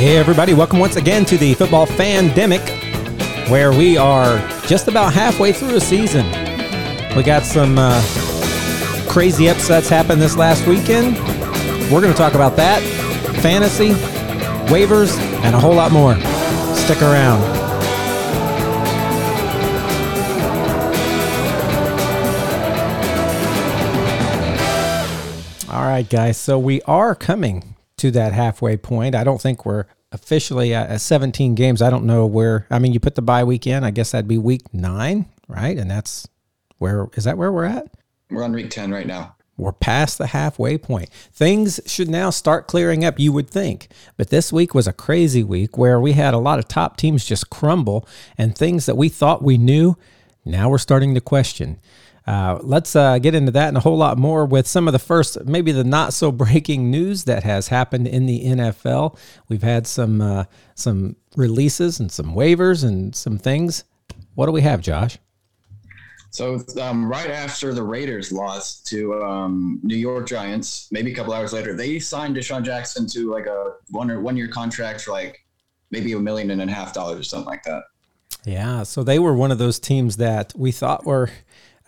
Hey, 0.00 0.16
everybody, 0.16 0.54
welcome 0.54 0.78
once 0.78 0.96
again 0.96 1.26
to 1.26 1.36
the 1.36 1.52
Football 1.52 1.86
Fandemic, 1.86 2.66
where 3.50 3.70
we 3.70 3.98
are 3.98 4.38
just 4.66 4.88
about 4.88 5.12
halfway 5.12 5.52
through 5.52 5.76
a 5.76 5.80
season. 5.80 6.24
We 7.14 7.22
got 7.22 7.42
some 7.42 7.76
uh, 7.76 8.02
crazy 9.10 9.50
upsets 9.50 9.90
happen 9.90 10.18
this 10.18 10.38
last 10.38 10.66
weekend. 10.66 11.18
We're 11.92 12.00
going 12.00 12.14
to 12.14 12.16
talk 12.16 12.32
about 12.32 12.56
that, 12.56 12.82
fantasy, 13.42 13.90
waivers, 14.72 15.18
and 15.44 15.54
a 15.54 15.60
whole 15.60 15.74
lot 15.74 15.92
more. 15.92 16.14
Stick 16.74 17.02
around. 17.02 17.42
All 25.68 25.86
right, 25.86 26.08
guys. 26.08 26.38
So 26.38 26.58
we 26.58 26.80
are 26.84 27.14
coming 27.14 27.69
to 28.00 28.10
that 28.12 28.32
halfway 28.32 28.76
point. 28.76 29.14
I 29.14 29.24
don't 29.24 29.40
think 29.40 29.64
we're 29.64 29.84
officially 30.12 30.74
at 30.74 31.00
17 31.00 31.54
games. 31.54 31.82
I 31.82 31.90
don't 31.90 32.04
know 32.04 32.26
where. 32.26 32.66
I 32.70 32.78
mean, 32.78 32.92
you 32.92 33.00
put 33.00 33.14
the 33.14 33.22
bye 33.22 33.44
week 33.44 33.66
in. 33.66 33.84
I 33.84 33.90
guess 33.90 34.10
that'd 34.12 34.28
be 34.28 34.38
week 34.38 34.72
nine, 34.72 35.26
right? 35.48 35.76
And 35.76 35.90
that's 35.90 36.28
where 36.78 37.08
is 37.14 37.24
that 37.24 37.38
where 37.38 37.52
we're 37.52 37.64
at? 37.64 37.88
We're 38.30 38.42
on 38.42 38.52
week 38.52 38.70
10 38.70 38.90
right 38.90 39.06
now. 39.06 39.36
We're 39.56 39.72
past 39.72 40.16
the 40.16 40.28
halfway 40.28 40.78
point. 40.78 41.10
Things 41.32 41.80
should 41.84 42.08
now 42.08 42.30
start 42.30 42.66
clearing 42.66 43.04
up, 43.04 43.20
you 43.20 43.30
would 43.32 43.50
think. 43.50 43.88
But 44.16 44.30
this 44.30 44.50
week 44.50 44.74
was 44.74 44.86
a 44.86 44.92
crazy 44.92 45.44
week 45.44 45.76
where 45.76 46.00
we 46.00 46.12
had 46.12 46.32
a 46.32 46.38
lot 46.38 46.58
of 46.58 46.66
top 46.66 46.96
teams 46.96 47.26
just 47.26 47.50
crumble 47.50 48.08
and 48.38 48.56
things 48.56 48.86
that 48.86 48.96
we 48.96 49.10
thought 49.10 49.42
we 49.42 49.58
knew, 49.58 49.98
now 50.46 50.70
we're 50.70 50.78
starting 50.78 51.14
to 51.14 51.20
question. 51.20 51.78
Uh, 52.30 52.60
let's 52.62 52.94
uh, 52.94 53.18
get 53.18 53.34
into 53.34 53.50
that 53.50 53.66
and 53.66 53.76
a 53.76 53.80
whole 53.80 53.96
lot 53.96 54.16
more 54.16 54.46
with 54.46 54.64
some 54.64 54.86
of 54.86 54.92
the 54.92 55.00
first, 55.00 55.44
maybe 55.46 55.72
the 55.72 55.82
not 55.82 56.12
so 56.12 56.30
breaking 56.30 56.88
news 56.88 57.24
that 57.24 57.42
has 57.42 57.66
happened 57.66 58.06
in 58.06 58.26
the 58.26 58.44
NFL. 58.44 59.18
We've 59.48 59.64
had 59.64 59.84
some 59.84 60.20
uh, 60.20 60.44
some 60.76 61.16
releases 61.34 61.98
and 61.98 62.12
some 62.12 62.36
waivers 62.36 62.84
and 62.84 63.16
some 63.16 63.36
things. 63.36 63.82
What 64.36 64.46
do 64.46 64.52
we 64.52 64.60
have, 64.60 64.80
Josh? 64.80 65.18
So 66.30 66.64
um, 66.80 67.10
right 67.10 67.30
after 67.32 67.74
the 67.74 67.82
Raiders 67.82 68.30
lost 68.30 68.86
to 68.86 69.20
um, 69.24 69.80
New 69.82 69.96
York 69.96 70.28
Giants, 70.28 70.86
maybe 70.92 71.10
a 71.10 71.14
couple 71.16 71.32
hours 71.32 71.52
later, 71.52 71.74
they 71.74 71.98
signed 71.98 72.36
DeSean 72.36 72.62
Jackson 72.62 73.08
to 73.08 73.28
like 73.28 73.46
a 73.46 73.72
one 73.88 74.08
or 74.08 74.20
one 74.20 74.36
year 74.36 74.46
contract 74.46 75.00
for 75.00 75.10
like 75.10 75.44
maybe 75.90 76.12
a 76.12 76.20
million 76.20 76.52
and 76.52 76.70
a 76.70 76.72
half 76.72 76.94
dollars 76.94 77.18
or 77.18 77.24
something 77.24 77.48
like 77.48 77.64
that. 77.64 77.82
Yeah, 78.44 78.84
so 78.84 79.02
they 79.02 79.18
were 79.18 79.34
one 79.34 79.50
of 79.50 79.58
those 79.58 79.80
teams 79.80 80.16
that 80.18 80.52
we 80.56 80.70
thought 80.70 81.04
were 81.04 81.28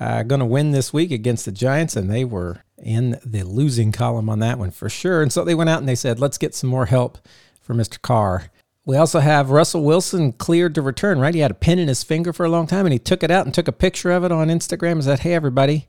uh, 0.03 0.25
going 0.25 0.41
to 0.41 0.45
win 0.45 0.73
this 0.73 0.93
week 0.93 1.13
against 1.13 1.45
the 1.45 1.53
Giants, 1.53 1.95
and 1.95 2.11
they 2.11 2.25
were 2.25 2.65
in 2.77 3.21
the 3.25 3.45
losing 3.45 3.93
column 3.93 4.29
on 4.29 4.41
that 4.41 4.59
one 4.59 4.73
for 4.73 4.89
sure. 4.89 5.23
And 5.23 5.33
so 5.33 5.45
they 5.45 5.55
went 5.55 5.71
out 5.71 5.79
and 5.79 5.89
they 5.89 5.95
said, 5.95 6.19
let's 6.19 6.39
get 6.39 6.57
some 6.57 6.69
more 6.69 6.87
help 6.87 7.19
for 7.61 7.73
Mr. 7.73 8.03
Carr. 8.03 8.51
We 8.85 8.97
also 8.97 9.21
have 9.21 9.51
Russell 9.51 9.85
Wilson 9.85 10.33
cleared 10.33 10.75
to 10.75 10.83
return, 10.83 11.21
right? 11.21 11.33
He 11.33 11.41
had 11.41 11.53
a 11.53 11.55
pin 11.55 11.79
in 11.79 11.87
his 11.87 12.03
finger 12.03 12.33
for 12.33 12.45
a 12.45 12.49
long 12.49 12.67
time 12.67 12.85
and 12.85 12.93
he 12.93 12.99
took 12.99 13.23
it 13.23 13.31
out 13.31 13.47
and 13.47 13.55
took 13.55 13.69
a 13.69 13.73
picture 13.73 14.11
of 14.11 14.25
it 14.25 14.33
on 14.33 14.49
Instagram 14.49 14.93
and 14.93 15.05
said, 15.05 15.21
Hey 15.21 15.35
everybody, 15.35 15.87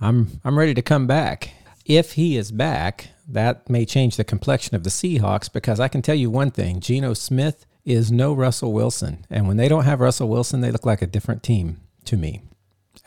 I'm 0.00 0.40
I'm 0.44 0.56
ready 0.56 0.72
to 0.74 0.82
come 0.82 1.08
back. 1.08 1.52
If 1.84 2.12
he 2.12 2.36
is 2.36 2.52
back, 2.52 3.08
that 3.26 3.68
may 3.68 3.84
change 3.84 4.16
the 4.16 4.22
complexion 4.22 4.76
of 4.76 4.84
the 4.84 4.90
Seahawks 4.90 5.52
because 5.52 5.80
I 5.80 5.88
can 5.88 6.02
tell 6.02 6.14
you 6.14 6.30
one 6.30 6.52
thing, 6.52 6.78
Geno 6.78 7.14
Smith 7.14 7.66
is 7.84 8.12
no 8.12 8.32
Russell 8.32 8.72
Wilson. 8.72 9.26
And 9.28 9.48
when 9.48 9.56
they 9.56 9.66
don't 9.66 9.86
have 9.86 9.98
Russell 9.98 10.28
Wilson, 10.28 10.60
they 10.60 10.70
look 10.70 10.86
like 10.86 11.02
a 11.02 11.08
different 11.08 11.42
team 11.42 11.80
to 12.04 12.16
me 12.16 12.42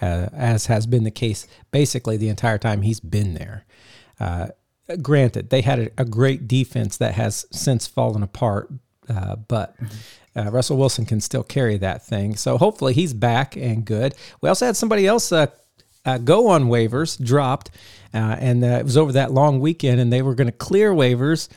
uh, 0.04 0.28
as 0.34 0.66
has 0.66 0.86
been 0.86 1.06
the 1.06 1.12
case 1.12 1.48
basically 1.72 2.18
the 2.18 2.28
entire 2.28 2.58
time 2.58 2.82
he's 2.82 3.00
been 3.00 3.36
there. 3.36 3.66
Uh, 4.20 4.48
granted, 5.02 5.50
they 5.50 5.62
had 5.62 5.80
a, 5.80 5.90
a, 5.98 6.06
great 6.06 6.46
defense 6.46 6.98
that 6.98 7.14
has 7.14 7.46
since 7.52 7.88
fallen 7.88 8.22
apart, 8.22 8.70
uh, 9.10 9.38
but 9.38 9.76
uh, 10.36 10.52
Russell 10.52 10.78
Wilson 10.78 11.06
can 11.06 11.22
still 11.22 11.44
carry 11.44 11.78
that 11.78 12.06
thing. 12.06 12.36
So 12.36 12.58
hopefully 12.58 12.94
he's 12.94 13.14
back 13.14 13.56
and 13.56 13.86
good. 13.86 14.14
We 14.42 14.50
also 14.50 14.66
had 14.66 14.76
somebody 14.76 15.08
else 15.08 15.32
uh, 15.32 15.48
uh, 16.06 16.18
go 16.18 16.50
on 16.50 16.66
waivers, 16.66 17.24
dropped, 17.24 17.72
and 18.12 18.64
it 18.64 18.84
was 18.84 18.98
over 18.98 19.14
that 19.14 19.32
long 19.32 19.62
weekend, 19.62 20.02
and 20.02 20.12
they 20.12 20.22
were 20.22 20.36
going 20.36 20.48
to 20.48 20.52
clear 20.52 20.92
waivers 20.92 21.48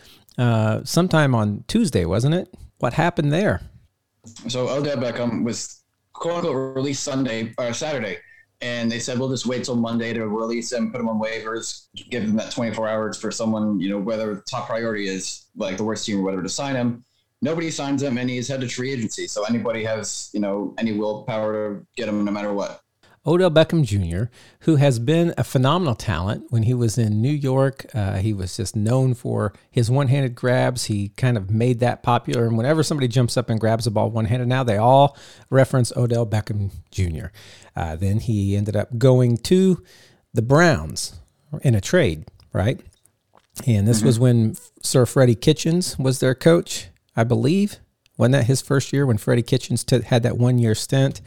sometime 0.87 1.35
on 1.35 1.65
Tuesday, 1.67 2.05
wasn't 2.05 2.35
it? 2.35 2.55
What 2.79 2.93
happened 2.93 3.33
there? 3.33 3.61
So 4.49 4.69
Odell 4.69 4.99
Beckham 4.99 5.45
was 5.45 5.83
quote 6.13 6.45
unquote 6.45 6.77
released 6.77 7.03
Sunday 7.03 7.53
or 7.59 7.73
Saturday 7.73 8.19
and 8.61 8.91
they 8.91 8.99
said 8.99 9.19
we'll 9.19 9.29
just 9.29 9.47
wait 9.47 9.65
till 9.65 9.77
Monday 9.77 10.13
to 10.13 10.27
release 10.27 10.73
him, 10.73 10.91
put 10.91 11.01
him 11.01 11.09
on 11.09 11.21
waivers, 11.21 11.89
give 12.11 12.23
him 12.23 12.37
that 12.37 12.53
24 12.53 12.89
hours 12.89 13.19
for 13.19 13.31
someone, 13.31 13.79
you 13.81 13.91
know, 13.91 13.99
whether 13.99 14.35
the 14.35 14.41
top 14.43 14.67
priority 14.67 15.09
is 15.09 15.47
like 15.57 15.77
the 15.77 15.85
worst 15.85 16.07
team 16.07 16.21
or 16.21 16.23
whatever 16.23 16.43
to 16.43 16.49
sign 16.49 16.75
him. 16.75 17.05
Nobody 17.43 17.71
signs 17.71 18.03
him, 18.03 18.17
and 18.17 18.31
he's 18.31 18.49
headed 18.49 18.69
to 18.69 18.75
free 18.75 18.93
agency. 18.93 19.27
So 19.27 19.45
anybody 19.45 19.85
has, 19.85 20.31
you 20.33 20.41
know, 20.41 20.75
any 20.79 20.93
willpower 20.93 21.53
to 21.53 21.87
get 21.95 22.09
him 22.09 22.25
no 22.25 22.33
matter 22.33 22.53
what. 22.53 22.81
Odell 23.27 23.51
Beckham 23.51 23.85
Jr., 23.85 24.31
who 24.61 24.77
has 24.77 25.01
been 25.01 25.35
a 25.37 25.43
phenomenal 25.43 25.97
talent 25.97 26.45
when 26.51 26.63
he 26.63 26.75
was 26.75 26.97
in 26.97 27.21
New 27.21 27.33
York. 27.33 27.87
Uh, 27.93 28.19
he 28.19 28.33
was 28.33 28.57
just 28.57 28.77
known 28.77 29.15
for 29.15 29.53
his 29.69 29.91
one 29.91 30.07
handed 30.07 30.37
grabs. 30.37 30.85
He 30.85 31.09
kind 31.09 31.37
of 31.37 31.51
made 31.51 31.81
that 31.81 32.05
popular. 32.05 32.47
And 32.47 32.57
whenever 32.57 32.85
somebody 32.85 33.09
jumps 33.09 33.37
up 33.37 33.51
and 33.51 33.59
grabs 33.59 33.87
a 33.87 33.91
ball 33.91 34.11
one 34.11 34.27
handed 34.27 34.47
now, 34.47 34.63
they 34.63 34.77
all 34.77 35.17
reference 35.51 35.93
Odell 35.97 36.25
Beckham 36.27 36.71
Jr. 36.93 37.27
Uh, 37.77 37.97
then 37.97 38.21
he 38.21 38.57
ended 38.57 38.75
up 38.75 38.99
going 38.99 39.37
to 39.37 39.83
the 40.33 40.43
Browns 40.43 41.21
in 41.63 41.75
a 41.75 41.81
trade, 41.81 42.25
right? 42.53 42.81
And 43.67 43.87
this 43.87 43.99
mm-hmm. 43.99 44.07
was 44.07 44.19
when 44.19 44.57
Sir 44.83 45.07
Freddie 45.07 45.35
Kitchens 45.35 45.99
was 45.99 46.21
their 46.21 46.35
coach, 46.35 46.89
I 47.15 47.25
believe. 47.25 47.79
Wasn't 48.17 48.33
that 48.33 48.45
his 48.45 48.63
first 48.63 48.93
year 48.93 49.07
when 49.07 49.19
Freddie 49.19 49.43
Kitchens 49.43 49.85
t- 49.85 50.01
had 50.01 50.23
that 50.23 50.39
one 50.39 50.59
year 50.59 50.75
stint? 50.75 51.21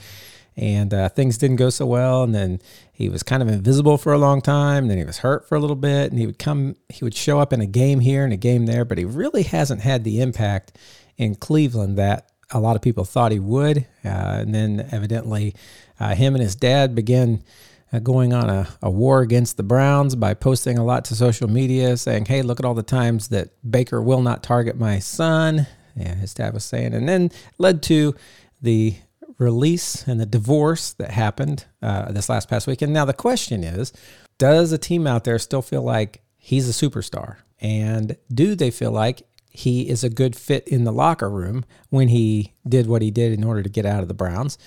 and 0.59 0.93
uh, 0.93 1.07
things 1.07 1.37
didn't 1.37 1.55
go 1.55 1.69
so 1.69 1.85
well. 1.85 2.23
And 2.23 2.35
then 2.35 2.59
he 2.91 3.07
was 3.07 3.23
kind 3.23 3.41
of 3.41 3.47
invisible 3.47 3.97
for 3.97 4.11
a 4.11 4.17
long 4.17 4.41
time. 4.41 4.83
And 4.83 4.91
then 4.91 4.97
he 4.97 5.05
was 5.05 5.19
hurt 5.19 5.47
for 5.47 5.55
a 5.55 5.59
little 5.59 5.75
bit, 5.75 6.11
and 6.11 6.19
he 6.19 6.25
would 6.25 6.37
come, 6.37 6.75
he 6.89 7.03
would 7.03 7.15
show 7.15 7.39
up 7.39 7.53
in 7.53 7.61
a 7.61 7.65
game 7.65 8.01
here 8.01 8.25
and 8.25 8.33
a 8.33 8.37
game 8.37 8.65
there, 8.65 8.83
but 8.83 8.97
he 8.97 9.05
really 9.05 9.43
hasn't 9.43 9.81
had 9.81 10.03
the 10.03 10.19
impact 10.21 10.77
in 11.17 11.35
Cleveland 11.35 11.97
that 11.97 12.28
a 12.51 12.59
lot 12.59 12.75
of 12.75 12.81
people 12.81 13.05
thought 13.05 13.31
he 13.31 13.39
would. 13.39 13.79
Uh, 14.03 14.41
and 14.41 14.53
then 14.53 14.87
evidently, 14.91 15.55
uh, 15.99 16.15
him 16.15 16.35
and 16.35 16.43
his 16.43 16.55
dad 16.55 16.95
began. 16.95 17.43
Uh, 17.91 17.97
going 17.97 18.33
on 18.33 18.51
a, 18.51 18.67
a 18.83 18.89
war 18.91 19.21
against 19.21 19.57
the 19.57 19.63
Browns 19.63 20.13
by 20.13 20.35
posting 20.35 20.77
a 20.77 20.85
lot 20.85 21.03
to 21.05 21.15
social 21.15 21.49
media 21.49 21.97
saying, 21.97 22.25
Hey, 22.25 22.43
look 22.43 22.59
at 22.59 22.65
all 22.65 22.75
the 22.75 22.83
times 22.83 23.29
that 23.29 23.49
Baker 23.67 23.99
will 23.99 24.21
not 24.21 24.43
target 24.43 24.77
my 24.77 24.99
son. 24.99 25.65
Yeah, 25.95 26.13
his 26.13 26.35
dad 26.35 26.53
was 26.53 26.63
saying, 26.63 26.93
and 26.93 27.09
then 27.09 27.31
led 27.57 27.81
to 27.83 28.13
the 28.61 28.93
release 29.39 30.07
and 30.07 30.19
the 30.19 30.25
divorce 30.25 30.93
that 30.93 31.11
happened 31.11 31.65
uh, 31.81 32.11
this 32.11 32.29
last 32.29 32.49
past 32.49 32.67
weekend. 32.67 32.93
Now, 32.93 33.05
the 33.05 33.13
question 33.13 33.63
is 33.63 33.91
Does 34.37 34.71
a 34.71 34.77
team 34.77 35.07
out 35.07 35.23
there 35.23 35.39
still 35.39 35.63
feel 35.63 35.81
like 35.81 36.21
he's 36.37 36.69
a 36.69 36.89
superstar? 36.89 37.37
And 37.61 38.15
do 38.33 38.55
they 38.55 38.71
feel 38.71 38.91
like 38.91 39.23
he 39.49 39.89
is 39.89 40.03
a 40.03 40.09
good 40.09 40.35
fit 40.35 40.67
in 40.67 40.83
the 40.83 40.91
locker 40.91 41.29
room 41.29 41.65
when 41.89 42.07
he 42.07 42.53
did 42.67 42.87
what 42.87 43.01
he 43.01 43.11
did 43.11 43.33
in 43.33 43.43
order 43.43 43.63
to 43.63 43.69
get 43.69 43.85
out 43.85 44.01
of 44.01 44.07
the 44.07 44.13
Browns? 44.13 44.57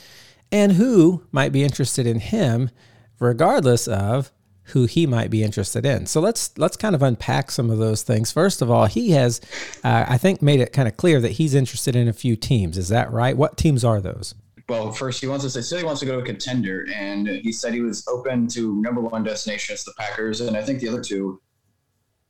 And 0.50 0.72
who 0.72 1.24
might 1.32 1.52
be 1.52 1.62
interested 1.62 2.06
in 2.06 2.20
him, 2.20 2.70
regardless 3.18 3.88
of 3.88 4.32
who 4.66 4.84
he 4.86 5.06
might 5.06 5.30
be 5.30 5.42
interested 5.42 5.84
in. 5.84 6.06
So 6.06 6.20
let's 6.20 6.56
let's 6.56 6.76
kind 6.76 6.94
of 6.94 7.02
unpack 7.02 7.50
some 7.50 7.70
of 7.70 7.78
those 7.78 8.02
things. 8.02 8.30
First 8.30 8.62
of 8.62 8.70
all, 8.70 8.86
he 8.86 9.10
has, 9.10 9.40
uh, 9.82 10.04
I 10.08 10.18
think, 10.18 10.40
made 10.40 10.60
it 10.60 10.72
kind 10.72 10.86
of 10.86 10.96
clear 10.96 11.20
that 11.20 11.32
he's 11.32 11.54
interested 11.54 11.96
in 11.96 12.06
a 12.06 12.12
few 12.12 12.36
teams. 12.36 12.78
Is 12.78 12.88
that 12.88 13.10
right? 13.10 13.36
What 13.36 13.56
teams 13.56 13.84
are 13.84 14.00
those? 14.00 14.34
well, 14.68 14.90
first 14.90 15.20
he 15.20 15.26
wants 15.26 15.44
to 15.44 15.50
say 15.50 15.60
said 15.60 15.78
he 15.78 15.84
wants 15.84 16.00
to 16.00 16.06
go 16.06 16.12
to 16.12 16.22
a 16.22 16.24
contender, 16.24 16.86
and 16.94 17.28
he 17.28 17.52
said 17.52 17.74
he 17.74 17.80
was 17.80 18.06
open 18.08 18.48
to 18.48 18.80
number 18.80 19.00
one 19.00 19.22
destination 19.22 19.74
destinations, 19.74 19.84
the 19.84 19.92
Packers, 19.98 20.40
and 20.40 20.56
I 20.56 20.62
think 20.62 20.80
the 20.80 20.88
other 20.88 21.02
two. 21.02 21.40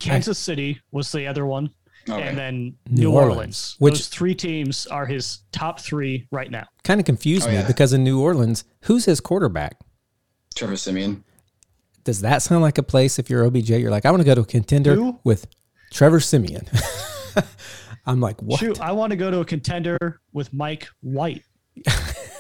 Kansas 0.00 0.38
City 0.38 0.80
was 0.90 1.12
the 1.12 1.26
other 1.26 1.46
one, 1.46 1.70
okay. 2.08 2.22
and 2.22 2.36
then 2.36 2.74
New, 2.88 3.02
New 3.02 3.12
Orleans. 3.12 3.30
Orleans. 3.34 3.76
Which 3.78 3.94
Those 3.94 4.08
three 4.08 4.34
teams 4.34 4.86
are 4.86 5.06
his 5.06 5.40
top 5.52 5.80
three 5.80 6.26
right 6.30 6.50
now. 6.50 6.66
Kind 6.84 7.00
of 7.00 7.06
confused 7.06 7.46
oh, 7.46 7.50
me 7.50 7.56
yeah. 7.56 7.66
because 7.66 7.92
in 7.92 8.04
New 8.04 8.20
Orleans, 8.20 8.64
who's 8.82 9.04
his 9.04 9.20
quarterback? 9.20 9.78
Trevor 10.54 10.76
Siemian. 10.76 11.24
Does 12.04 12.20
that 12.22 12.42
sound 12.42 12.62
like 12.62 12.78
a 12.78 12.82
place 12.82 13.18
if 13.18 13.30
you're 13.30 13.44
OBJ? 13.44 13.70
You're 13.70 13.90
like, 13.90 14.04
I 14.04 14.10
want 14.10 14.22
to 14.22 14.26
go 14.26 14.34
to 14.34 14.40
a 14.40 14.46
contender 14.46 14.94
Who? 14.96 15.20
with 15.24 15.46
Trevor 15.92 16.20
Siemian? 16.20 16.66
I'm 18.06 18.20
like, 18.20 18.42
what? 18.42 18.58
Shoot, 18.58 18.80
I 18.80 18.92
want 18.92 19.10
to 19.10 19.16
go 19.16 19.30
to 19.30 19.40
a 19.40 19.44
contender 19.44 20.20
with 20.32 20.52
Mike 20.52 20.88
White. 21.00 21.44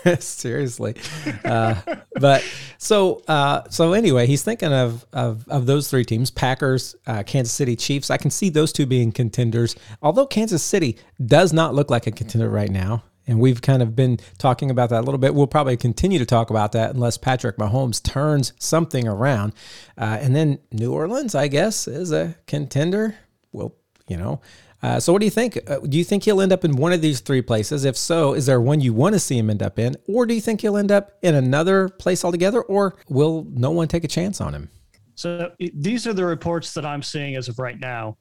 Seriously, 0.18 0.96
uh, 1.44 1.80
but 2.20 2.44
so 2.78 3.22
uh, 3.28 3.62
so 3.70 3.92
anyway, 3.92 4.26
he's 4.26 4.42
thinking 4.42 4.72
of, 4.72 5.06
of 5.12 5.46
of 5.48 5.66
those 5.66 5.88
three 5.90 6.04
teams: 6.04 6.30
Packers, 6.30 6.96
uh, 7.06 7.22
Kansas 7.22 7.52
City 7.52 7.76
Chiefs. 7.76 8.10
I 8.10 8.16
can 8.16 8.30
see 8.30 8.48
those 8.48 8.72
two 8.72 8.86
being 8.86 9.12
contenders. 9.12 9.76
Although 10.00 10.26
Kansas 10.26 10.62
City 10.62 10.98
does 11.24 11.52
not 11.52 11.74
look 11.74 11.90
like 11.90 12.06
a 12.06 12.10
contender 12.10 12.48
right 12.48 12.70
now, 12.70 13.04
and 13.26 13.38
we've 13.38 13.62
kind 13.62 13.82
of 13.82 13.94
been 13.94 14.18
talking 14.38 14.70
about 14.70 14.90
that 14.90 15.00
a 15.00 15.04
little 15.04 15.18
bit. 15.18 15.34
We'll 15.34 15.46
probably 15.46 15.76
continue 15.76 16.18
to 16.18 16.26
talk 16.26 16.50
about 16.50 16.72
that 16.72 16.94
unless 16.94 17.16
Patrick 17.16 17.56
Mahomes 17.56 18.02
turns 18.02 18.52
something 18.58 19.06
around. 19.06 19.54
Uh, 19.96 20.18
and 20.20 20.34
then 20.34 20.58
New 20.72 20.92
Orleans, 20.92 21.34
I 21.34 21.48
guess, 21.48 21.86
is 21.86 22.12
a 22.12 22.36
contender. 22.46 23.16
We'll 23.52 23.76
you 24.08 24.16
know. 24.16 24.40
Uh, 24.82 24.98
so, 24.98 25.12
what 25.12 25.20
do 25.20 25.26
you 25.26 25.30
think? 25.30 25.58
Uh, 25.70 25.78
do 25.78 25.96
you 25.96 26.02
think 26.02 26.24
he'll 26.24 26.40
end 26.40 26.52
up 26.52 26.64
in 26.64 26.76
one 26.76 26.92
of 26.92 27.00
these 27.00 27.20
three 27.20 27.42
places? 27.42 27.84
If 27.84 27.96
so, 27.96 28.34
is 28.34 28.46
there 28.46 28.60
one 28.60 28.80
you 28.80 28.92
want 28.92 29.14
to 29.14 29.20
see 29.20 29.38
him 29.38 29.48
end 29.48 29.62
up 29.62 29.78
in, 29.78 29.96
or 30.08 30.26
do 30.26 30.34
you 30.34 30.40
think 30.40 30.60
he'll 30.60 30.76
end 30.76 30.90
up 30.90 31.12
in 31.22 31.34
another 31.34 31.88
place 31.88 32.24
altogether, 32.24 32.62
or 32.62 32.96
will 33.08 33.46
no 33.50 33.70
one 33.70 33.86
take 33.86 34.02
a 34.02 34.08
chance 34.08 34.40
on 34.40 34.54
him? 34.54 34.70
So, 35.14 35.52
these 35.58 36.06
are 36.06 36.12
the 36.12 36.24
reports 36.24 36.74
that 36.74 36.84
I'm 36.84 37.02
seeing 37.02 37.36
as 37.36 37.48
of 37.48 37.60
right 37.60 37.78
now. 37.78 38.18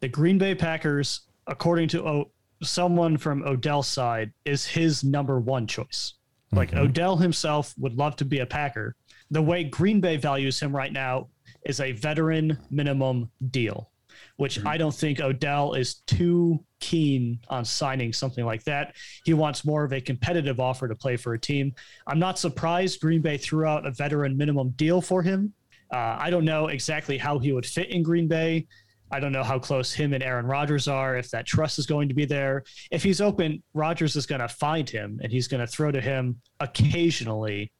The 0.00 0.08
Green 0.08 0.38
Bay 0.38 0.54
Packers, 0.54 1.22
according 1.46 1.88
to 1.88 2.06
o- 2.06 2.30
someone 2.62 3.18
from 3.18 3.42
Odell's 3.42 3.88
side, 3.88 4.32
is 4.46 4.64
his 4.64 5.04
number 5.04 5.38
one 5.38 5.66
choice. 5.66 6.14
Like 6.52 6.70
mm-hmm. 6.70 6.84
Odell 6.84 7.16
himself 7.18 7.74
would 7.76 7.94
love 7.94 8.16
to 8.16 8.24
be 8.24 8.38
a 8.38 8.46
Packer. 8.46 8.96
The 9.30 9.42
way 9.42 9.64
Green 9.64 10.00
Bay 10.00 10.16
values 10.16 10.58
him 10.58 10.74
right 10.74 10.92
now 10.92 11.28
is 11.66 11.80
a 11.80 11.92
veteran 11.92 12.56
minimum 12.70 13.30
deal 13.50 13.90
which 14.38 14.58
mm-hmm. 14.58 14.68
I 14.68 14.78
don't 14.78 14.94
think 14.94 15.20
Odell 15.20 15.74
is 15.74 15.96
too 16.06 16.64
keen 16.80 17.40
on 17.48 17.64
signing 17.64 18.12
something 18.12 18.46
like 18.46 18.62
that. 18.64 18.94
He 19.24 19.34
wants 19.34 19.64
more 19.64 19.84
of 19.84 19.92
a 19.92 20.00
competitive 20.00 20.60
offer 20.60 20.88
to 20.88 20.94
play 20.94 21.16
for 21.16 21.34
a 21.34 21.40
team. 21.40 21.74
I'm 22.06 22.20
not 22.20 22.38
surprised 22.38 23.00
Green 23.00 23.20
Bay 23.20 23.36
threw 23.36 23.66
out 23.66 23.84
a 23.84 23.90
veteran 23.90 24.36
minimum 24.36 24.70
deal 24.70 25.02
for 25.02 25.22
him. 25.22 25.52
Uh, 25.92 26.16
I 26.18 26.30
don't 26.30 26.44
know 26.44 26.68
exactly 26.68 27.18
how 27.18 27.38
he 27.38 27.52
would 27.52 27.66
fit 27.66 27.90
in 27.90 28.02
Green 28.02 28.28
Bay. 28.28 28.66
I 29.10 29.18
don't 29.20 29.32
know 29.32 29.42
how 29.42 29.58
close 29.58 29.92
him 29.92 30.12
and 30.12 30.22
Aaron 30.22 30.46
Rodgers 30.46 30.86
are, 30.86 31.16
if 31.16 31.30
that 31.30 31.46
trust 31.46 31.78
is 31.78 31.86
going 31.86 32.08
to 32.08 32.14
be 32.14 32.24
there. 32.24 32.62
If 32.92 33.02
he's 33.02 33.20
open, 33.20 33.62
Rodgers 33.74 34.14
is 34.14 34.26
going 34.26 34.42
to 34.42 34.48
find 34.48 34.88
him 34.88 35.18
and 35.22 35.32
he's 35.32 35.48
going 35.48 35.62
to 35.62 35.66
throw 35.66 35.90
to 35.90 36.00
him 36.00 36.40
occasionally, 36.60 37.72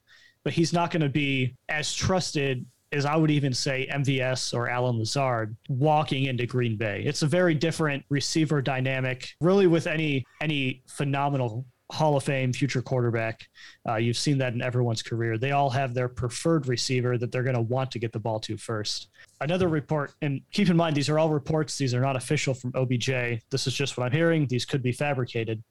but 0.43 0.51
he's 0.53 0.73
not 0.73 0.91
going 0.91 1.03
to 1.03 1.09
be 1.09 1.55
as 1.69 1.93
trusted 1.93 2.65
is 2.91 3.05
I 3.05 3.15
would 3.15 3.31
even 3.31 3.53
say 3.53 3.87
MVS 3.91 4.53
or 4.53 4.69
Allen 4.69 4.97
Lazard 4.97 5.55
walking 5.67 6.25
into 6.25 6.45
Green 6.45 6.77
Bay. 6.77 7.03
It's 7.05 7.21
a 7.21 7.27
very 7.27 7.53
different 7.53 8.03
receiver 8.09 8.61
dynamic, 8.61 9.35
really, 9.41 9.67
with 9.67 9.87
any 9.87 10.25
any 10.41 10.83
phenomenal 10.87 11.65
Hall 11.91 12.15
of 12.15 12.23
Fame 12.23 12.53
future 12.53 12.81
quarterback. 12.81 13.47
Uh, 13.87 13.95
you've 13.95 14.17
seen 14.17 14.37
that 14.37 14.53
in 14.53 14.61
everyone's 14.61 15.01
career. 15.01 15.37
They 15.37 15.51
all 15.51 15.69
have 15.71 15.93
their 15.93 16.07
preferred 16.07 16.67
receiver 16.67 17.17
that 17.17 17.31
they're 17.31 17.43
going 17.43 17.55
to 17.55 17.61
want 17.61 17.89
to 17.91 17.99
get 17.99 18.11
the 18.11 18.19
ball 18.19 18.39
to 18.41 18.57
first. 18.57 19.09
Another 19.41 19.67
report, 19.67 20.13
and 20.21 20.41
keep 20.51 20.69
in 20.69 20.77
mind, 20.77 20.95
these 20.95 21.09
are 21.09 21.17
all 21.17 21.29
reports. 21.29 21.77
These 21.77 21.95
are 21.95 22.01
not 22.01 22.15
official 22.15 22.53
from 22.53 22.71
OBJ. 22.75 23.09
This 23.49 23.65
is 23.65 23.73
just 23.73 23.97
what 23.97 24.05
I'm 24.05 24.11
hearing. 24.11 24.45
These 24.45 24.65
could 24.65 24.83
be 24.83 24.91
fabricated. 24.91 25.63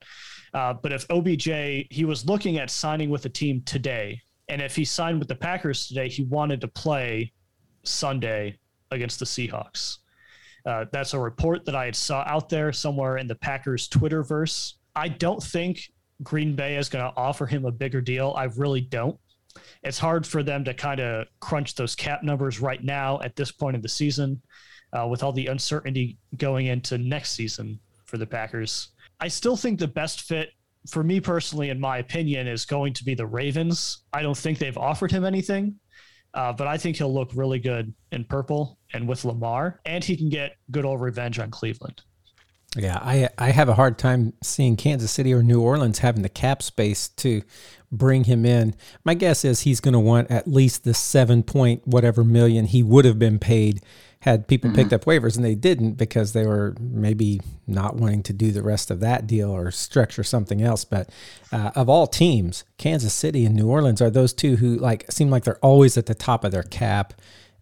Uh, 0.54 0.72
but 0.72 0.92
if 0.92 1.06
OBJ, 1.10 1.86
he 1.90 2.04
was 2.04 2.26
looking 2.26 2.58
at 2.58 2.70
signing 2.70 3.10
with 3.10 3.24
a 3.24 3.28
team 3.28 3.62
today, 3.62 4.20
and 4.48 4.62
if 4.62 4.74
he 4.74 4.84
signed 4.84 5.18
with 5.18 5.28
the 5.28 5.34
Packers 5.34 5.88
today, 5.88 6.08
he 6.08 6.24
wanted 6.24 6.60
to 6.60 6.68
play 6.68 7.32
Sunday 7.82 8.58
against 8.90 9.18
the 9.18 9.24
Seahawks. 9.24 9.98
Uh, 10.66 10.86
that's 10.92 11.14
a 11.14 11.18
report 11.18 11.64
that 11.64 11.74
I 11.74 11.86
had 11.86 11.96
saw 11.96 12.24
out 12.26 12.48
there 12.48 12.72
somewhere 12.72 13.18
in 13.18 13.26
the 13.26 13.34
Packers 13.34 13.88
Twitterverse. 13.88 14.74
I 14.96 15.08
don't 15.08 15.42
think 15.42 15.80
Green 16.22 16.54
Bay 16.56 16.76
is 16.76 16.88
going 16.88 17.04
to 17.04 17.16
offer 17.16 17.46
him 17.46 17.64
a 17.64 17.72
bigger 17.72 18.00
deal. 18.00 18.34
I 18.36 18.44
really 18.44 18.80
don't. 18.80 19.18
It's 19.82 19.98
hard 19.98 20.26
for 20.26 20.42
them 20.42 20.64
to 20.64 20.74
kind 20.74 21.00
of 21.00 21.26
crunch 21.40 21.74
those 21.74 21.94
cap 21.94 22.22
numbers 22.22 22.60
right 22.60 22.82
now 22.82 23.20
at 23.20 23.36
this 23.36 23.50
point 23.50 23.76
in 23.76 23.82
the 23.82 23.88
season, 23.88 24.40
uh, 24.92 25.06
with 25.06 25.22
all 25.22 25.32
the 25.32 25.46
uncertainty 25.46 26.18
going 26.36 26.66
into 26.66 26.98
next 26.98 27.32
season 27.32 27.78
for 28.04 28.18
the 28.18 28.26
Packers. 28.26 28.88
I 29.20 29.28
still 29.28 29.56
think 29.56 29.78
the 29.78 29.88
best 29.88 30.22
fit 30.22 30.50
for 30.88 31.04
me 31.04 31.20
personally, 31.20 31.70
in 31.70 31.78
my 31.78 31.98
opinion, 31.98 32.46
is 32.46 32.64
going 32.64 32.92
to 32.94 33.04
be 33.04 33.14
the 33.14 33.26
Ravens. 33.26 34.04
I 34.12 34.22
don't 34.22 34.36
think 34.36 34.58
they've 34.58 34.76
offered 34.76 35.10
him 35.10 35.24
anything, 35.24 35.78
uh, 36.34 36.52
but 36.52 36.66
I 36.66 36.78
think 36.78 36.96
he'll 36.96 37.12
look 37.12 37.30
really 37.34 37.58
good 37.58 37.94
in 38.12 38.24
purple 38.24 38.78
and 38.92 39.08
with 39.08 39.24
Lamar, 39.24 39.80
and 39.84 40.02
he 40.02 40.16
can 40.16 40.28
get 40.28 40.56
good 40.70 40.84
old 40.84 41.00
revenge 41.00 41.38
on 41.38 41.50
Cleveland. 41.50 42.02
Yeah, 42.76 42.98
I 43.00 43.28
I 43.38 43.50
have 43.50 43.68
a 43.68 43.74
hard 43.74 43.98
time 43.98 44.34
seeing 44.42 44.76
Kansas 44.76 45.10
City 45.10 45.32
or 45.32 45.42
New 45.42 45.60
Orleans 45.60 46.00
having 46.00 46.22
the 46.22 46.28
cap 46.28 46.62
space 46.62 47.08
to 47.08 47.42
bring 47.90 48.24
him 48.24 48.44
in. 48.44 48.74
My 49.04 49.14
guess 49.14 49.44
is 49.44 49.60
he's 49.60 49.80
going 49.80 49.94
to 49.94 50.00
want 50.00 50.30
at 50.30 50.46
least 50.46 50.84
the 50.84 50.92
seven 50.92 51.42
point 51.42 51.86
whatever 51.86 52.22
million 52.22 52.66
he 52.66 52.82
would 52.82 53.06
have 53.06 53.18
been 53.18 53.38
paid 53.38 53.82
had 54.20 54.48
people 54.48 54.68
mm-hmm. 54.68 54.76
picked 54.76 54.92
up 54.92 55.04
waivers 55.04 55.36
and 55.36 55.44
they 55.44 55.54
didn't 55.54 55.92
because 55.92 56.32
they 56.32 56.44
were 56.44 56.74
maybe 56.80 57.40
not 57.66 57.96
wanting 57.96 58.22
to 58.24 58.32
do 58.32 58.50
the 58.50 58.62
rest 58.62 58.90
of 58.90 59.00
that 59.00 59.26
deal 59.26 59.50
or 59.50 59.70
structure 59.70 60.24
something 60.24 60.60
else. 60.60 60.84
But 60.84 61.08
uh, 61.52 61.70
of 61.76 61.88
all 61.88 62.06
teams, 62.06 62.64
Kansas 62.78 63.14
City 63.14 63.44
and 63.46 63.54
New 63.54 63.68
Orleans 63.68 64.02
are 64.02 64.10
those 64.10 64.32
two 64.32 64.56
who 64.56 64.76
like 64.76 65.10
seem 65.10 65.30
like 65.30 65.44
they're 65.44 65.58
always 65.58 65.96
at 65.96 66.06
the 66.06 66.14
top 66.14 66.44
of 66.44 66.50
their 66.50 66.64
cap. 66.64 67.14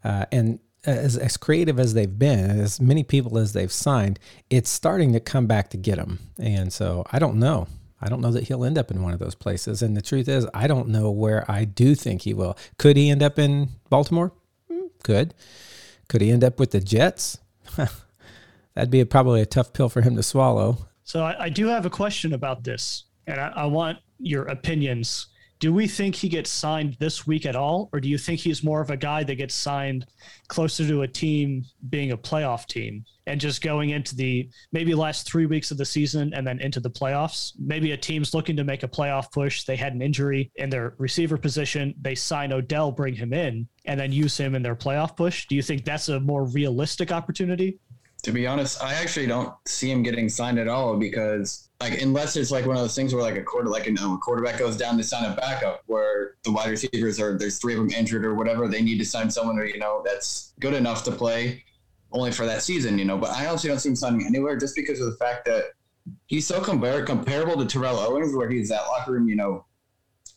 Uh, 0.02 0.25
and 0.32 0.59
as, 0.87 1.17
as 1.17 1.37
creative 1.37 1.79
as 1.79 1.94
they've 1.94 2.19
been, 2.19 2.61
as 2.61 2.81
many 2.81 3.03
people 3.03 3.37
as 3.38 3.53
they've 3.53 3.73
signed, 3.73 4.19
it's 4.49 4.71
starting 4.71 5.12
to 5.12 5.21
come 5.21 5.47
back 5.47 5.71
to 5.71 5.77
get 5.77 5.97
them. 5.97 6.21
And 6.38 6.73
so 6.73 7.05
I 7.11 7.19
don't 7.19 7.37
know. 7.37 7.67
I 8.00 8.09
don't 8.09 8.21
know 8.21 8.31
that 8.33 8.44
he'll 8.44 8.65
end 8.65 8.79
up 8.79 8.91
in 8.91 9.03
one 9.03 9.12
of 9.12 9.19
those 9.19 9.35
places. 9.35 9.83
And 9.83 9.97
the 9.97 10.03
truth 10.03 10.29
is, 10.29 10.47
I 10.55 10.67
don't 10.67 10.88
know 10.88 11.11
where 11.11 11.50
I 11.50 11.65
do 11.65 11.94
think 11.94 12.23
he 12.23 12.35
will. 12.35 12.56
Could 12.79 12.97
he 12.97 13.11
end 13.11 13.23
up 13.23 13.38
in 13.38 13.71
Baltimore? 13.88 14.33
Hmm, 14.71 14.87
could. 15.03 15.35
Could 16.09 16.21
he 16.21 16.31
end 16.31 16.44
up 16.44 16.61
with 16.61 16.71
the 16.71 16.81
Jets? 16.81 17.38
That'd 18.75 18.91
be 18.91 19.00
a, 19.00 19.06
probably 19.06 19.41
a 19.41 19.47
tough 19.47 19.73
pill 19.73 19.88
for 19.88 20.03
him 20.03 20.15
to 20.17 20.23
swallow. 20.23 20.87
So 21.05 21.25
I, 21.25 21.44
I 21.44 21.49
do 21.49 21.67
have 21.67 21.87
a 21.87 21.91
question 21.91 22.35
about 22.35 22.65
this, 22.65 23.05
and 23.27 23.41
I, 23.41 23.53
I 23.56 23.67
want 23.67 23.99
your 24.19 24.44
opinions 24.44 25.29
do 25.58 25.73
we 25.73 25.87
think 25.87 26.14
he 26.14 26.29
gets 26.29 26.50
signed 26.50 26.97
this 27.00 27.26
week 27.26 27.47
at 27.47 27.56
all, 27.56 27.88
or 27.93 28.00
do 28.00 28.08
you 28.08 28.19
think 28.19 28.41
he's 28.41 28.62
more 28.62 28.81
of 28.81 28.91
a 28.91 28.97
guy 28.97 29.25
that 29.25 29.37
gets 29.37 29.55
signed 29.55 30.06
closer 30.49 30.87
to 30.87 31.03
a 31.03 31.08
team 31.08 31.64
being 31.88 32.12
a 32.12 32.17
playoff 32.17 32.67
team 32.67 33.05
and 33.26 33.41
just 33.41 33.62
going 33.62 33.91
into 33.91 34.14
the 34.14 34.49
maybe 34.73 34.94
last 34.94 35.26
three 35.26 35.47
weeks 35.47 35.70
of 35.70 35.79
the 35.79 35.85
season 35.85 36.32
and 36.35 36.47
then 36.47 36.61
into 36.61 36.79
the 36.79 36.91
playoffs? 36.91 37.53
Maybe 37.58 37.93
a 37.93 37.97
team's 37.97 38.35
looking 38.35 38.56
to 38.56 38.64
make 38.64 38.82
a 38.82 38.88
playoff 38.88 39.32
push. 39.32 39.64
They 39.64 39.76
had 39.76 39.94
an 39.94 40.03
injury 40.03 40.50
in 40.56 40.69
their 40.69 40.94
receiver 40.99 41.38
position. 41.38 41.94
They 42.00 42.14
sign 42.14 42.52
Odell, 42.52 42.93
bring 42.93 43.14
him 43.14 43.32
in, 43.32 43.67
and 43.87 43.99
then 43.99 44.12
use 44.12 44.37
him 44.37 44.55
in 44.55 44.62
their 44.62 44.76
playoff 44.76 45.17
push. 45.17 45.47
Do 45.47 45.55
you 45.55 45.62
think 45.62 45.85
that's 45.85 46.11
a 46.11 46.20
more 46.20 46.44
realistic 46.44 47.12
opportunity? 47.12 47.79
To 48.25 48.32
be 48.32 48.47
honest, 48.47 48.82
I 48.82 48.94
actually 48.94 49.26
don't 49.26 49.55
see 49.67 49.91
him 49.91 50.02
getting 50.02 50.29
signed 50.29 50.59
at 50.59 50.69
all 50.69 50.97
because 50.97 51.65
like 51.81 52.00
unless 52.00 52.37
it's 52.37 52.50
like 52.50 52.64
one 52.64 52.76
of 52.76 52.82
those 52.82 52.94
things 52.94 53.12
where 53.12 53.23
like 53.23 53.37
a 53.37 53.43
quarter 53.43 53.69
like 53.69 53.87
a, 53.87 53.93
a 53.93 54.19
quarterback 54.19 54.58
goes 54.58 54.76
down 54.76 54.96
to 54.96 55.05
sign 55.05 55.31
a 55.31 55.37
backup 55.37 55.82
where 55.87 56.37
the 56.44 56.52
wide 56.52 56.70
receivers 56.70 57.20
are 57.20 57.37
there's 57.37 57.58
three 57.58 57.75
of 57.75 57.78
them 57.78 57.90
injured 57.90 58.25
or 58.25 58.34
whatever 58.34 58.67
they 58.67 58.81
need 58.81 58.99
to 58.99 59.05
sign 59.05 59.31
someone 59.31 59.58
or 59.58 59.64
you 59.64 59.78
know 59.78 60.02
that's 60.05 60.55
good 60.61 60.75
enough 60.75 61.05
to 61.05 61.12
play 61.12 61.62
only 62.12 62.32
for 62.32 62.46
that 62.46 62.62
season 62.62 62.99
you 62.99 63.05
know? 63.05 63.19
But 63.19 63.31
I 63.31 63.46
honestly 63.46 63.69
don't 63.69 63.78
see 63.78 63.90
him 63.90 63.97
signing 63.97 64.26
anywhere 64.26 64.56
just 64.56 64.75
because 64.75 65.00
of 65.00 65.11
the 65.11 65.16
fact 65.16 65.45
that 65.47 65.64
he's 66.26 66.47
so 66.47 66.61
compar- 66.61 67.04
comparable 67.04 67.56
to 67.56 67.66
Terrell 67.66 67.99
Owens 67.99 68.35
where 68.35 68.49
he's 68.49 68.68
that 68.71 68.87
locker 68.87 69.12
room 69.12 69.28
you 69.28 69.37
know 69.37 69.66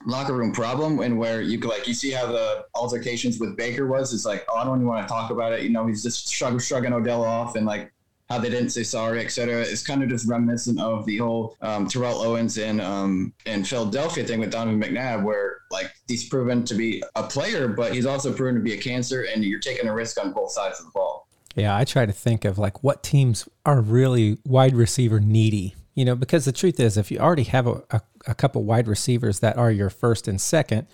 locker 0.06 0.34
room 0.34 0.52
problem 0.52 1.00
and 1.00 1.18
where 1.18 1.42
you 1.42 1.60
could 1.60 1.70
like 1.70 1.88
you 1.88 1.94
see 1.94 2.12
how 2.12 2.26
the 2.26 2.66
altercations 2.76 3.40
with 3.40 3.56
Baker 3.56 3.88
was 3.88 4.14
it's 4.14 4.26
like 4.26 4.46
oh 4.50 4.58
I 4.58 4.66
don't 4.66 4.78
even 4.78 4.88
want 4.88 5.08
to 5.08 5.12
talk 5.12 5.32
about 5.32 5.54
it 5.54 5.62
you 5.62 5.70
know? 5.70 5.88
He's 5.88 6.04
just 6.04 6.30
shrug, 6.30 6.62
shrugging 6.62 6.92
Odell 6.92 7.24
off 7.24 7.56
and 7.56 7.66
like 7.66 7.94
how 8.30 8.38
they 8.38 8.50
didn't 8.50 8.70
say 8.70 8.84
sorry 8.84 9.24
etc 9.24 9.62
it's 9.62 9.86
kind 9.86 10.04
of 10.04 10.10
just 10.10 10.28
reminiscent 10.28 10.80
of 10.80 11.06
the 11.06 11.18
whole 11.18 11.58
um, 11.62 11.88
Terrell 11.88 12.22
Owens 12.22 12.58
and 12.58 12.82
um 12.82 13.34
and 13.46 13.68
Philadelphia 13.68 14.24
thing 14.24 14.40
with 14.40 14.52
Donovan 14.52 14.82
McNabb 14.82 15.24
where 15.24 15.62
like 15.72 15.92
he's 16.08 16.28
proven 16.28 16.64
to 16.66 16.76
be 16.76 17.04
a 17.16 17.24
player 17.24 17.68
but 17.68 17.94
he's 17.94 18.06
also 18.06 18.34
proven 18.34 18.56
to 18.56 18.62
be 18.62 18.74
a 18.74 18.78
cancer 18.78 19.26
and 19.34 19.44
you're 19.44 19.60
taking 19.60 19.88
a 19.88 19.94
risk 19.94 20.20
on 20.24 20.32
both 20.34 20.52
sides 20.52 20.80
of 20.80 20.86
the 20.86 20.92
ball 20.92 21.28
yeah 21.56 21.76
I 21.76 21.84
try 21.84 22.06
to 22.06 22.12
think 22.12 22.46
of 22.46 22.58
like 22.58 22.84
what 22.84 23.04
teams 23.04 23.48
are 23.66 23.82
really 23.82 24.38
wide 24.46 24.76
receiver 24.76 25.20
needy 25.20 25.76
you 26.00 26.06
know, 26.06 26.16
because 26.16 26.46
the 26.46 26.54
truth 26.54 26.80
is, 26.80 26.96
if 26.96 27.12
you 27.12 27.20
already 27.20 27.44
have 27.44 27.68
a, 27.68 27.84
a, 27.92 28.02
a 28.28 28.34
couple 28.34 28.64
wide 28.64 28.88
receivers 28.88 29.42
that 29.42 29.58
are 29.58 29.70
your 29.70 29.90
first 29.90 30.30
and 30.30 30.40
second, 30.40 30.88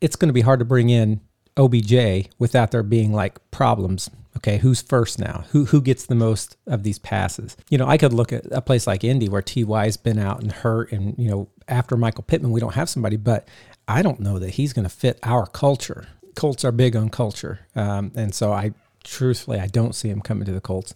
it's 0.00 0.16
going 0.16 0.28
to 0.28 0.32
be 0.32 0.40
hard 0.40 0.58
to 0.58 0.64
bring 0.64 0.90
in 0.90 1.20
OBJ 1.56 2.28
without 2.36 2.72
there 2.72 2.82
being 2.82 3.12
like 3.12 3.38
problems. 3.52 4.10
Okay, 4.36 4.58
who's 4.58 4.82
first 4.82 5.18
now? 5.18 5.44
Who 5.50 5.64
who 5.66 5.80
gets 5.80 6.06
the 6.06 6.14
most 6.14 6.56
of 6.66 6.82
these 6.82 6.98
passes? 6.98 7.56
You 7.70 7.78
know, 7.78 7.86
I 7.86 7.96
could 7.96 8.12
look 8.12 8.32
at 8.32 8.44
a 8.52 8.60
place 8.60 8.86
like 8.86 9.02
Indy 9.02 9.28
where 9.28 9.42
Ty's 9.42 9.96
been 9.96 10.18
out 10.18 10.40
and 10.42 10.52
hurt, 10.52 10.92
and 10.92 11.14
you 11.18 11.30
know, 11.30 11.48
after 11.68 11.96
Michael 11.96 12.24
Pittman, 12.24 12.50
we 12.50 12.60
don't 12.60 12.74
have 12.74 12.88
somebody. 12.88 13.16
But 13.16 13.48
I 13.88 14.02
don't 14.02 14.20
know 14.20 14.38
that 14.38 14.50
he's 14.50 14.72
going 14.72 14.84
to 14.84 14.94
fit 14.94 15.18
our 15.22 15.46
culture. 15.46 16.06
Colts 16.34 16.64
are 16.64 16.72
big 16.72 16.94
on 16.94 17.08
culture, 17.08 17.60
um, 17.74 18.12
and 18.14 18.34
so 18.34 18.52
I 18.52 18.72
truthfully, 19.06 19.58
I 19.58 19.66
don't 19.66 19.94
see 19.94 20.08
him 20.08 20.20
coming 20.20 20.44
to 20.44 20.52
the 20.52 20.60
Colts. 20.60 20.94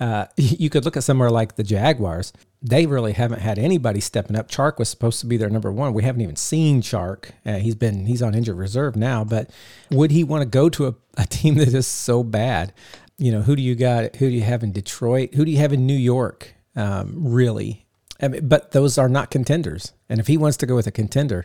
Uh, 0.00 0.26
you 0.36 0.68
could 0.68 0.84
look 0.84 0.96
at 0.96 1.04
somewhere 1.04 1.30
like 1.30 1.56
the 1.56 1.62
Jaguars. 1.62 2.32
They 2.60 2.86
really 2.86 3.12
haven't 3.12 3.40
had 3.40 3.58
anybody 3.58 4.00
stepping 4.00 4.36
up. 4.36 4.50
Chark 4.50 4.78
was 4.78 4.88
supposed 4.88 5.20
to 5.20 5.26
be 5.26 5.36
their 5.36 5.50
number 5.50 5.72
one. 5.72 5.94
We 5.94 6.02
haven't 6.02 6.20
even 6.20 6.36
seen 6.36 6.82
Chark. 6.82 7.30
Uh, 7.46 7.58
he's 7.58 7.74
been 7.74 8.06
he's 8.06 8.22
on 8.22 8.34
injured 8.34 8.56
reserve 8.56 8.94
now. 8.94 9.24
But 9.24 9.50
would 9.90 10.10
he 10.10 10.22
want 10.22 10.42
to 10.42 10.48
go 10.48 10.68
to 10.68 10.88
a, 10.88 10.94
a 11.16 11.26
team 11.26 11.54
that 11.56 11.74
is 11.74 11.86
so 11.86 12.22
bad? 12.22 12.72
You 13.18 13.32
know, 13.32 13.42
who 13.42 13.56
do 13.56 13.62
you 13.62 13.74
got? 13.74 14.16
Who 14.16 14.28
do 14.28 14.34
you 14.34 14.42
have 14.42 14.62
in 14.62 14.72
Detroit? 14.72 15.34
Who 15.34 15.44
do 15.44 15.50
you 15.50 15.58
have 15.58 15.72
in 15.72 15.86
New 15.86 15.96
York? 15.96 16.54
Um, 16.74 17.14
really, 17.16 17.84
I 18.20 18.28
mean, 18.28 18.48
but 18.48 18.70
those 18.70 18.96
are 18.96 19.08
not 19.08 19.30
contenders. 19.30 19.92
And 20.08 20.20
if 20.20 20.28
he 20.28 20.36
wants 20.36 20.56
to 20.58 20.66
go 20.66 20.76
with 20.76 20.86
a 20.86 20.92
contender, 20.92 21.44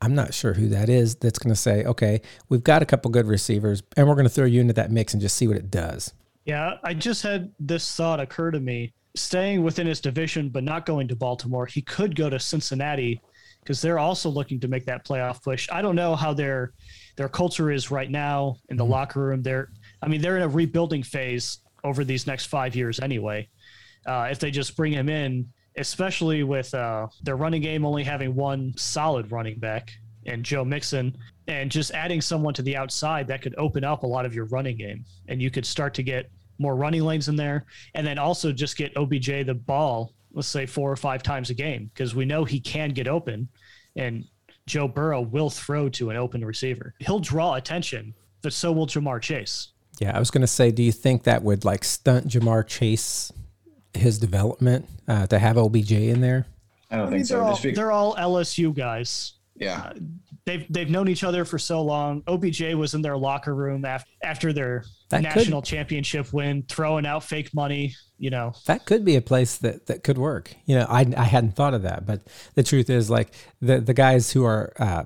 I'm 0.00 0.14
not 0.14 0.32
sure 0.32 0.54
who 0.54 0.68
that 0.68 0.88
is 0.88 1.16
that's 1.16 1.38
going 1.38 1.52
to 1.52 1.60
say, 1.60 1.84
okay, 1.84 2.20
we've 2.48 2.62
got 2.62 2.82
a 2.82 2.86
couple 2.86 3.10
good 3.10 3.26
receivers 3.26 3.82
and 3.96 4.08
we're 4.08 4.14
going 4.14 4.26
to 4.26 4.30
throw 4.30 4.44
you 4.44 4.60
into 4.60 4.74
that 4.74 4.90
mix 4.90 5.12
and 5.12 5.20
just 5.20 5.36
see 5.36 5.46
what 5.48 5.56
it 5.56 5.70
does. 5.70 6.12
Yeah, 6.44 6.76
I 6.84 6.94
just 6.94 7.22
had 7.22 7.52
this 7.58 7.94
thought 7.94 8.20
occur 8.20 8.50
to 8.50 8.60
me. 8.60 8.94
Staying 9.14 9.62
within 9.62 9.86
his 9.86 10.00
division, 10.00 10.48
but 10.48 10.62
not 10.62 10.86
going 10.86 11.08
to 11.08 11.16
Baltimore, 11.16 11.66
he 11.66 11.82
could 11.82 12.14
go 12.14 12.30
to 12.30 12.38
Cincinnati 12.38 13.20
because 13.60 13.82
they're 13.82 13.98
also 13.98 14.30
looking 14.30 14.60
to 14.60 14.68
make 14.68 14.86
that 14.86 15.04
playoff 15.04 15.42
push. 15.42 15.68
I 15.72 15.82
don't 15.82 15.96
know 15.96 16.14
how 16.14 16.32
their 16.32 16.72
their 17.16 17.28
culture 17.28 17.70
is 17.70 17.90
right 17.90 18.10
now 18.10 18.56
in 18.68 18.76
the 18.76 18.84
mm-hmm. 18.84 18.92
locker 18.92 19.20
room. 19.20 19.42
They're, 19.42 19.70
I 20.00 20.08
mean, 20.08 20.20
they're 20.20 20.36
in 20.36 20.42
a 20.42 20.48
rebuilding 20.48 21.02
phase 21.02 21.58
over 21.84 22.04
these 22.04 22.26
next 22.26 22.46
five 22.46 22.76
years 22.76 23.00
anyway. 23.00 23.48
Uh, 24.06 24.28
if 24.30 24.38
they 24.38 24.50
just 24.50 24.76
bring 24.76 24.92
him 24.92 25.08
in, 25.08 25.48
especially 25.78 26.42
with 26.42 26.74
uh, 26.74 27.06
their 27.22 27.36
running 27.36 27.62
game 27.62 27.84
only 27.84 28.04
having 28.04 28.34
one 28.34 28.74
solid 28.76 29.30
running 29.32 29.58
back 29.58 29.92
and 30.26 30.44
Joe 30.44 30.64
Mixon, 30.64 31.16
and 31.46 31.70
just 31.70 31.92
adding 31.92 32.20
someone 32.20 32.52
to 32.54 32.62
the 32.62 32.76
outside 32.76 33.26
that 33.28 33.40
could 33.40 33.54
open 33.56 33.82
up 33.82 34.02
a 34.02 34.06
lot 34.06 34.26
of 34.26 34.34
your 34.34 34.44
running 34.46 34.76
game, 34.76 35.04
and 35.28 35.40
you 35.40 35.50
could 35.50 35.64
start 35.64 35.94
to 35.94 36.02
get 36.02 36.30
more 36.58 36.76
running 36.76 37.02
lanes 37.02 37.28
in 37.28 37.36
there, 37.36 37.64
and 37.94 38.06
then 38.06 38.18
also 38.18 38.52
just 38.52 38.76
get 38.76 38.94
OBJ 38.96 39.46
the 39.46 39.54
ball, 39.54 40.12
let's 40.32 40.48
say 40.48 40.66
four 40.66 40.90
or 40.90 40.96
five 40.96 41.22
times 41.22 41.50
a 41.50 41.54
game, 41.54 41.90
because 41.94 42.14
we 42.14 42.26
know 42.26 42.44
he 42.44 42.60
can 42.60 42.90
get 42.90 43.08
open, 43.08 43.48
and 43.96 44.24
Joe 44.66 44.86
Burrow 44.86 45.22
will 45.22 45.48
throw 45.48 45.88
to 45.90 46.10
an 46.10 46.16
open 46.16 46.44
receiver. 46.44 46.94
He'll 46.98 47.20
draw 47.20 47.54
attention, 47.54 48.12
but 48.42 48.52
so 48.52 48.70
will 48.70 48.86
Ja'Marr 48.86 49.22
Chase. 49.22 49.68
Yeah, 49.98 50.14
I 50.14 50.18
was 50.18 50.30
going 50.30 50.42
to 50.42 50.46
say, 50.46 50.70
do 50.70 50.82
you 50.82 50.92
think 50.92 51.22
that 51.24 51.42
would 51.42 51.64
like 51.64 51.84
stunt 51.84 52.28
Ja'Marr 52.28 52.66
Chase 52.66 53.32
his 53.94 54.18
development 54.18 54.88
uh, 55.06 55.26
to 55.26 55.38
have 55.38 55.56
OBJ 55.56 55.92
in 55.92 56.20
there? 56.20 56.46
I 56.90 56.96
don't 56.96 57.08
I 57.08 57.10
mean, 57.10 57.18
think 57.18 57.26
so. 57.26 57.34
They're 57.34 57.92
all, 57.92 58.14
they're 58.14 58.22
all 58.22 58.42
LSU 58.42 58.74
guys. 58.74 59.34
Yeah. 59.56 59.92
Uh, 59.94 59.94
they've 60.48 60.66
they've 60.70 60.90
known 60.90 61.08
each 61.08 61.24
other 61.24 61.44
for 61.44 61.58
so 61.58 61.82
long. 61.82 62.22
OBJ 62.26 62.74
was 62.74 62.94
in 62.94 63.02
their 63.02 63.16
locker 63.16 63.54
room 63.54 63.84
after 63.84 64.10
after 64.22 64.52
their 64.52 64.84
that 65.10 65.22
national 65.22 65.60
could, 65.60 65.68
championship 65.68 66.32
win, 66.32 66.64
throwing 66.68 67.06
out 67.06 67.24
fake 67.24 67.54
money. 67.54 67.94
You 68.18 68.30
know, 68.30 68.54
that 68.66 68.84
could 68.84 69.04
be 69.04 69.16
a 69.16 69.20
place 69.20 69.58
that 69.58 69.86
that 69.86 70.02
could 70.02 70.18
work. 70.18 70.54
You 70.64 70.76
know, 70.76 70.86
I 70.88 71.06
I 71.16 71.24
hadn't 71.24 71.54
thought 71.54 71.74
of 71.74 71.82
that, 71.82 72.06
but 72.06 72.26
the 72.54 72.62
truth 72.62 72.90
is, 72.90 73.10
like 73.10 73.32
the 73.60 73.80
the 73.80 73.94
guys 73.94 74.32
who 74.32 74.44
are 74.44 74.72
uh, 74.78 75.04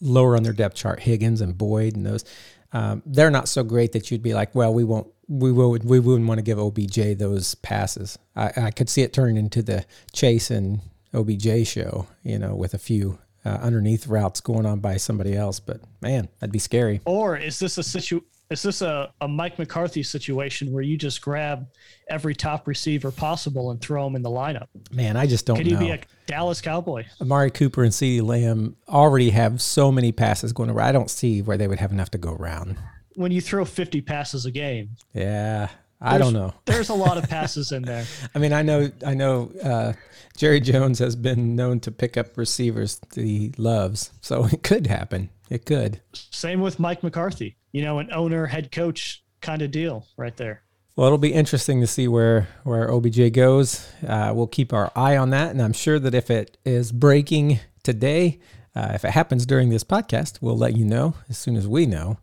lower 0.00 0.36
on 0.36 0.42
their 0.42 0.52
depth 0.52 0.76
chart, 0.76 1.00
Higgins 1.00 1.40
and 1.40 1.56
Boyd 1.56 1.94
and 1.94 2.06
those, 2.06 2.24
um, 2.72 3.02
they're 3.04 3.30
not 3.30 3.48
so 3.48 3.62
great 3.62 3.92
that 3.92 4.10
you'd 4.10 4.22
be 4.22 4.34
like, 4.34 4.54
well, 4.54 4.72
we 4.72 4.84
won't. 4.84 5.08
We 5.28 5.52
would 5.52 5.84
we 5.84 6.00
wouldn't 6.00 6.26
want 6.26 6.38
to 6.38 6.42
give 6.42 6.58
OBJ 6.58 7.18
those 7.18 7.54
passes. 7.56 8.18
I, 8.34 8.52
I 8.56 8.70
could 8.70 8.88
see 8.88 9.02
it 9.02 9.12
turning 9.12 9.36
into 9.36 9.62
the 9.62 9.84
Chase 10.12 10.50
and 10.50 10.80
OBJ 11.14 11.66
show, 11.66 12.06
you 12.22 12.38
know, 12.38 12.54
with 12.54 12.74
a 12.74 12.78
few 12.78 13.18
uh, 13.44 13.58
underneath 13.60 14.06
routes 14.06 14.40
going 14.40 14.66
on 14.66 14.80
by 14.80 14.96
somebody 14.96 15.34
else. 15.34 15.60
But 15.60 15.80
man, 16.00 16.28
that'd 16.40 16.52
be 16.52 16.58
scary. 16.58 17.00
Or 17.04 17.36
is 17.36 17.58
this 17.58 17.78
a 17.78 17.82
situ? 17.82 18.22
Is 18.50 18.62
this 18.62 18.80
a, 18.80 19.12
a 19.20 19.28
Mike 19.28 19.58
McCarthy 19.58 20.02
situation 20.02 20.72
where 20.72 20.82
you 20.82 20.96
just 20.96 21.20
grab 21.20 21.66
every 22.08 22.34
top 22.34 22.66
receiver 22.66 23.10
possible 23.10 23.70
and 23.70 23.78
throw 23.78 24.04
them 24.04 24.16
in 24.16 24.22
the 24.22 24.30
lineup? 24.30 24.68
Man, 24.90 25.18
I 25.18 25.26
just 25.26 25.44
don't. 25.44 25.58
Could 25.58 25.66
he 25.66 25.76
be 25.76 25.90
a 25.90 26.00
Dallas 26.26 26.62
Cowboy? 26.62 27.04
Amari 27.20 27.50
Cooper 27.50 27.84
and 27.84 27.92
CeeDee 27.92 28.22
Lamb 28.22 28.76
already 28.88 29.30
have 29.30 29.60
so 29.60 29.92
many 29.92 30.12
passes 30.12 30.54
going 30.54 30.70
around. 30.70 30.88
I 30.88 30.92
don't 30.92 31.10
see 31.10 31.42
where 31.42 31.58
they 31.58 31.68
would 31.68 31.78
have 31.78 31.92
enough 31.92 32.10
to 32.12 32.18
go 32.18 32.32
around. 32.32 32.78
When 33.18 33.32
you 33.32 33.40
throw 33.40 33.64
50 33.64 34.00
passes 34.02 34.46
a 34.46 34.52
game. 34.52 34.90
Yeah, 35.12 35.70
I 36.00 36.18
don't 36.18 36.32
know. 36.32 36.54
there's 36.66 36.88
a 36.88 36.94
lot 36.94 37.18
of 37.18 37.28
passes 37.28 37.72
in 37.72 37.82
there. 37.82 38.04
I 38.32 38.38
mean, 38.38 38.52
I 38.52 38.62
know, 38.62 38.92
I 39.04 39.14
know. 39.14 39.50
Uh, 39.60 39.94
Jerry 40.36 40.60
Jones 40.60 41.00
has 41.00 41.16
been 41.16 41.56
known 41.56 41.80
to 41.80 41.90
pick 41.90 42.16
up 42.16 42.38
receivers 42.38 43.00
that 43.00 43.24
he 43.24 43.52
loves, 43.58 44.12
so 44.20 44.44
it 44.52 44.62
could 44.62 44.86
happen. 44.86 45.30
It 45.50 45.66
could. 45.66 46.00
Same 46.12 46.60
with 46.60 46.78
Mike 46.78 47.02
McCarthy. 47.02 47.56
You 47.72 47.82
know, 47.82 47.98
an 47.98 48.08
owner, 48.12 48.46
head 48.46 48.70
coach 48.70 49.24
kind 49.40 49.62
of 49.62 49.72
deal 49.72 50.06
right 50.16 50.36
there. 50.36 50.62
Well, 50.94 51.08
it'll 51.08 51.18
be 51.18 51.32
interesting 51.32 51.80
to 51.80 51.88
see 51.88 52.06
where 52.06 52.46
where 52.62 52.88
OBJ 52.88 53.32
goes. 53.32 53.88
Uh, 54.06 54.30
we'll 54.32 54.46
keep 54.46 54.72
our 54.72 54.92
eye 54.94 55.16
on 55.16 55.30
that, 55.30 55.50
and 55.50 55.60
I'm 55.60 55.72
sure 55.72 55.98
that 55.98 56.14
if 56.14 56.30
it 56.30 56.56
is 56.64 56.92
breaking 56.92 57.58
today, 57.82 58.38
uh, 58.76 58.92
if 58.94 59.04
it 59.04 59.10
happens 59.10 59.44
during 59.44 59.70
this 59.70 59.82
podcast, 59.82 60.38
we'll 60.40 60.56
let 60.56 60.76
you 60.76 60.84
know 60.84 61.14
as 61.28 61.36
soon 61.36 61.56
as 61.56 61.66
we 61.66 61.84
know. 61.84 62.18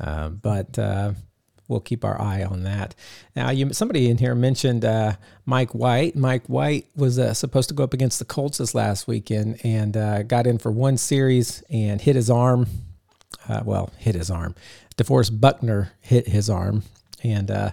Uh, 0.00 0.28
but 0.28 0.78
uh, 0.78 1.12
we'll 1.66 1.80
keep 1.80 2.04
our 2.04 2.20
eye 2.20 2.44
on 2.44 2.64
that. 2.64 2.94
Now, 3.36 3.50
you 3.50 3.72
somebody 3.72 4.08
in 4.08 4.18
here 4.18 4.34
mentioned 4.34 4.84
uh, 4.84 5.14
Mike 5.44 5.74
White. 5.74 6.16
Mike 6.16 6.46
White 6.46 6.86
was 6.96 7.18
uh, 7.18 7.34
supposed 7.34 7.68
to 7.68 7.74
go 7.74 7.84
up 7.84 7.94
against 7.94 8.18
the 8.18 8.24
Colts 8.24 8.58
this 8.58 8.74
last 8.74 9.06
weekend 9.06 9.60
and 9.64 9.96
uh, 9.96 10.22
got 10.22 10.46
in 10.46 10.58
for 10.58 10.70
one 10.70 10.96
series 10.96 11.62
and 11.70 12.00
hit 12.00 12.16
his 12.16 12.30
arm. 12.30 12.66
Uh, 13.48 13.62
well, 13.64 13.90
hit 13.98 14.14
his 14.14 14.30
arm. 14.30 14.54
DeForest 14.96 15.40
Buckner 15.40 15.92
hit 16.00 16.28
his 16.28 16.50
arm, 16.50 16.82
and 17.22 17.50
uh, 17.50 17.70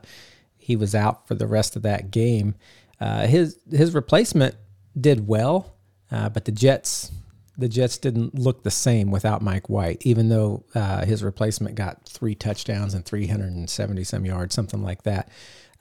he 0.58 0.76
was 0.76 0.94
out 0.94 1.28
for 1.28 1.36
the 1.36 1.48
rest 1.48 1.76
of 1.76 1.82
that 1.82 2.12
game. 2.12 2.56
His 3.00 3.60
his 3.70 3.94
replacement 3.94 4.56
did 5.00 5.28
well, 5.28 5.76
but 6.10 6.46
the 6.46 6.52
Jets 6.52 7.12
the 7.58 7.70
Jets 7.70 7.98
didn't 7.98 8.36
look 8.36 8.64
the 8.64 8.72
same 8.72 9.12
without 9.12 9.42
Mike 9.42 9.70
White, 9.70 10.02
even 10.02 10.30
though 10.30 10.66
uh, 10.76 11.06
his 11.06 11.24
replacement 11.24 11.76
got 11.76 12.08
three 12.08 12.36
touchdowns 12.36 12.94
and 12.94 13.06
370 13.06 14.04
some 14.04 14.26
yards, 14.26 14.56
something 14.56 14.84
like 14.84 15.04
that. 15.04 15.30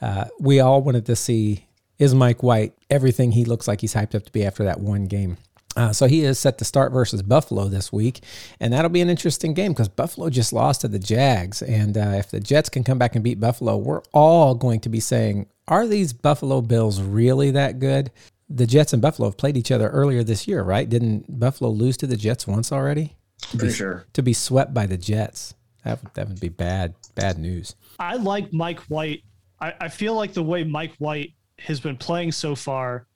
Uh, 0.01 0.27
we 0.39 0.61
all 0.61 0.83
wanted 0.83 1.07
to 1.07 1.17
see 1.17 1.67
is 1.99 2.15
Mike 2.15 2.43
White 2.43 2.75
everything 2.91 3.33
he 3.33 3.45
looks 3.45 3.69
like 3.69 3.81
he's 3.81 3.95
hyped 3.95 4.15
up 4.15 4.25
to 4.25 4.33
be 4.33 4.45
after 4.45 4.65
that 4.65 4.81
one 4.81 5.07
game. 5.07 5.37
Uh, 5.77 5.93
so 5.93 6.07
he 6.07 6.23
is 6.23 6.39
set 6.39 6.59
to 6.59 6.65
start 6.65 6.93
versus 6.93 7.23
Buffalo 7.23 7.67
this 7.67 7.93
week, 7.93 8.21
and 8.61 8.73
that'll 8.73 8.89
be 8.91 9.01
an 9.01 9.11
interesting 9.11 9.55
game 9.55 9.73
because 9.73 9.89
Buffalo 9.89 10.31
just 10.31 10.53
lost 10.53 10.83
to 10.83 10.89
the 10.89 11.01
Jags, 11.01 11.63
and 11.63 11.99
uh, 11.99 12.13
if 12.15 12.31
the 12.31 12.39
Jets 12.39 12.69
can 12.69 12.85
come 12.85 12.99
back 12.99 13.17
and 13.17 13.25
beat 13.25 13.41
Buffalo, 13.41 13.77
we're 13.77 14.03
all 14.13 14.55
going 14.55 14.79
to 14.81 14.89
be 14.89 15.01
saying, 15.01 15.47
"Are 15.67 15.87
these 15.87 16.13
Buffalo 16.13 16.61
Bills 16.61 17.03
really 17.03 17.51
that 17.51 17.81
good?" 17.81 18.13
The 18.49 18.67
Jets 18.67 18.93
and 18.93 19.01
Buffalo 19.01 19.29
have 19.29 19.37
played 19.37 19.57
each 19.57 19.71
other 19.71 19.89
earlier 19.89 20.23
this 20.23 20.47
year, 20.47 20.63
right? 20.63 20.89
Didn't 20.89 21.39
Buffalo 21.39 21.71
lose 21.71 21.97
to 21.99 22.07
the 22.07 22.17
Jets 22.17 22.47
once 22.47 22.71
already? 22.73 23.17
Pretty 23.51 23.67
be, 23.69 23.73
sure. 23.73 24.05
To 24.13 24.23
be 24.23 24.33
swept 24.33 24.75
by 24.75 24.87
the 24.87 24.97
Jets, 24.97 25.55
that 25.85 26.03
would, 26.03 26.15
that 26.15 26.29
would 26.29 26.41
be 26.41 26.49
bad, 26.49 26.95
bad 27.15 27.39
news. 27.39 27.75
I 27.99 28.17
like 28.17 28.53
Mike 28.53 28.81
White. 28.83 29.23
I, 29.61 29.75
I 29.81 29.89
feel 29.89 30.15
like 30.15 30.33
the 30.33 30.43
way 30.43 30.65
Mike 30.65 30.95
White 30.99 31.33
has 31.59 31.81
been 31.81 31.97
playing 31.97 32.33
so 32.33 32.55
far 32.55 33.07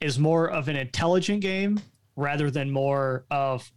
is 0.00 0.18
more 0.18 0.50
of 0.50 0.68
an 0.68 0.76
intelligent 0.76 1.40
game 1.40 1.80
rather 2.16 2.50
than 2.50 2.70
more 2.70 3.24
of 3.30 3.70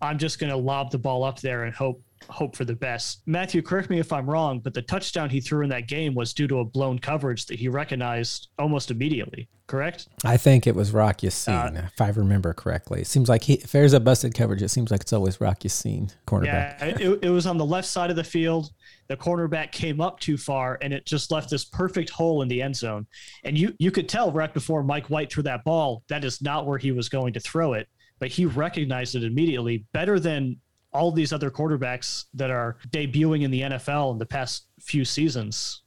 I'm 0.00 0.18
just 0.18 0.38
going 0.38 0.50
to 0.50 0.56
lob 0.56 0.90
the 0.90 0.98
ball 0.98 1.24
up 1.24 1.40
there 1.40 1.64
and 1.64 1.74
hope 1.74 2.02
hope 2.28 2.56
for 2.56 2.64
the 2.64 2.74
best. 2.74 3.22
Matthew, 3.26 3.62
correct 3.62 3.90
me 3.90 3.98
if 3.98 4.12
I'm 4.12 4.28
wrong, 4.28 4.60
but 4.60 4.74
the 4.74 4.82
touchdown 4.82 5.30
he 5.30 5.40
threw 5.40 5.62
in 5.62 5.70
that 5.70 5.88
game 5.88 6.14
was 6.14 6.32
due 6.32 6.46
to 6.48 6.60
a 6.60 6.64
blown 6.64 6.98
coverage 6.98 7.46
that 7.46 7.58
he 7.58 7.68
recognized 7.68 8.48
almost 8.58 8.90
immediately. 8.90 9.48
Correct? 9.66 10.06
I 10.24 10.36
think 10.36 10.68
it 10.68 10.76
was 10.76 10.92
Rock 10.92 11.24
Ya-Sin, 11.24 11.54
uh, 11.54 11.88
if 11.92 12.00
I 12.00 12.10
remember 12.10 12.52
correctly. 12.52 13.00
It 13.00 13.08
seems 13.08 13.28
like 13.28 13.42
he, 13.42 13.54
if 13.54 13.72
there's 13.72 13.94
a 13.94 14.00
busted 14.00 14.32
coverage, 14.32 14.62
it 14.62 14.68
seems 14.68 14.92
like 14.92 15.00
it's 15.00 15.12
always 15.12 15.40
Rock 15.40 15.64
Ya-Sin, 15.64 16.10
cornerback. 16.24 16.78
Yeah, 16.80 16.84
it, 17.00 17.24
it 17.24 17.30
was 17.30 17.46
on 17.46 17.58
the 17.58 17.64
left 17.64 17.88
side 17.88 18.10
of 18.10 18.16
the 18.16 18.22
field. 18.22 18.70
The 19.08 19.16
cornerback 19.16 19.72
came 19.72 20.00
up 20.00 20.20
too 20.20 20.36
far, 20.36 20.78
and 20.82 20.92
it 20.92 21.04
just 21.04 21.32
left 21.32 21.50
this 21.50 21.64
perfect 21.64 22.10
hole 22.10 22.42
in 22.42 22.48
the 22.48 22.62
end 22.62 22.76
zone. 22.76 23.06
And 23.44 23.58
you 23.58 23.74
you 23.78 23.90
could 23.90 24.08
tell 24.08 24.30
right 24.30 24.52
before 24.54 24.84
Mike 24.84 25.10
White 25.10 25.32
threw 25.32 25.42
that 25.44 25.64
ball, 25.64 26.04
that 26.08 26.24
is 26.24 26.40
not 26.40 26.66
where 26.66 26.78
he 26.78 26.92
was 26.92 27.08
going 27.08 27.32
to 27.32 27.40
throw 27.40 27.72
it. 27.72 27.88
But 28.18 28.28
he 28.28 28.46
recognized 28.46 29.14
it 29.14 29.24
immediately, 29.24 29.84
better 29.92 30.20
than 30.20 30.58
all 30.96 31.12
these 31.12 31.32
other 31.32 31.50
quarterbacks 31.50 32.24
that 32.34 32.50
are 32.50 32.76
debuting 32.90 33.42
in 33.42 33.50
the 33.50 33.62
NFL 33.62 34.12
in 34.12 34.18
the 34.18 34.26
past 34.26 34.66
few 34.80 35.04
seasons 35.04 35.82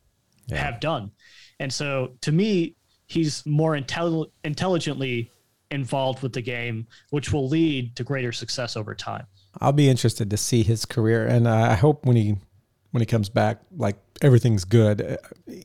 yeah. 0.47 0.57
have 0.57 0.79
done. 0.79 1.11
And 1.59 1.73
so 1.73 2.13
to 2.21 2.31
me, 2.31 2.75
he's 3.07 3.45
more 3.45 3.75
intelli- 3.75 4.29
intelligently 4.43 5.31
involved 5.71 6.23
with 6.23 6.33
the 6.33 6.41
game, 6.41 6.87
which 7.09 7.33
will 7.33 7.47
lead 7.47 7.95
to 7.95 8.03
greater 8.03 8.31
success 8.31 8.77
over 8.77 8.95
time. 8.95 9.25
I'll 9.59 9.71
be 9.73 9.89
interested 9.89 10.29
to 10.29 10.37
see 10.37 10.63
his 10.63 10.85
career, 10.85 11.25
and 11.25 11.47
uh, 11.47 11.53
I 11.53 11.75
hope 11.75 12.05
when 12.05 12.15
he 12.15 12.37
when 12.91 13.01
he 13.01 13.05
comes 13.05 13.29
back, 13.29 13.61
like 13.75 13.97
everything's 14.21 14.65
good. 14.65 15.01
Uh, 15.01 15.17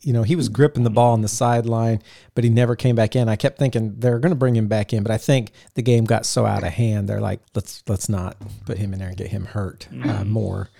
you 0.02 0.12
know, 0.12 0.22
he 0.22 0.36
was 0.36 0.48
gripping 0.48 0.84
the 0.84 0.90
ball 0.90 1.12
on 1.12 1.22
the 1.22 1.28
sideline, 1.28 2.02
but 2.34 2.44
he 2.44 2.50
never 2.50 2.76
came 2.76 2.94
back 2.94 3.16
in. 3.16 3.28
I 3.28 3.36
kept 3.36 3.58
thinking 3.58 3.94
they're 3.98 4.18
going 4.18 4.30
to 4.30 4.36
bring 4.36 4.56
him 4.56 4.68
back 4.68 4.92
in, 4.92 5.02
but 5.02 5.10
I 5.12 5.18
think 5.18 5.52
the 5.74 5.82
game 5.82 6.04
got 6.04 6.26
so 6.26 6.44
out 6.46 6.64
of 6.64 6.72
hand. 6.72 7.08
They're 7.08 7.20
like, 7.20 7.40
let's 7.54 7.82
let's 7.88 8.08
not 8.08 8.36
put 8.66 8.78
him 8.78 8.92
in 8.92 8.98
there 8.98 9.08
and 9.08 9.16
get 9.16 9.28
him 9.28 9.46
hurt 9.46 9.88
uh, 9.90 9.94
mm-hmm. 9.94 10.30
more. 10.30 10.70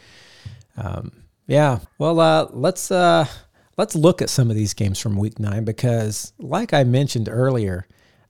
Um, 0.77 1.13
yeah. 1.47 1.81
Well, 1.99 2.21
uh, 2.21 2.49
let's 2.51 2.91
uh, 2.91 3.27
let's 3.77 3.95
look 3.95 4.23
at 4.23 4.31
some 4.31 4.51
of 4.51 4.57
these 4.57 4.75
games 4.75 4.99
from 4.99 5.17
Week 5.17 5.39
Nine 5.39 5.65
because, 5.65 6.33
like 6.39 6.73
I 6.73 6.85
mentioned 6.85 7.29
earlier, 7.31 7.87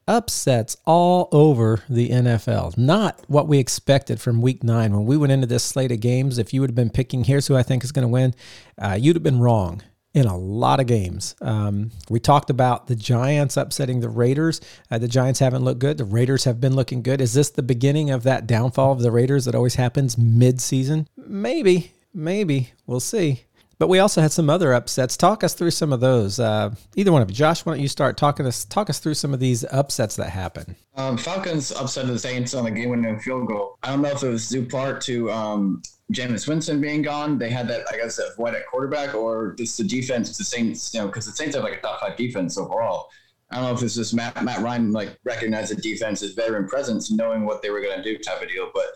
upsets 0.07 0.77
all 0.85 1.29
over 1.33 1.83
the 1.89 2.11
NFL. 2.11 2.77
Not 2.77 3.25
what 3.29 3.49
we 3.49 3.59
expected 3.59 4.21
from 4.21 4.43
week 4.43 4.63
nine. 4.63 4.93
When 4.93 5.07
we 5.07 5.17
went 5.17 5.33
into 5.33 5.47
this 5.47 5.65
slate 5.65 5.93
of 5.93 6.01
games, 6.01 6.39
if 6.39 6.53
you 6.53 6.61
would 6.61 6.71
have 6.71 6.77
been 6.77 6.91
picking, 6.91 7.25
here's 7.25 7.47
who 7.47 7.57
I 7.57 7.63
think 7.63 7.85
is 7.85 7.93
going 7.93 8.07
to 8.07 8.09
win, 8.09 8.35
uh, 8.79 8.99
you'd 9.01 9.17
have 9.17 9.23
been 9.23 9.41
wrong 9.41 9.83
in 10.15 10.27
a 10.27 10.37
lot 10.37 10.79
of 10.79 10.87
games. 10.87 11.35
Um, 11.41 11.91
we 12.09 12.21
talked 12.21 12.49
about 12.49 12.87
the 12.87 12.95
Giants 12.95 13.57
upsetting 13.57 14.01
the 14.01 14.09
Raiders. 14.09 14.61
Uh, 14.91 14.99
the 14.99 15.09
Giants 15.09 15.41
haven't 15.41 15.65
looked 15.65 15.81
good. 15.81 15.99
The 15.99 16.05
Raiders 16.05 16.45
have 16.45 16.61
been 16.61 16.77
looking 16.77 17.03
good. 17.03 17.21
Is 17.21 17.35
this 17.35 17.51
the 17.51 17.63
beginning 17.63 18.11
of 18.11 18.23
that 18.23 18.47
downfall 18.47 18.93
of 18.93 19.01
the 19.01 19.11
Raiders 19.11 19.45
that 19.45 19.57
always 19.57 19.75
happens 19.75 20.17
mid 20.17 20.61
season? 20.61 21.09
Maybe, 21.17 21.93
maybe. 22.15 22.73
We'll 22.87 23.01
see. 23.01 23.43
But 23.85 23.91
we 23.91 23.99
also 23.99 24.23
had 24.23 24.33
some 24.33 24.49
other 24.49 24.73
upsets. 24.73 25.15
Talk 25.15 25.45
us 25.45 25.53
through 25.53 25.73
some 25.73 25.93
of 25.93 26.01
those. 26.01 26.41
Uh, 26.41 26.75
either 26.97 27.13
one 27.13 27.21
of 27.21 27.29
you, 27.29 27.37
Josh. 27.37 27.67
Why 27.67 27.75
don't 27.75 27.83
you 27.83 27.89
start 27.89 28.17
talking 28.17 28.47
us 28.47 28.65
talk 28.65 28.89
us 28.89 28.99
through 28.99 29.13
some 29.13 29.35
of 29.35 29.41
these 29.41 29.63
upsets 29.71 30.17
that 30.17 30.31
happen? 30.31 30.75
Um, 30.97 31.19
Falcons 31.19 31.71
upset 31.71 32.07
the 32.07 32.19
Saints 32.19 32.55
on 32.55 32.65
the 32.65 32.71
game-winning 32.71 33.21
field 33.21 33.47
goal. 33.47 33.77
I 33.83 33.91
don't 33.91 34.01
know 34.01 34.09
if 34.09 34.23
it 34.23 34.29
was 34.31 34.49
due 34.49 34.65
part 34.65 35.03
to 35.03 35.31
um, 35.31 35.83
Jameis 36.15 36.49
Winston 36.49 36.81
being 36.81 37.03
gone. 37.03 37.37
They 37.37 37.51
had 37.51 37.69
that, 37.69 37.85
I 37.93 37.99
guess, 37.99 38.17
that 38.17 38.33
void 38.39 38.55
at 38.55 38.67
quarterback, 38.69 39.15
or 39.15 39.55
just 39.59 39.77
the 39.77 39.85
defense. 39.85 40.35
The 40.39 40.45
Saints, 40.45 40.95
you 40.95 41.01
know, 41.01 41.09
because 41.09 41.27
the 41.27 41.33
Saints 41.33 41.55
have 41.55 41.63
like 41.63 41.75
a 41.75 41.81
top 41.83 42.01
five 42.01 42.17
defense 42.17 42.57
overall. 42.57 43.11
I 43.51 43.57
don't 43.57 43.65
know 43.67 43.75
if 43.75 43.83
it's 43.83 43.97
just 43.97 44.15
Matt, 44.15 44.43
Matt 44.43 44.63
Ryan 44.63 44.93
like 44.93 45.19
recognized 45.25 45.77
the 45.77 45.83
defense's 45.83 46.33
veteran 46.33 46.67
presence, 46.69 47.11
knowing 47.11 47.45
what 47.45 47.61
they 47.61 47.69
were 47.69 47.83
going 47.83 47.99
to 47.99 48.03
do, 48.03 48.17
type 48.17 48.41
of 48.41 48.49
deal. 48.49 48.71
But 48.73 48.87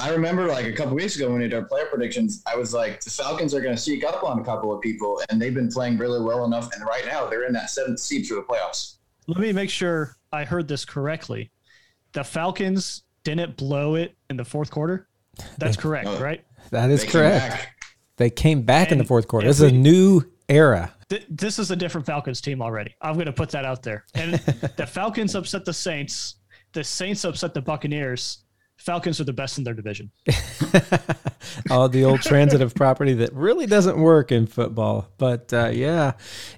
I 0.00 0.10
remember 0.10 0.48
like 0.48 0.66
a 0.66 0.72
couple 0.72 0.94
weeks 0.94 1.14
ago 1.16 1.30
when 1.30 1.38
we 1.40 1.44
did 1.48 1.54
our 1.54 1.64
player 1.64 1.86
predictions, 1.86 2.42
I 2.46 2.56
was 2.56 2.74
like, 2.74 3.00
the 3.02 3.10
Falcons 3.10 3.54
are 3.54 3.60
going 3.60 3.76
to 3.76 3.80
sneak 3.80 4.04
up 4.04 4.24
on 4.24 4.40
a 4.40 4.44
couple 4.44 4.72
of 4.72 4.80
people, 4.80 5.22
and 5.30 5.40
they've 5.40 5.54
been 5.54 5.68
playing 5.70 5.98
really 5.98 6.20
well 6.20 6.44
enough. 6.44 6.68
And 6.74 6.84
right 6.84 7.04
now, 7.06 7.26
they're 7.26 7.46
in 7.46 7.52
that 7.52 7.70
seventh 7.70 8.00
seed 8.00 8.26
for 8.26 8.34
the 8.34 8.42
playoffs. 8.42 8.96
Let 9.28 9.38
me 9.38 9.52
make 9.52 9.70
sure 9.70 10.16
I 10.32 10.44
heard 10.44 10.66
this 10.66 10.84
correctly. 10.84 11.50
The 12.12 12.24
Falcons 12.24 13.04
didn't 13.22 13.56
blow 13.56 13.94
it 13.94 14.16
in 14.30 14.36
the 14.36 14.44
fourth 14.44 14.70
quarter. 14.70 15.08
That's 15.58 15.76
correct, 15.76 16.06
No. 16.06 16.18
right? 16.20 16.44
That 16.70 16.90
is 16.90 17.02
They 17.04 17.10
correct. 17.10 17.50
back. 17.54 17.84
They 18.16 18.30
came 18.30 18.62
back 18.62 18.90
in 18.92 18.98
the 18.98 19.04
fourth 19.04 19.28
quarter. 19.28 19.46
if 19.46 19.50
This 19.50 19.60
is 19.60 19.70
a 19.72 19.74
new 19.74 20.22
era. 20.48 20.92
Th- 21.08 21.24
this 21.30 21.58
is 21.58 21.70
a 21.70 21.76
different 21.76 22.06
Falcons 22.06 22.40
team 22.40 22.60
already. 22.62 22.94
I'm 23.00 23.14
going 23.14 23.26
to 23.26 23.32
put 23.32 23.50
that 23.50 23.64
out 23.64 23.82
there. 23.82 24.04
And 24.14 24.34
the 24.76 24.86
Falcons 24.86 25.34
upset 25.34 25.64
the 25.64 25.72
Saints. 25.72 26.36
The 26.72 26.84
Saints 26.84 27.24
upset 27.24 27.54
the 27.54 27.62
Buccaneers. 27.62 28.43
Falcons 28.84 29.18
are 29.18 29.24
the 29.24 29.32
best 29.32 29.56
in 29.56 29.64
their 29.64 29.72
division. 29.72 30.10
oh, 31.70 31.88
the 31.88 32.04
old 32.04 32.20
transitive 32.20 32.74
property 32.74 33.14
that 33.14 33.32
really 33.32 33.64
doesn't 33.64 33.98
work 33.98 34.30
in 34.30 34.46
football. 34.46 35.08
But 35.16 35.52
uh, 35.54 35.70
yeah, 35.72 36.12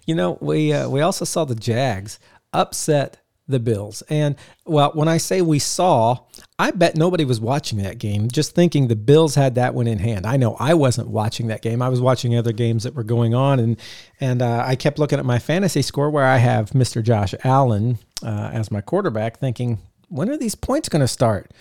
you 0.07 0.17
know, 0.17 0.37
we 0.41 0.73
uh, 0.73 0.89
we 0.89 1.03
also 1.03 1.25
saw 1.25 1.45
the 1.45 1.55
Jags 1.55 2.19
upset 2.53 3.19
the 3.47 3.61
Bills. 3.61 4.03
And 4.09 4.35
well, 4.65 4.91
when 4.95 5.07
I 5.07 5.19
say 5.19 5.41
we 5.41 5.61
saw, 5.61 6.19
I 6.59 6.73
bet 6.73 6.97
nobody 6.97 7.25
was 7.25 7.39
watching 7.39 7.79
that 7.85 7.99
game, 7.99 8.29
just 8.29 8.57
thinking 8.57 8.89
the 8.89 8.97
Bills 8.97 9.37
had 9.37 9.55
that 9.55 9.73
one 9.73 9.87
in 9.87 10.01
hand. 10.01 10.27
I 10.27 10.37
know 10.37 10.57
I 10.59 10.75
wasn't 10.75 11.09
watching 11.09 11.47
that 11.47 11.63
game. 11.63 11.81
I 11.81 11.89
was 11.89 12.01
watching 12.01 12.37
other 12.37 12.53
games 12.53 12.83
that 12.83 12.95
were 12.95 13.05
going 13.05 13.37
on, 13.37 13.61
and 13.61 13.81
and 14.21 14.43
uh, 14.43 14.65
I 14.67 14.75
kept 14.75 14.99
looking 14.99 15.21
at 15.21 15.25
my 15.25 15.39
fantasy 15.39 15.83
score 15.83 16.11
where 16.11 16.27
I 16.27 16.39
have 16.39 16.71
Mr. 16.71 17.05
Josh 17.05 17.37
Allen 17.45 17.99
uh, 18.25 18.51
as 18.53 18.73
my 18.73 18.81
quarterback, 18.81 19.39
thinking, 19.39 19.79
when 20.09 20.29
are 20.29 20.37
these 20.37 20.57
points 20.57 20.89
going 20.89 21.03
to 21.03 21.09
start? 21.09 21.53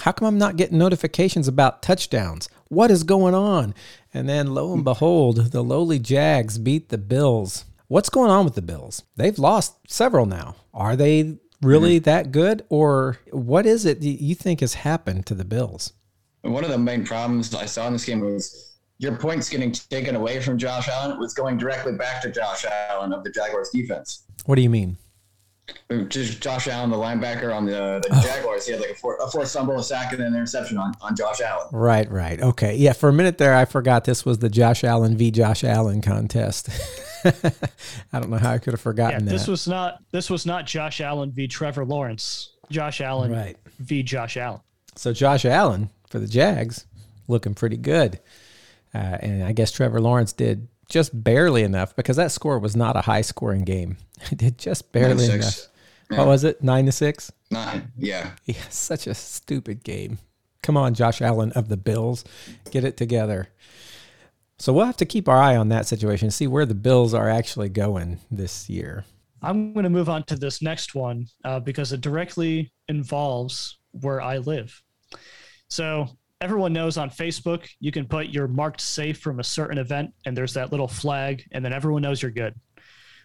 How 0.00 0.12
come 0.12 0.26
I'm 0.26 0.38
not 0.38 0.56
getting 0.56 0.78
notifications 0.78 1.46
about 1.46 1.82
touchdowns? 1.82 2.48
What 2.68 2.90
is 2.90 3.02
going 3.02 3.34
on? 3.34 3.74
And 4.14 4.28
then 4.28 4.54
lo 4.54 4.72
and 4.72 4.82
behold, 4.82 5.52
the 5.52 5.62
lowly 5.62 5.98
Jags 5.98 6.56
beat 6.56 6.88
the 6.88 6.98
Bills. 6.98 7.66
What's 7.88 8.08
going 8.08 8.30
on 8.30 8.44
with 8.44 8.54
the 8.54 8.62
Bills? 8.62 9.02
They've 9.16 9.38
lost 9.38 9.76
several 9.88 10.24
now. 10.24 10.56
Are 10.72 10.96
they 10.96 11.38
really 11.60 11.98
that 12.00 12.32
good? 12.32 12.64
Or 12.68 13.18
what 13.30 13.66
is 13.66 13.84
it 13.84 14.00
that 14.00 14.06
you 14.06 14.34
think 14.34 14.60
has 14.60 14.74
happened 14.74 15.26
to 15.26 15.34
the 15.34 15.44
Bills? 15.44 15.92
One 16.42 16.64
of 16.64 16.70
the 16.70 16.78
main 16.78 17.04
problems 17.04 17.54
I 17.54 17.66
saw 17.66 17.86
in 17.86 17.92
this 17.92 18.06
game 18.06 18.20
was 18.20 18.78
your 18.98 19.16
points 19.16 19.50
getting 19.50 19.72
taken 19.72 20.16
away 20.16 20.40
from 20.40 20.56
Josh 20.56 20.88
Allen 20.88 21.18
was 21.18 21.34
going 21.34 21.58
directly 21.58 21.92
back 21.92 22.22
to 22.22 22.30
Josh 22.30 22.64
Allen 22.90 23.12
of 23.12 23.24
the 23.24 23.30
Jaguars 23.30 23.68
defense. 23.70 24.24
What 24.46 24.54
do 24.54 24.62
you 24.62 24.70
mean? 24.70 24.96
Just 26.08 26.40
Josh 26.40 26.68
Allen, 26.68 26.90
the 26.90 26.96
linebacker 26.96 27.54
on 27.54 27.64
the, 27.66 28.02
the 28.02 28.08
Oh. 28.12 28.20
Jaguars, 28.22 28.66
he 28.66 28.72
had 28.72 28.80
like 28.80 28.90
a, 28.90 28.94
four, 28.94 29.16
a 29.22 29.28
forced 29.30 29.54
fumble, 29.54 29.78
a 29.78 29.82
sack, 29.82 30.12
and 30.12 30.22
an 30.22 30.34
interception 30.34 30.78
on, 30.78 30.94
on 31.00 31.16
Josh 31.16 31.40
Allen. 31.40 31.66
Right, 31.72 32.10
right. 32.10 32.40
Okay. 32.40 32.76
Yeah, 32.76 32.92
for 32.92 33.08
a 33.08 33.12
minute 33.12 33.38
there, 33.38 33.54
I 33.54 33.64
forgot 33.64 34.04
this 34.04 34.24
was 34.24 34.38
the 34.38 34.48
Josh 34.48 34.84
Allen 34.84 35.16
v. 35.16 35.30
Josh 35.30 35.64
Allen 35.64 36.00
contest. 36.02 36.68
I 37.24 38.20
don't 38.20 38.30
know 38.30 38.38
how 38.38 38.52
I 38.52 38.58
could 38.58 38.72
have 38.72 38.80
Yeah, 38.80 38.82
forgotten 38.82 39.24
this 39.26 39.44
that. 39.44 39.50
was 39.50 39.68
not 39.68 40.02
this 40.10 40.30
was 40.30 40.46
not 40.46 40.64
Josh 40.66 41.00
Allen 41.00 41.32
v. 41.32 41.46
Trevor 41.48 41.84
Lawrence. 41.84 42.50
Josh 42.70 43.00
Allen 43.00 43.32
Right. 43.32 43.56
v. 43.78 44.02
Josh 44.02 44.36
Allen. 44.36 44.60
So 44.96 45.12
Josh 45.12 45.44
Allen 45.44 45.90
for 46.08 46.18
the 46.18 46.26
Jags 46.28 46.86
looking 47.28 47.54
pretty 47.54 47.76
good. 47.76 48.20
Uh, 48.94 48.98
and 48.98 49.44
I 49.44 49.52
guess 49.52 49.70
Trevor 49.70 50.00
Lawrence 50.00 50.32
did 50.32 50.66
just 50.90 51.24
barely 51.24 51.62
enough 51.62 51.96
because 51.96 52.16
that 52.16 52.32
score 52.32 52.58
was 52.58 52.76
not 52.76 52.96
a 52.96 53.00
high 53.02 53.22
scoring 53.22 53.64
game. 53.64 53.96
He 54.28 54.36
did 54.36 54.58
just 54.58 54.92
barely 54.92 55.26
Nine, 55.26 55.36
enough. 55.36 55.50
six. 55.54 55.68
What 56.10 56.26
was 56.26 56.44
it? 56.44 56.62
Nine 56.62 56.84
to 56.86 56.92
six? 56.92 57.32
Nine. 57.50 57.90
Yeah. 57.96 58.32
Yeah, 58.44 58.56
such 58.68 59.06
a 59.06 59.14
stupid 59.14 59.82
game. 59.82 60.18
Come 60.62 60.76
on, 60.76 60.92
Josh 60.92 61.22
Allen 61.22 61.52
of 61.52 61.68
the 61.68 61.78
Bills, 61.78 62.22
get 62.70 62.84
it 62.84 62.98
together. 62.98 63.48
So 64.58 64.74
we'll 64.74 64.84
have 64.84 64.98
to 64.98 65.06
keep 65.06 65.26
our 65.26 65.38
eye 65.38 65.56
on 65.56 65.70
that 65.70 65.86
situation, 65.86 66.30
see 66.30 66.46
where 66.46 66.66
the 66.66 66.74
Bills 66.74 67.14
are 67.14 67.30
actually 67.30 67.70
going 67.70 68.18
this 68.30 68.68
year. 68.68 69.06
I'm 69.40 69.72
going 69.72 69.84
to 69.84 69.90
move 69.90 70.10
on 70.10 70.24
to 70.24 70.36
this 70.36 70.60
next 70.60 70.94
one 70.94 71.26
uh, 71.46 71.60
because 71.60 71.92
it 71.94 72.02
directly 72.02 72.70
involves 72.88 73.78
where 73.92 74.20
I 74.20 74.36
live. 74.36 74.82
So 75.68 76.08
everyone 76.40 76.72
knows 76.72 76.96
on 76.96 77.10
Facebook, 77.10 77.68
you 77.80 77.92
can 77.92 78.06
put 78.06 78.28
you're 78.28 78.48
marked 78.48 78.80
safe 78.80 79.18
from 79.18 79.40
a 79.40 79.44
certain 79.44 79.78
event, 79.78 80.12
and 80.24 80.36
there's 80.36 80.54
that 80.54 80.70
little 80.70 80.88
flag, 80.88 81.44
and 81.52 81.64
then 81.64 81.72
everyone 81.72 82.02
knows 82.02 82.22
you're 82.22 82.30
good. 82.30 82.54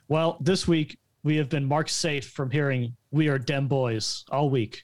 Well, 0.08 0.38
this 0.42 0.68
week 0.68 0.98
we 1.24 1.38
have 1.38 1.50
been 1.50 1.66
marked 1.66 1.90
safe 1.90 2.30
from 2.30 2.52
hearing 2.52 2.96
"We 3.12 3.28
are 3.30 3.40
dem 3.40 3.68
boys" 3.68 4.24
all 4.32 4.50
week, 4.50 4.84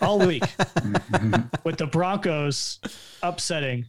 all 0.00 0.18
week, 0.26 0.42
with 1.64 1.78
the 1.78 1.86
Broncos 1.90 2.80
upsetting 3.22 3.84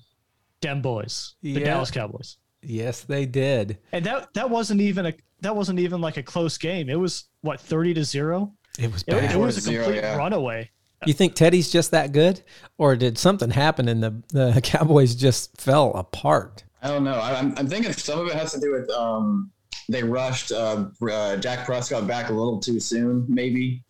dem 0.61 0.81
boys, 0.81 1.35
the 1.41 1.51
Yeah. 1.51 1.59
Dallas 1.65 1.91
Cowboys 1.91 2.37
Yes, 2.61 3.01
they 3.01 3.25
did. 3.25 3.77
and 3.91 4.05
that 4.05 4.33
that 4.33 4.49
wasn't 4.49 4.81
even 4.81 5.05
a 5.07 5.13
that 5.41 5.55
wasn't 5.55 5.79
even 5.79 6.01
like 6.01 6.17
a 6.17 6.23
close 6.23 6.57
game. 6.57 6.89
It 6.89 6.99
was 6.99 7.25
what 7.41 7.59
thirty 7.59 7.93
to 7.93 8.03
zero. 8.03 8.53
It 8.79 8.91
was 8.91 9.03
It, 9.03 9.11
bad. 9.11 9.31
it 9.35 9.37
was 9.37 9.57
a 9.57 9.61
Zero, 9.61 9.83
complete 9.85 10.01
yeah. 10.01 10.15
runaway. 10.17 10.69
You 11.05 11.13
think 11.13 11.35
Teddy's 11.35 11.71
just 11.71 11.91
that 11.91 12.11
good, 12.11 12.41
or 12.77 12.95
did 12.95 13.17
something 13.17 13.49
happen 13.49 13.87
and 13.87 14.03
the 14.03 14.23
the 14.29 14.61
Cowboys 14.63 15.15
just 15.15 15.59
fell 15.59 15.91
apart? 15.93 16.63
I 16.81 16.89
don't 16.89 17.03
know. 17.03 17.15
I, 17.15 17.39
I'm, 17.39 17.53
I'm 17.57 17.67
thinking 17.67 17.91
some 17.93 18.19
of 18.19 18.27
it 18.27 18.33
has 18.33 18.53
to 18.53 18.59
do 18.59 18.71
with 18.71 18.89
um, 18.91 19.51
they 19.89 20.03
rushed 20.03 20.51
uh, 20.51 20.85
uh, 21.01 21.35
Dak 21.37 21.65
Prescott 21.65 22.07
back 22.07 22.29
a 22.29 22.33
little 22.33 22.59
too 22.59 22.79
soon, 22.79 23.25
maybe. 23.27 23.83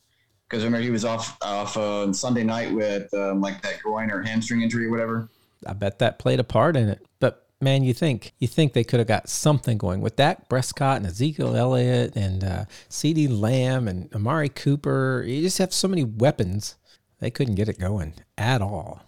Because 0.48 0.64
remember 0.64 0.84
he 0.84 0.92
was 0.92 1.06
off 1.06 1.38
off 1.42 1.76
uh, 1.76 2.04
on 2.04 2.14
Sunday 2.14 2.44
night 2.44 2.74
with 2.74 3.12
um, 3.14 3.42
like 3.42 3.62
that 3.64 3.82
groin 3.82 4.12
or 4.12 4.22
hamstring 4.22 4.62
injury 4.62 4.86
or 4.86 4.92
whatever. 4.92 5.30
I 5.66 5.74
bet 5.74 6.00
that 6.00 6.20
played 6.20 6.40
a 6.40 6.44
part 6.44 6.78
in 6.78 6.88
it. 6.88 7.06
But 7.20 7.48
man, 7.62 7.84
you 7.84 7.94
think 7.94 8.34
you 8.40 8.48
think 8.48 8.74
they 8.74 8.84
could 8.84 9.00
have 9.00 9.08
got 9.08 9.28
something 9.28 9.78
going 9.78 10.02
with 10.02 10.16
Dak 10.16 10.48
Prescott 10.48 10.98
and 10.98 11.08
Ezekiel 11.08 11.56
Elliott 11.56 12.16
and 12.16 12.44
uh, 12.44 12.66
CeeDee 12.90 13.28
Lamb 13.30 13.88
and 13.88 14.14
Amari 14.14 14.50
Cooper. 14.50 15.24
You 15.26 15.42
just 15.42 15.58
have 15.58 15.74
so 15.74 15.88
many 15.88 16.04
weapons. 16.04 16.76
They 17.20 17.32
couldn't 17.32 17.56
get 17.56 17.70
it 17.70 17.80
going 17.80 18.14
at 18.38 18.62
all. 18.62 19.02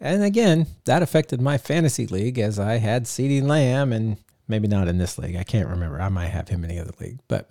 And 0.00 0.22
again, 0.22 0.66
that 0.84 1.02
affected 1.02 1.40
my 1.40 1.58
fantasy 1.58 2.06
league 2.06 2.38
as 2.38 2.58
I 2.58 2.78
had 2.78 3.04
CeeDee 3.04 3.42
Lamb 3.42 3.92
and 3.92 4.16
maybe 4.48 4.66
not 4.66 4.88
in 4.88 4.98
this 4.98 5.16
league. 5.16 5.36
I 5.36 5.44
can't 5.44 5.68
remember. 5.68 6.00
I 6.00 6.08
might 6.08 6.26
have 6.26 6.48
him 6.48 6.64
in 6.64 6.70
the 6.70 6.80
other 6.80 6.92
league, 7.00 7.20
but 7.28 7.48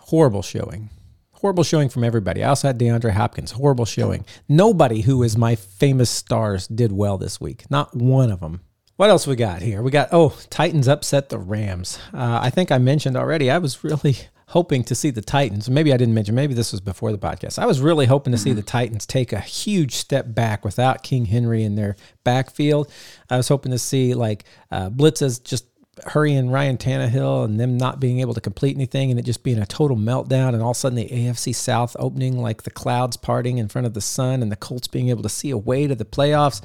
horrible 0.00 0.42
showing. 0.42 0.90
Horrible 1.32 1.62
showing 1.62 1.88
from 1.88 2.02
everybody. 2.02 2.42
I 2.42 2.48
also 2.48 2.66
had 2.66 2.80
DeAndre 2.80 3.12
Hopkins. 3.12 3.52
Horrible 3.52 3.84
showing. 3.84 4.24
Nobody 4.48 5.02
who 5.02 5.22
is 5.22 5.36
my 5.36 5.54
famous 5.54 6.10
stars 6.10 6.66
did 6.66 6.90
well 6.90 7.16
this 7.16 7.40
week. 7.40 7.70
Not 7.70 7.94
one 7.94 8.32
of 8.32 8.40
them. 8.40 8.62
What 8.96 9.10
else 9.10 9.28
we 9.28 9.36
got 9.36 9.62
here? 9.62 9.80
We 9.80 9.92
got, 9.92 10.08
oh, 10.10 10.36
Titans 10.50 10.88
upset 10.88 11.28
the 11.28 11.38
Rams. 11.38 12.00
Uh, 12.12 12.40
I 12.42 12.50
think 12.50 12.72
I 12.72 12.78
mentioned 12.78 13.16
already, 13.16 13.52
I 13.52 13.58
was 13.58 13.84
really 13.84 14.16
hoping 14.48 14.82
to 14.82 14.94
see 14.94 15.10
the 15.10 15.20
Titans. 15.20 15.68
Maybe 15.68 15.92
I 15.92 15.98
didn't 15.98 16.14
mention, 16.14 16.34
maybe 16.34 16.54
this 16.54 16.72
was 16.72 16.80
before 16.80 17.12
the 17.12 17.18
podcast. 17.18 17.58
I 17.58 17.66
was 17.66 17.80
really 17.80 18.06
hoping 18.06 18.32
to 18.32 18.38
see 18.38 18.54
the 18.54 18.62
Titans 18.62 19.04
take 19.04 19.32
a 19.32 19.40
huge 19.40 19.94
step 19.94 20.34
back 20.34 20.64
without 20.64 21.02
King 21.02 21.26
Henry 21.26 21.64
in 21.64 21.74
their 21.74 21.96
backfield. 22.24 22.90
I 23.28 23.36
was 23.36 23.48
hoping 23.48 23.72
to 23.72 23.78
see 23.78 24.14
like 24.14 24.44
uh, 24.70 24.88
blitzes 24.88 25.42
just 25.42 25.66
hurrying 26.06 26.50
Ryan 26.50 26.78
Tannehill 26.78 27.44
and 27.44 27.60
them 27.60 27.76
not 27.76 28.00
being 28.00 28.20
able 28.20 28.32
to 28.32 28.40
complete 28.40 28.74
anything 28.74 29.10
and 29.10 29.20
it 29.20 29.24
just 29.24 29.42
being 29.42 29.58
a 29.58 29.66
total 29.66 29.96
meltdown 29.96 30.54
and 30.54 30.62
all 30.62 30.70
of 30.70 30.76
a 30.76 30.80
sudden 30.80 30.96
the 30.96 31.08
AFC 31.08 31.54
South 31.54 31.94
opening 31.98 32.40
like 32.40 32.62
the 32.62 32.70
clouds 32.70 33.18
parting 33.18 33.58
in 33.58 33.68
front 33.68 33.86
of 33.86 33.92
the 33.92 34.00
sun 34.00 34.40
and 34.40 34.50
the 34.50 34.56
Colts 34.56 34.88
being 34.88 35.10
able 35.10 35.22
to 35.22 35.28
see 35.28 35.50
a 35.50 35.58
way 35.58 35.86
to 35.86 35.94
the 35.94 36.06
playoffs. 36.06 36.62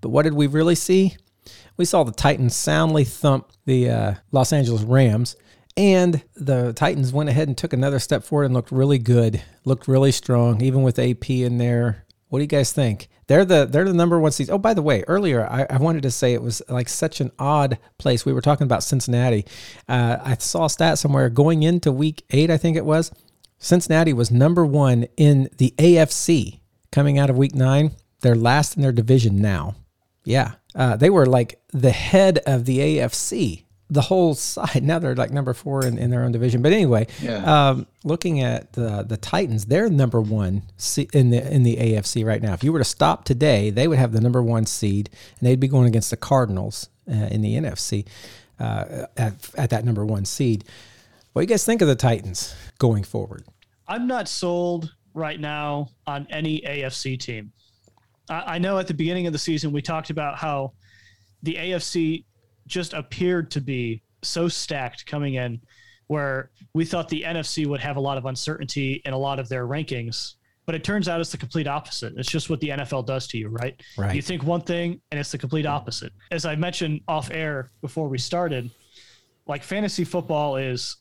But 0.00 0.08
what 0.08 0.22
did 0.22 0.34
we 0.34 0.46
really 0.46 0.74
see? 0.74 1.16
We 1.76 1.84
saw 1.84 2.02
the 2.02 2.12
Titans 2.12 2.56
soundly 2.56 3.04
thump 3.04 3.50
the 3.66 3.90
uh, 3.90 4.14
Los 4.32 4.54
Angeles 4.54 4.82
Rams 4.82 5.36
and 5.76 6.22
the 6.34 6.72
Titans 6.72 7.12
went 7.12 7.28
ahead 7.28 7.48
and 7.48 7.56
took 7.56 7.72
another 7.72 7.98
step 7.98 8.24
forward 8.24 8.44
and 8.44 8.54
looked 8.54 8.72
really 8.72 8.98
good, 8.98 9.42
looked 9.64 9.86
really 9.86 10.12
strong, 10.12 10.62
even 10.62 10.82
with 10.82 10.98
AP 10.98 11.28
in 11.30 11.58
there. 11.58 12.04
What 12.28 12.38
do 12.38 12.42
you 12.42 12.48
guys 12.48 12.72
think? 12.72 13.08
They're 13.28 13.44
the 13.44 13.66
they're 13.66 13.84
the 13.84 13.92
number 13.92 14.18
one 14.20 14.32
seed. 14.32 14.50
Oh, 14.50 14.58
by 14.58 14.74
the 14.74 14.82
way, 14.82 15.02
earlier 15.08 15.46
I, 15.46 15.66
I 15.68 15.78
wanted 15.78 16.02
to 16.04 16.10
say 16.10 16.32
it 16.32 16.42
was 16.42 16.62
like 16.68 16.88
such 16.88 17.20
an 17.20 17.32
odd 17.38 17.78
place. 17.98 18.24
We 18.24 18.32
were 18.32 18.40
talking 18.40 18.64
about 18.64 18.82
Cincinnati. 18.82 19.44
Uh, 19.88 20.18
I 20.22 20.36
saw 20.36 20.66
a 20.66 20.70
stat 20.70 20.98
somewhere 20.98 21.28
going 21.28 21.62
into 21.62 21.90
week 21.90 22.24
eight, 22.30 22.50
I 22.50 22.56
think 22.56 22.76
it 22.76 22.84
was. 22.84 23.10
Cincinnati 23.58 24.12
was 24.12 24.30
number 24.30 24.64
one 24.64 25.06
in 25.16 25.48
the 25.58 25.74
AFC 25.78 26.60
coming 26.92 27.18
out 27.18 27.30
of 27.30 27.36
week 27.36 27.54
nine. 27.54 27.92
They're 28.20 28.34
last 28.34 28.76
in 28.76 28.82
their 28.82 28.92
division 28.92 29.40
now. 29.40 29.74
Yeah. 30.24 30.52
Uh, 30.74 30.96
they 30.96 31.10
were 31.10 31.26
like 31.26 31.60
the 31.72 31.90
head 31.90 32.38
of 32.46 32.64
the 32.64 32.78
AFC 32.78 33.64
the 33.88 34.00
whole 34.02 34.34
side. 34.34 34.82
Now 34.82 34.98
they're 34.98 35.14
like 35.14 35.30
number 35.30 35.54
four 35.54 35.84
in, 35.86 35.96
in 35.98 36.10
their 36.10 36.24
own 36.24 36.32
division. 36.32 36.60
But 36.62 36.72
anyway, 36.72 37.06
Yeah. 37.22 37.68
um, 37.70 37.86
looking 38.04 38.40
at 38.40 38.72
the 38.72 39.02
the 39.02 39.16
Titans, 39.16 39.66
they're 39.66 39.88
number 39.88 40.20
one 40.20 40.62
in 41.12 41.30
the 41.30 41.52
in 41.52 41.62
the 41.62 41.76
AFC 41.76 42.24
right 42.24 42.42
now. 42.42 42.52
If 42.52 42.64
you 42.64 42.72
were 42.72 42.80
to 42.80 42.84
stop 42.84 43.24
today, 43.24 43.70
they 43.70 43.86
would 43.88 43.98
have 43.98 44.12
the 44.12 44.20
number 44.20 44.42
one 44.42 44.66
seed, 44.66 45.10
and 45.38 45.46
they'd 45.48 45.60
be 45.60 45.68
going 45.68 45.86
against 45.86 46.10
the 46.10 46.16
Cardinals 46.16 46.88
uh, 47.10 47.14
in 47.14 47.42
the 47.42 47.54
NFC 47.54 48.06
uh, 48.58 49.06
at, 49.16 49.34
at 49.56 49.70
that 49.70 49.84
number 49.84 50.04
one 50.04 50.24
seed. 50.24 50.64
What 51.32 51.42
do 51.42 51.44
you 51.44 51.48
guys 51.48 51.64
think 51.64 51.82
of 51.82 51.88
the 51.88 51.94
Titans 51.96 52.54
going 52.78 53.04
forward? 53.04 53.44
I'm 53.86 54.06
not 54.06 54.26
sold 54.28 54.92
right 55.14 55.38
now 55.38 55.90
on 56.06 56.26
any 56.30 56.60
AFC 56.62 57.18
team. 57.20 57.52
I, 58.28 58.54
I 58.54 58.58
know 58.58 58.78
at 58.78 58.86
the 58.88 58.94
beginning 58.94 59.26
of 59.26 59.32
the 59.32 59.38
season 59.38 59.70
we 59.72 59.82
talked 59.82 60.10
about 60.10 60.38
how 60.38 60.72
the 61.42 61.54
AFC 61.54 62.24
just 62.66 62.92
appeared 62.92 63.50
to 63.52 63.60
be 63.60 64.02
so 64.22 64.48
stacked 64.48 65.06
coming 65.06 65.34
in, 65.34 65.60
where 66.08 66.50
we 66.74 66.84
thought 66.84 67.08
the 67.08 67.22
NFC 67.22 67.66
would 67.66 67.80
have 67.80 67.96
a 67.96 68.00
lot 68.00 68.18
of 68.18 68.26
uncertainty 68.26 69.02
in 69.04 69.12
a 69.12 69.18
lot 69.18 69.38
of 69.38 69.48
their 69.48 69.66
rankings. 69.66 70.34
But 70.66 70.74
it 70.74 70.82
turns 70.82 71.08
out 71.08 71.20
it's 71.20 71.30
the 71.30 71.38
complete 71.38 71.68
opposite. 71.68 72.14
It's 72.16 72.28
just 72.28 72.50
what 72.50 72.58
the 72.60 72.70
NFL 72.70 73.06
does 73.06 73.28
to 73.28 73.38
you, 73.38 73.48
right? 73.48 73.80
Right. 73.96 74.16
You 74.16 74.22
think 74.22 74.42
one 74.42 74.62
thing 74.62 75.00
and 75.12 75.20
it's 75.20 75.30
the 75.30 75.38
complete 75.38 75.64
opposite. 75.64 76.12
As 76.32 76.44
I 76.44 76.56
mentioned 76.56 77.02
off 77.06 77.30
air 77.30 77.70
before 77.82 78.08
we 78.08 78.18
started, 78.18 78.70
like 79.46 79.62
fantasy 79.62 80.02
football 80.02 80.56
is 80.56 80.96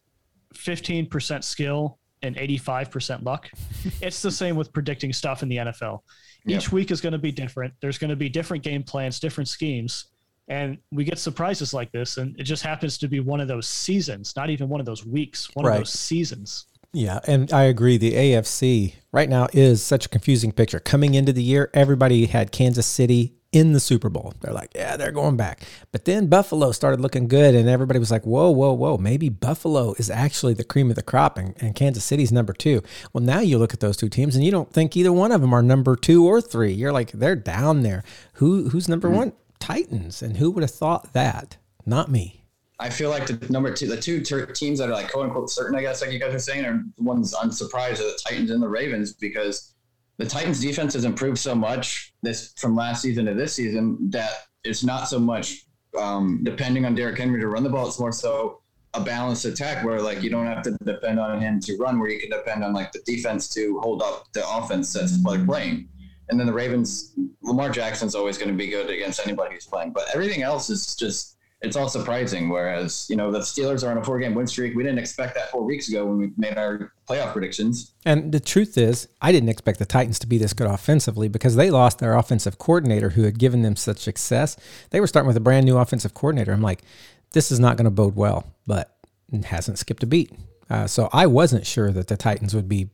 15% 0.53 1.43
skill 1.43 1.97
and 2.21 2.35
85% 2.35 3.23
luck. 3.23 3.49
it's 4.01 4.21
the 4.21 4.31
same 4.31 4.55
with 4.55 4.71
predicting 4.71 5.11
stuff 5.13 5.41
in 5.41 5.49
the 5.49 5.57
NFL. 5.57 6.01
Each 6.47 6.71
week 6.71 6.91
is 6.91 7.01
going 7.01 7.13
to 7.13 7.19
be 7.19 7.31
different. 7.31 7.73
There's 7.81 7.97
going 7.97 8.11
to 8.11 8.15
be 8.15 8.29
different 8.29 8.63
game 8.63 8.83
plans, 8.83 9.19
different 9.19 9.47
schemes. 9.47 10.05
And 10.47 10.77
we 10.91 11.03
get 11.03 11.17
surprises 11.17 11.73
like 11.73 11.91
this. 11.91 12.17
And 12.17 12.39
it 12.39 12.43
just 12.43 12.63
happens 12.63 12.97
to 12.99 13.07
be 13.07 13.19
one 13.19 13.39
of 13.39 13.47
those 13.47 13.67
seasons, 13.67 14.33
not 14.35 14.49
even 14.49 14.69
one 14.69 14.79
of 14.79 14.85
those 14.85 15.05
weeks, 15.05 15.49
one 15.55 15.65
Right. 15.65 15.73
of 15.73 15.79
those 15.81 15.93
seasons. 15.93 16.67
Yeah, 16.93 17.19
and 17.27 17.51
I 17.51 17.63
agree. 17.63 17.97
The 17.97 18.13
AFC 18.13 18.93
right 19.11 19.27
now 19.27 19.47
is 19.51 19.83
such 19.83 20.05
a 20.05 20.09
confusing 20.09 20.53
picture. 20.53 20.79
Coming 20.79 21.13
into 21.13 21.33
the 21.33 21.43
year, 21.43 21.69
everybody 21.73 22.27
had 22.27 22.53
Kansas 22.53 22.85
City 22.85 23.33
in 23.51 23.73
the 23.73 23.79
Super 23.79 24.09
Bowl. 24.09 24.33
They're 24.39 24.53
like, 24.53 24.71
yeah, 24.75 24.95
they're 24.95 25.11
going 25.11 25.35
back. 25.35 25.63
But 25.91 26.05
then 26.05 26.27
Buffalo 26.27 26.71
started 26.71 27.01
looking 27.01 27.27
good, 27.27 27.53
and 27.53 27.67
everybody 27.67 27.99
was 27.99 28.11
like, 28.11 28.25
whoa, 28.25 28.49
whoa, 28.49 28.71
whoa, 28.73 28.97
maybe 28.97 29.27
Buffalo 29.29 29.93
is 29.97 30.09
actually 30.09 30.53
the 30.53 30.63
cream 30.63 30.89
of 30.89 30.95
the 30.95 31.03
crop, 31.03 31.37
and, 31.37 31.53
and 31.61 31.75
Kansas 31.75 32.03
City's 32.03 32.31
number 32.31 32.53
two. 32.53 32.81
Well, 33.11 33.23
now 33.23 33.39
you 33.39 33.57
look 33.57 33.73
at 33.73 33.81
those 33.81 33.97
two 33.97 34.09
teams, 34.09 34.35
and 34.35 34.45
you 34.45 34.51
don't 34.51 34.71
think 34.71 34.95
either 34.95 35.11
one 35.11 35.33
of 35.33 35.41
them 35.41 35.53
are 35.53 35.63
number 35.63 35.97
two 35.97 36.25
or 36.25 36.39
three. 36.39 36.71
You're 36.71 36.93
like, 36.93 37.11
they're 37.11 37.35
down 37.35 37.83
there. 37.83 38.03
Who 38.33 38.69
who's 38.69 38.87
number 38.87 39.07
mm-hmm. 39.09 39.17
one? 39.17 39.33
Titans, 39.65 40.21
and 40.21 40.37
who 40.37 40.51
would 40.51 40.61
have 40.61 40.69
thought 40.69 41.11
that? 41.13 41.57
Not 41.87 42.11
me. 42.11 42.45
I 42.77 42.91
feel 42.91 43.09
like 43.09 43.25
the 43.25 43.51
number 43.51 43.73
two, 43.73 43.87
the 43.87 43.99
two 43.99 44.21
ter- 44.21 44.45
teams 44.45 44.77
that 44.77 44.89
are 44.89 44.93
like 44.93 45.11
quote 45.11 45.25
unquote 45.25 45.49
certain, 45.49 45.75
I 45.75 45.81
guess, 45.81 46.03
like 46.03 46.11
you 46.11 46.19
guys 46.19 46.35
are 46.35 46.39
saying, 46.39 46.65
are 46.65 46.83
the 46.95 47.03
ones 47.03 47.33
I'm 47.33 47.51
surprised 47.51 47.99
are 47.99 48.03
the 48.03 48.19
Titans 48.27 48.51
and 48.51 48.61
the 48.61 48.67
Ravens 48.67 49.13
because 49.13 49.73
the 50.17 50.25
Titans 50.25 50.61
defense 50.61 50.93
has 50.93 51.03
improved 51.03 51.39
so 51.39 51.55
much 51.55 52.13
this 52.21 52.53
from 52.57 52.75
last 52.75 53.01
season 53.01 53.25
to 53.25 53.33
this 53.33 53.55
season 53.55 53.97
that 54.11 54.33
it's 54.63 54.83
not 54.83 55.07
so 55.07 55.17
much 55.17 55.65
um, 55.99 56.41
depending 56.43 56.85
on 56.85 56.93
Derrick 56.93 57.17
Henry 57.17 57.39
to 57.39 57.47
run 57.47 57.63
the 57.63 57.69
ball. 57.69 57.87
It's 57.87 57.99
more 57.99 58.11
so 58.11 58.61
a 58.93 59.01
balanced 59.01 59.45
attack 59.45 59.83
where 59.83 59.99
like 59.99 60.21
you 60.21 60.29
don't 60.29 60.45
have 60.45 60.61
to 60.63 60.77
depend 60.83 61.19
on 61.19 61.41
him 61.41 61.59
to 61.61 61.75
run, 61.77 61.99
where 61.99 62.09
you 62.09 62.19
can 62.19 62.29
depend 62.29 62.63
on 62.63 62.71
like 62.71 62.91
the 62.91 63.01
defense 63.05 63.49
to 63.55 63.79
hold 63.79 64.03
up 64.03 64.31
the 64.33 64.47
offense 64.47 64.93
that's 64.93 65.19
like 65.23 65.43
playing. 65.45 65.89
And 66.29 66.39
then 66.39 66.47
the 66.47 66.53
Ravens, 66.53 67.13
Lamar 67.41 67.69
Jackson's 67.69 68.15
always 68.15 68.37
going 68.37 68.49
to 68.49 68.57
be 68.57 68.67
good 68.67 68.89
against 68.89 69.25
anybody 69.25 69.55
who's 69.55 69.65
playing, 69.65 69.91
but 69.91 70.05
everything 70.13 70.41
else 70.41 70.69
is 70.69 70.95
just 70.95 71.35
it's 71.61 71.75
all 71.75 71.89
surprising. 71.89 72.49
Whereas, 72.49 73.07
you 73.09 73.15
know, 73.15 73.31
the 73.31 73.39
Steelers 73.39 73.85
are 73.85 73.91
on 73.91 73.97
a 73.97 74.03
four 74.03 74.19
game 74.19 74.35
win 74.35 74.47
streak. 74.47 74.75
We 74.75 74.83
didn't 74.83 74.99
expect 74.99 75.35
that 75.35 75.49
four 75.49 75.63
weeks 75.63 75.89
ago 75.89 76.05
when 76.05 76.17
we 76.17 76.31
made 76.37 76.57
our 76.57 76.93
playoff 77.09 77.31
predictions. 77.31 77.93
And 78.05 78.31
the 78.31 78.39
truth 78.39 78.77
is, 78.77 79.07
I 79.21 79.31
didn't 79.31 79.49
expect 79.49 79.79
the 79.79 79.85
Titans 79.85 80.19
to 80.19 80.27
be 80.27 80.37
this 80.37 80.53
good 80.53 80.67
offensively 80.67 81.27
because 81.27 81.55
they 81.55 81.71
lost 81.71 81.99
their 81.99 82.15
offensive 82.15 82.57
coordinator 82.57 83.11
who 83.11 83.23
had 83.23 83.39
given 83.39 83.61
them 83.61 83.75
such 83.75 83.99
success. 83.99 84.57
They 84.91 84.99
were 84.99 85.07
starting 85.07 85.27
with 85.27 85.37
a 85.37 85.41
brand 85.41 85.65
new 85.65 85.77
offensive 85.77 86.13
coordinator. 86.13 86.53
I'm 86.53 86.61
like, 86.61 86.83
this 87.31 87.51
is 87.51 87.59
not 87.59 87.77
going 87.77 87.85
to 87.85 87.91
bode 87.91 88.15
well, 88.15 88.45
but 88.67 88.95
it 89.31 89.45
hasn't 89.45 89.79
skipped 89.79 90.03
a 90.03 90.07
beat. 90.07 90.31
Uh, 90.69 90.87
so 90.87 91.09
I 91.13 91.27
wasn't 91.27 91.65
sure 91.65 91.91
that 91.91 92.07
the 92.07 92.17
Titans 92.17 92.55
would 92.55 92.69
be 92.69 92.89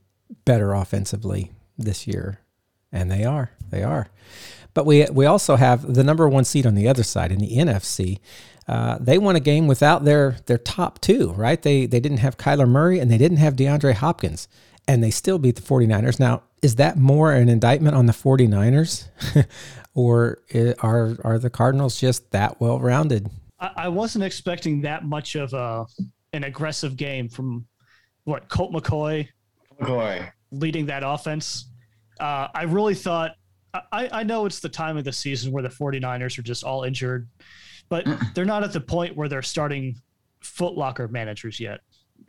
better 0.46 0.74
offensively 0.74 1.52
this 1.78 2.08
year, 2.08 2.39
and 2.91 3.10
they 3.10 3.23
are. 3.23 3.51
They 3.69 3.84
are. 3.84 4.08
But 4.73 4.86
we 4.86 5.06
we 5.12 5.25
also 5.25 5.56
have 5.56 5.93
the 5.93 6.04
number 6.04 6.27
one 6.30 6.45
seed 6.45 6.65
on 6.65 6.75
the 6.75 6.88
other 6.88 7.04
side 7.04 7.32
in 7.32 7.39
the 7.39 7.58
NFC. 7.58 8.19
Uh, 8.67 8.97
they 8.99 9.17
won 9.17 9.36
a 9.36 9.39
game 9.39 9.67
without 9.67 10.06
their 10.06 10.38
their 10.45 10.58
top 10.58 10.99
two, 11.01 11.34
right? 11.34 11.62
They 11.62 11.86
they 11.86 11.99
didn't 11.99 12.19
have 12.19 12.38
Kyler 12.38 12.67
Murray 12.69 12.99
and 12.99 13.12
they 13.12 13.17
didn't 13.17 13.38
have 13.38 13.56
DeAndre 13.56 13.93
Hopkins, 13.95 14.47
and 14.88 15.04
they 15.04 15.12
still 15.12 15.39
beat 15.39 15.56
the 15.56 15.62
49ers. 15.62 16.19
Now, 16.19 16.43
is 16.62 16.75
that 16.75 16.97
more 16.97 17.34
an 17.34 17.49
indictment 17.49 17.95
on 17.95 18.06
the 18.06 18.13
49ers, 18.13 19.08
or 19.93 20.39
are 20.80 21.17
are 21.23 21.39
the 21.39 21.49
Cardinals 21.49 21.99
just 21.99 22.32
that 22.32 22.62
well 22.62 22.80
rounded? 22.80 23.30
I, 23.60 23.71
I 23.75 23.88
wasn't 23.89 24.23
expecting 24.23 24.82
that 24.82 25.04
much 25.04 25.36
of 25.36 25.54
a 25.54 25.86
an 26.34 26.43
aggressive 26.45 26.95
game 26.95 27.27
from 27.27 27.65
what 28.23 28.47
Colt 28.47 28.71
McCoy 28.71 29.27
McCoy. 29.82 30.32
leading 30.51 30.86
that 30.86 31.04
offense. 31.06 31.71
Uh, 32.22 32.48
I 32.54 32.64
really 32.64 32.94
thought, 32.94 33.32
I, 33.74 34.10
I 34.12 34.24
know 34.24 34.46
it's 34.46 34.60
the 34.60 34.70
time 34.70 34.96
of 34.96 35.04
the 35.04 35.12
season 35.12 35.52
where 35.52 35.64
the 35.64 35.70
49ers 35.70 36.38
are 36.38 36.44
just 36.44 36.64
all 36.64 36.84
injured, 36.84 37.28
but 37.90 38.06
they're 38.36 38.46
not 38.46 38.64
at 38.64 38.72
the 38.74 38.80
point 38.80 39.16
where 39.18 39.28
they're 39.28 39.42
starting 39.42 39.96
footlocker 40.44 41.10
managers 41.10 41.60
yet. 41.60 41.80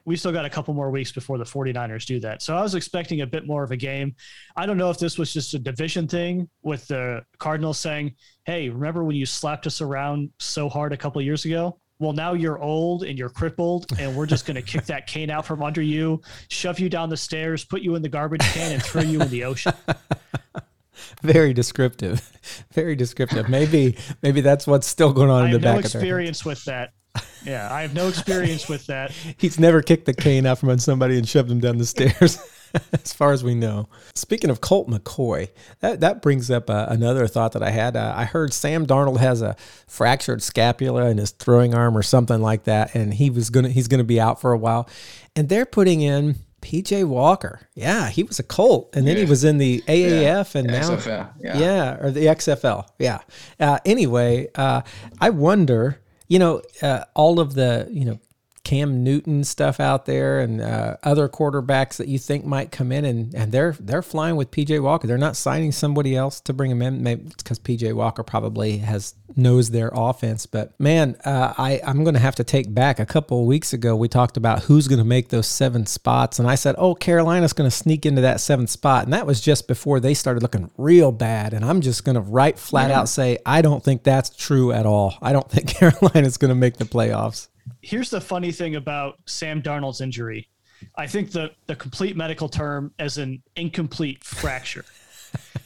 We 0.07 0.17
still 0.17 0.33
got 0.33 0.47
a 0.47 0.51
couple 0.51 0.73
more 0.73 0.91
weeks 0.91 1.13
before 1.13 1.37
the 1.37 1.45
49ers 1.45 2.07
do 2.07 2.19
that. 2.21 2.41
So 2.41 2.57
I 2.57 2.63
was 2.63 2.75
expecting 2.75 3.21
a 3.21 3.27
bit 3.27 3.47
more 3.47 3.63
of 3.63 3.71
a 3.71 3.77
game. 3.77 4.15
I 4.57 4.65
don't 4.65 4.79
know 4.79 4.89
if 4.89 4.99
this 4.99 5.19
was 5.19 5.33
just 5.33 5.53
a 5.53 5.59
division 5.59 6.09
thing 6.09 6.49
with 6.63 6.89
the 6.89 7.23
Cardinals 7.39 7.79
saying, 7.79 8.15
hey, 8.47 8.71
remember 8.71 9.05
when 9.05 9.17
you 9.17 9.27
slapped 9.27 9.67
us 9.67 9.83
around 9.83 10.31
so 10.39 10.71
hard 10.71 10.95
a 10.95 10.97
couple 10.97 11.21
of 11.21 11.27
years 11.27 11.45
ago? 11.45 11.79
Well, 12.03 12.13
now 12.13 12.33
you're 12.33 12.59
old 12.59 13.05
and 13.05 13.17
you're 13.17 13.29
crippled, 13.29 13.87
and 13.97 14.17
we're 14.17 14.27
just 14.27 14.45
going 14.45 14.57
to 14.57 14.63
kick 14.63 14.87
that 14.87 15.07
cane 15.07 15.31
out 15.31 15.47
from 15.47 15.63
under 15.63 15.81
you, 15.81 16.21
shove 16.49 16.81
you 16.81 16.89
down 16.89 17.11
the 17.11 17.17
stairs, 17.17 17.65
put 17.65 17.81
you 17.81 17.95
in 17.95 18.03
the 18.03 18.09
garbage 18.09 18.41
can, 18.41 18.73
and 18.73 18.83
throw 18.83 19.03
you 19.03 19.23
in 19.23 19.29
the 19.29 19.45
ocean. 19.45 19.73
Very 21.23 21.53
descriptive, 21.53 22.33
very 22.73 22.97
descriptive. 22.97 23.49
Maybe 23.49 23.97
maybe 24.23 24.41
that's 24.41 24.67
what's 24.67 24.87
still 24.87 25.13
going 25.13 25.31
on 25.31 25.47
in 25.47 25.51
the 25.53 25.59
have 25.59 25.63
no 25.63 25.69
back 25.69 25.77
head. 25.77 25.85
experience 25.85 26.45
with 26.45 26.65
that. 26.65 26.93
Yeah, 27.45 27.75
I 27.75 27.83
have 27.83 27.93
no 27.93 28.07
experience 28.07 28.69
with 28.69 28.87
that. 28.87 29.11
He's 29.37 29.59
never 29.59 29.83
kicked 29.83 30.07
the 30.07 30.15
cane 30.15 30.47
out 30.47 30.59
from 30.59 30.69
under 30.69 30.81
somebody 30.81 31.19
and 31.19 31.29
shoved 31.29 31.51
him 31.51 31.59
down 31.59 31.77
the 31.77 31.85
stairs, 31.85 32.39
as 32.93 33.13
far 33.13 33.33
as 33.33 33.45
we 33.45 33.55
know. 33.55 33.89
Speaking 34.15 34.51
of 34.51 34.61
Colt 34.61 34.89
McCoy, 34.89 35.51
that, 35.81 36.01
that 36.01 36.23
brings 36.23 36.51
up 36.51 36.71
uh, 36.71 36.87
another 36.89 37.27
thought 37.27 37.53
that 37.53 37.63
I 37.63 37.71
had. 37.71 37.97
Uh, 37.97 38.13
I 38.17 38.25
heard 38.25 38.53
Sam 38.53 38.87
Darnold 38.87 39.19
has 39.19 39.43
a 39.43 39.57
fractured 39.87 40.43
scapula 40.43 41.07
in 41.11 41.19
his 41.19 41.31
throwing 41.31 41.75
arm 41.75 41.97
or 41.97 42.03
something 42.03 42.41
like 42.41 42.65
that, 42.65 42.95
and 42.95 43.15
he 43.15 43.31
was 43.31 43.51
gonna 43.51 43.69
he's 43.69 43.89
gonna 43.89 44.05
be 44.05 44.21
out 44.21 44.41
for 44.41 44.53
a 44.53 44.59
while. 44.59 44.89
And 45.35 45.49
they're 45.49 45.67
putting 45.67 46.01
in 46.01 46.37
PJ 46.63 47.05
Walker. 47.07 47.61
Yeah, 47.75 48.09
he 48.09 48.23
was 48.23 48.39
a 48.39 48.43
Colt, 48.43 48.95
and 48.95 49.07
then 49.07 49.17
he 49.17 49.25
was 49.25 49.45
in 49.45 49.59
the 49.59 49.83
AAF, 49.87 50.55
and 50.55 50.69
now 50.69 50.91
XFL, 50.91 51.31
yeah. 51.41 51.59
yeah, 51.59 51.97
or 52.01 52.11
the 52.11 52.27
XFL. 52.27 52.87
Yeah. 52.99 53.19
Uh, 53.61 53.79
anyway, 53.85 54.49
uh, 54.55 54.83
I 55.21 55.31
wonder, 55.31 56.01
you 56.29 56.39
know, 56.39 56.63
uh, 56.81 57.05
all 57.15 57.41
of 57.41 57.55
the, 57.55 57.89
you 57.91 58.05
know, 58.05 58.21
Cam 58.65 59.03
Newton 59.03 59.43
stuff 59.43 59.81
out 59.81 60.07
there 60.07 60.39
and 60.39 60.61
uh, 60.61 60.97
other 61.03 61.29
quarterbacks 61.29 61.97
that 61.97 62.07
you 62.07 62.19
think 62.19 62.45
might 62.45 62.71
come 62.71 62.93
in 62.93 63.05
and, 63.05 63.35
and 63.35 63.51
they're 63.51 63.75
they're 63.81 64.03
flying 64.03 64.37
with 64.37 64.53
PJ 64.53 64.81
Walker. 64.81 65.09
They're 65.09 65.19
not 65.19 65.37
signing 65.37 65.73
somebody 65.73 66.15
else 66.15 66.41
to 66.43 66.53
bring 66.53 66.71
him 66.71 66.81
in. 66.81 67.03
Maybe 67.03 67.27
it's 67.27 67.43
because 67.43 67.59
PJ 67.59 67.93
Walker 67.95 68.23
probably 68.23 68.79
has 68.79 69.15
knows 69.37 69.71
their 69.71 69.91
offense. 69.93 70.47
But 70.47 70.79
man, 70.79 71.17
uh, 71.25 71.55
I 71.59 71.81
I'm 71.85 72.05
going 72.05 72.15
to 72.15 72.21
have 72.21 72.37
to 72.37 72.45
take 72.45 72.73
back 72.73 73.01
a 73.01 73.07
couple 73.07 73.41
of 73.41 73.47
weeks 73.47 73.73
ago. 73.73 73.97
We 73.97 74.09
talked 74.09 74.37
about 74.37 74.65
who's 74.65 74.87
going 74.87 74.99
to 74.99 75.05
make 75.05 75.31
those 75.31 75.47
seven 75.49 75.87
spots, 75.87 76.39
and 76.39 76.49
I 76.49 76.55
said, 76.55 76.77
oh, 76.79 76.95
Carolina's 76.95 77.53
going 77.53 77.69
to 77.69 77.77
sneak 77.77 78.07
into 78.07 78.21
that 78.23 78.41
seventh 78.41 78.71
spot, 78.71 79.05
and 79.05 79.13
that 79.13 79.27
was 79.27 79.41
just 79.41 79.67
before 79.67 79.99
they 79.99 80.15
started 80.15 80.43
looking 80.43 80.71
real 80.77 81.11
bad. 81.11 81.53
And 81.53 81.65
I'm 81.65 81.81
just 81.81 82.05
going 82.05 82.15
to 82.15 82.21
right 82.21 82.59
flat 82.59 82.91
out 82.91 83.09
say 83.09 83.39
I 83.45 83.63
don't 83.63 83.83
think 83.83 84.05
that's 84.05 84.31
true 84.31 84.73
at 84.73 84.87
all. 84.87 85.15
I 85.21 85.33
don't 85.33 85.51
think 85.51 85.69
Carolina's 85.69 86.37
going 86.37 86.51
to 86.51 86.55
make 86.55 86.77
the 86.77 86.85
playoffs. 86.85 87.49
Here's 87.81 88.11
the 88.11 88.21
funny 88.21 88.53
thing 88.53 88.77
about 88.77 89.19
Sam 89.27 89.63
Darnold's 89.63 90.01
injury. 90.01 90.49
I 90.97 91.07
think 91.07 91.31
the 91.31 91.53
the 91.67 91.77
complete 91.77 92.17
medical 92.17 92.49
term 92.49 92.93
is 92.99 93.19
an 93.19 93.43
incomplete 93.57 94.23
fracture. 94.25 94.85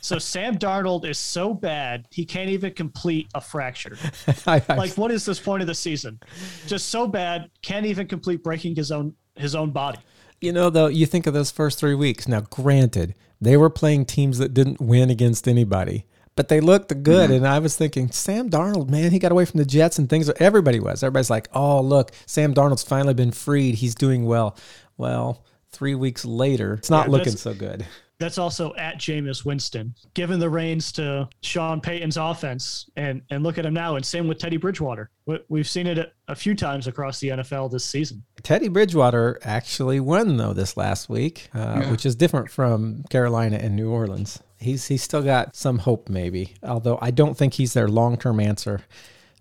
So 0.00 0.20
Sam 0.20 0.56
Darnold 0.56 1.04
is 1.04 1.18
so 1.18 1.52
bad 1.52 2.06
he 2.12 2.24
can't 2.24 2.48
even 2.48 2.72
complete 2.72 3.26
a 3.34 3.40
fracture. 3.40 3.98
Like 4.46 4.94
what 4.94 5.10
is 5.10 5.24
this 5.24 5.40
point 5.40 5.62
of 5.62 5.66
the 5.66 5.74
season? 5.74 6.20
Just 6.68 6.90
so 6.90 7.08
bad 7.08 7.50
can't 7.62 7.84
even 7.84 8.06
complete 8.06 8.44
breaking 8.44 8.76
his 8.76 8.92
own 8.92 9.14
his 9.34 9.56
own 9.56 9.72
body. 9.72 9.98
You 10.40 10.52
know, 10.52 10.70
though, 10.70 10.86
you 10.86 11.06
think 11.06 11.26
of 11.26 11.34
those 11.34 11.50
first 11.50 11.80
three 11.80 11.94
weeks. 11.94 12.28
Now, 12.28 12.42
granted, 12.42 13.14
they 13.40 13.56
were 13.56 13.70
playing 13.70 14.06
teams 14.06 14.38
that 14.38 14.54
didn't 14.54 14.80
win 14.80 15.10
against 15.10 15.48
anybody, 15.48 16.06
but 16.36 16.48
they 16.48 16.60
looked 16.60 17.02
good. 17.02 17.30
And 17.30 17.46
I 17.46 17.58
was 17.58 17.76
thinking, 17.76 18.10
Sam 18.12 18.48
Darnold, 18.48 18.88
man, 18.88 19.10
he 19.10 19.18
got 19.18 19.32
away 19.32 19.44
from 19.46 19.58
the 19.58 19.64
Jets 19.66 19.98
and 19.98 20.08
things. 20.08 20.30
Everybody 20.38 20.78
was. 20.78 21.02
Everybody's 21.02 21.30
like, 21.30 21.48
oh, 21.52 21.80
look, 21.80 22.12
Sam 22.26 22.54
Darnold's 22.54 22.84
finally 22.84 23.14
been 23.14 23.32
freed. 23.32 23.76
He's 23.76 23.94
doing 23.94 24.24
well. 24.26 24.56
Well, 24.96 25.44
three 25.70 25.94
weeks 25.94 26.24
later, 26.24 26.74
it's 26.74 26.90
not 26.90 27.06
Yeah, 27.06 27.12
looking 27.12 27.36
so 27.36 27.52
good. 27.54 27.84
That's 28.18 28.38
also 28.38 28.74
at 28.76 28.96
Jameis 28.96 29.44
Winston, 29.44 29.94
given 30.14 30.40
the 30.40 30.48
reins 30.48 30.90
to 30.92 31.28
Sean 31.42 31.82
Payton's 31.82 32.16
offense, 32.16 32.88
and 32.96 33.20
and 33.28 33.42
look 33.42 33.58
at 33.58 33.66
him 33.66 33.74
now. 33.74 33.96
And 33.96 34.06
same 34.06 34.26
with 34.26 34.38
Teddy 34.38 34.56
Bridgewater. 34.56 35.10
We- 35.26 35.40
We've 35.50 35.68
seen 35.68 35.86
it 35.86 35.98
a, 35.98 36.10
a 36.28 36.34
few 36.34 36.54
times 36.54 36.86
across 36.86 37.20
the 37.20 37.28
NFL 37.28 37.70
this 37.70 37.84
season. 37.84 38.22
Teddy 38.42 38.68
Bridgewater 38.68 39.38
actually 39.42 40.00
won 40.00 40.38
though 40.38 40.54
this 40.54 40.78
last 40.78 41.10
week, 41.10 41.50
uh, 41.54 41.58
Yeah. 41.82 41.90
which 41.90 42.06
is 42.06 42.16
different 42.16 42.50
from 42.50 43.04
Carolina 43.10 43.58
and 43.60 43.76
New 43.76 43.90
Orleans. 43.90 44.40
He's 44.58 44.86
he's 44.86 45.02
still 45.02 45.22
got 45.22 45.54
some 45.56 45.78
hope, 45.78 46.08
maybe. 46.08 46.54
Although 46.62 46.98
I 47.00 47.10
don't 47.10 47.36
think 47.36 47.54
he's 47.54 47.72
their 47.74 47.88
long 47.88 48.16
term 48.16 48.40
answer. 48.40 48.82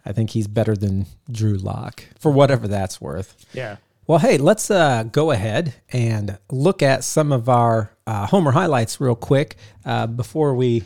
I 0.06 0.12
think 0.12 0.32
he's 0.32 0.48
better 0.48 0.76
than 0.76 1.08
Drew 1.32 1.58
Lock 1.58 2.06
for 2.20 2.32
whatever 2.32 2.68
that's 2.68 3.02
worth. 3.02 3.46
Yeah. 3.54 3.78
Well, 4.08 4.20
hey, 4.20 4.38
let's 4.38 4.70
uh, 4.70 5.04
go 5.04 5.32
ahead 5.32 5.74
and 5.92 6.38
look 6.52 6.84
at 6.84 7.04
some 7.04 7.32
of 7.32 7.50
our 7.50 7.92
uh, 8.06 8.28
Homer 8.28 8.52
highlights 8.52 9.02
real 9.02 9.16
quick 9.16 9.56
uh, 9.84 10.06
before 10.06 10.54
we 10.54 10.84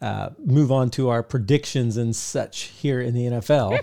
uh, 0.00 0.30
move 0.38 0.70
on 0.70 0.90
to 0.90 1.08
our 1.08 1.24
predictions 1.24 1.96
and 1.96 2.14
such 2.14 2.62
here 2.62 3.00
in 3.00 3.14
the 3.14 3.22
NFL. 3.26 3.80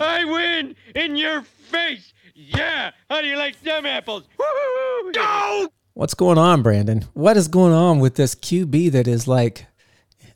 I 0.00 0.24
win 0.24 0.74
in 0.96 1.16
your 1.16 1.42
face. 1.42 2.12
Yeah. 2.34 2.90
How 3.08 3.20
do 3.20 3.28
you 3.28 3.36
like 3.36 3.60
them 3.62 3.86
apples? 3.86 4.24
Woo! 4.38 5.12
Go! 5.12 5.68
What's 6.00 6.14
going 6.14 6.38
on, 6.38 6.62
Brandon? 6.62 7.04
What 7.12 7.36
is 7.36 7.46
going 7.46 7.74
on 7.74 7.98
with 7.98 8.14
this 8.14 8.34
QB 8.34 8.92
that 8.92 9.06
is 9.06 9.28
like? 9.28 9.66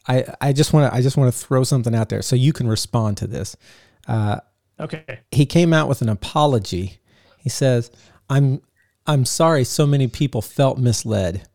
I 0.07 0.27
I 0.39 0.53
just 0.53 0.75
want 0.75 0.93
to 0.93 0.95
I 0.95 1.01
just 1.01 1.17
want 1.17 1.33
to 1.33 1.39
throw 1.39 1.65
something 1.65 1.95
out 1.95 2.11
there 2.11 2.21
so 2.21 2.37
you 2.37 2.53
can 2.53 2.69
respond 2.69 3.17
to 3.17 3.27
this. 3.27 3.57
Uh, 4.07 4.41
okay. 4.79 5.21
He 5.31 5.47
came 5.47 5.73
out 5.73 5.89
with 5.89 6.03
an 6.03 6.11
apology. 6.11 6.99
He 7.39 7.49
says, 7.49 7.91
"I'm 8.29 8.61
I'm 9.07 9.25
sorry. 9.25 9.65
So 9.65 9.87
many 9.87 10.07
people 10.07 10.43
felt 10.43 10.77
misled." 10.77 11.49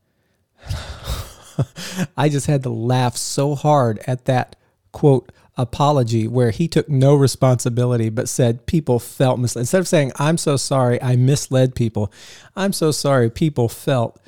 I 2.18 2.30
just 2.30 2.48
had 2.48 2.64
to 2.64 2.72
laugh 2.72 3.16
so 3.16 3.54
hard 3.54 4.00
at 4.08 4.26
that 4.26 4.56
quote 4.92 5.32
apology 5.60 6.28
where 6.28 6.52
he 6.52 6.68
took 6.68 6.88
no 6.88 7.16
responsibility 7.16 8.10
but 8.10 8.30
said 8.30 8.66
people 8.66 8.98
felt 8.98 9.40
misled. 9.40 9.62
Instead 9.64 9.82
of 9.82 9.88
saying, 9.88 10.12
I'm 10.16 10.38
so 10.38 10.56
sorry, 10.56 11.02
I 11.02 11.16
misled 11.18 11.76
people, 11.76 12.12
I'm 12.56 12.74
so 12.74 12.92
sorry, 12.92 13.30
people 13.30 13.68
felt 13.68 14.20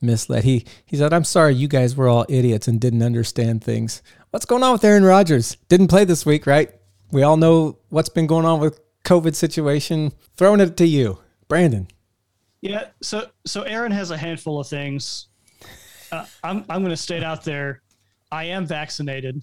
misled. 0.00 0.44
He 0.44 0.64
he 0.84 0.96
said, 0.96 1.12
I'm 1.12 1.24
sorry 1.24 1.54
you 1.54 1.68
guys 1.68 1.94
were 1.94 2.08
all 2.08 2.26
idiots 2.28 2.66
and 2.66 2.80
didn't 2.80 3.02
understand 3.02 3.62
things. 3.62 4.02
What's 4.30 4.46
going 4.46 4.62
on 4.62 4.72
with 4.72 4.84
Aaron 4.84 5.04
Rodgers? 5.04 5.56
Didn't 5.68 5.88
play 5.88 6.04
this 6.04 6.24
week, 6.24 6.46
right? 6.46 6.74
We 7.12 7.22
all 7.22 7.36
know 7.36 7.78
what's 7.90 8.08
been 8.08 8.26
going 8.26 8.46
on 8.46 8.58
with 8.58 8.80
COVID 9.04 9.34
situation. 9.34 10.12
Throwing 10.36 10.60
it 10.60 10.76
to 10.78 10.86
you. 10.86 11.18
Brandon. 11.46 11.88
Yeah. 12.62 12.86
So 13.02 13.28
so 13.44 13.62
Aaron 13.62 13.92
has 13.92 14.10
a 14.10 14.16
handful 14.16 14.58
of 14.58 14.66
things. 14.66 15.28
Uh, 16.10 16.24
I'm 16.42 16.64
I'm 16.70 16.80
going 16.80 16.90
to 16.90 16.96
state 16.96 17.22
out 17.22 17.44
there. 17.44 17.82
I 18.32 18.44
am 18.44 18.66
vaccinated. 18.66 19.42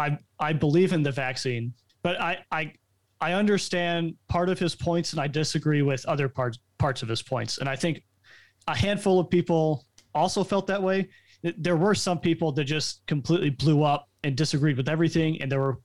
I 0.00 0.18
I 0.38 0.52
believe 0.52 0.92
in 0.92 1.02
the 1.02 1.12
vaccine, 1.12 1.72
but 2.02 2.20
I 2.20 2.38
I 2.50 2.72
I 3.20 3.34
understand 3.34 4.14
part 4.28 4.48
of 4.48 4.58
his 4.58 4.74
points, 4.74 5.12
and 5.12 5.20
I 5.20 5.28
disagree 5.28 5.82
with 5.82 6.04
other 6.06 6.28
parts 6.28 6.58
parts 6.78 7.02
of 7.02 7.08
his 7.08 7.22
points. 7.22 7.58
And 7.58 7.68
I 7.68 7.76
think 7.76 8.02
a 8.66 8.76
handful 8.76 9.20
of 9.20 9.28
people 9.28 9.84
also 10.14 10.42
felt 10.42 10.66
that 10.66 10.82
way. 10.82 11.08
There 11.42 11.76
were 11.76 11.94
some 11.94 12.18
people 12.18 12.52
that 12.52 12.64
just 12.64 13.06
completely 13.06 13.50
blew 13.50 13.82
up 13.82 14.08
and 14.24 14.36
disagreed 14.36 14.76
with 14.76 14.88
everything, 14.88 15.40
and 15.40 15.50
there 15.50 15.60
were 15.60 15.78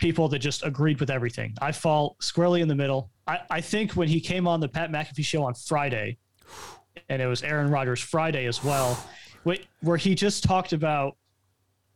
people 0.00 0.28
that 0.28 0.40
just 0.40 0.64
agreed 0.64 0.98
with 1.00 1.10
everything. 1.10 1.54
I 1.60 1.72
fall 1.72 2.16
squarely 2.20 2.60
in 2.60 2.68
the 2.68 2.74
middle. 2.74 3.10
I, 3.26 3.40
I 3.50 3.60
think 3.60 3.92
when 3.92 4.08
he 4.08 4.20
came 4.20 4.48
on 4.48 4.60
the 4.60 4.68
Pat 4.68 4.90
McAfee 4.90 5.24
show 5.24 5.44
on 5.44 5.54
Friday, 5.54 6.18
and 7.08 7.22
it 7.22 7.26
was 7.26 7.42
Aaron 7.42 7.70
Rodgers 7.70 8.00
Friday 8.00 8.46
as 8.46 8.64
well, 8.64 8.98
wh- 9.46 9.62
where 9.82 9.96
he 9.96 10.14
just 10.14 10.42
talked 10.42 10.72
about, 10.72 11.16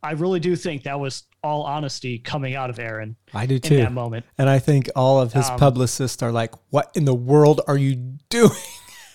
I 0.01 0.11
really 0.11 0.39
do 0.39 0.55
think 0.55 0.83
that 0.83 0.99
was 0.99 1.23
all 1.43 1.63
honesty 1.63 2.19
coming 2.19 2.55
out 2.55 2.69
of 2.69 2.79
Aaron 2.79 3.15
I 3.33 3.45
do 3.45 3.57
too. 3.59 3.75
in 3.75 3.79
that 3.83 3.91
moment. 3.93 4.25
And 4.37 4.49
I 4.49 4.59
think 4.59 4.89
all 4.95 5.19
of 5.19 5.33
his 5.33 5.49
Um, 5.49 5.57
publicists 5.59 6.21
are 6.21 6.31
like, 6.31 6.53
what 6.69 6.91
in 6.95 7.05
the 7.05 7.15
world 7.15 7.61
are 7.67 7.77
you 7.77 7.95
doing? 8.29 8.51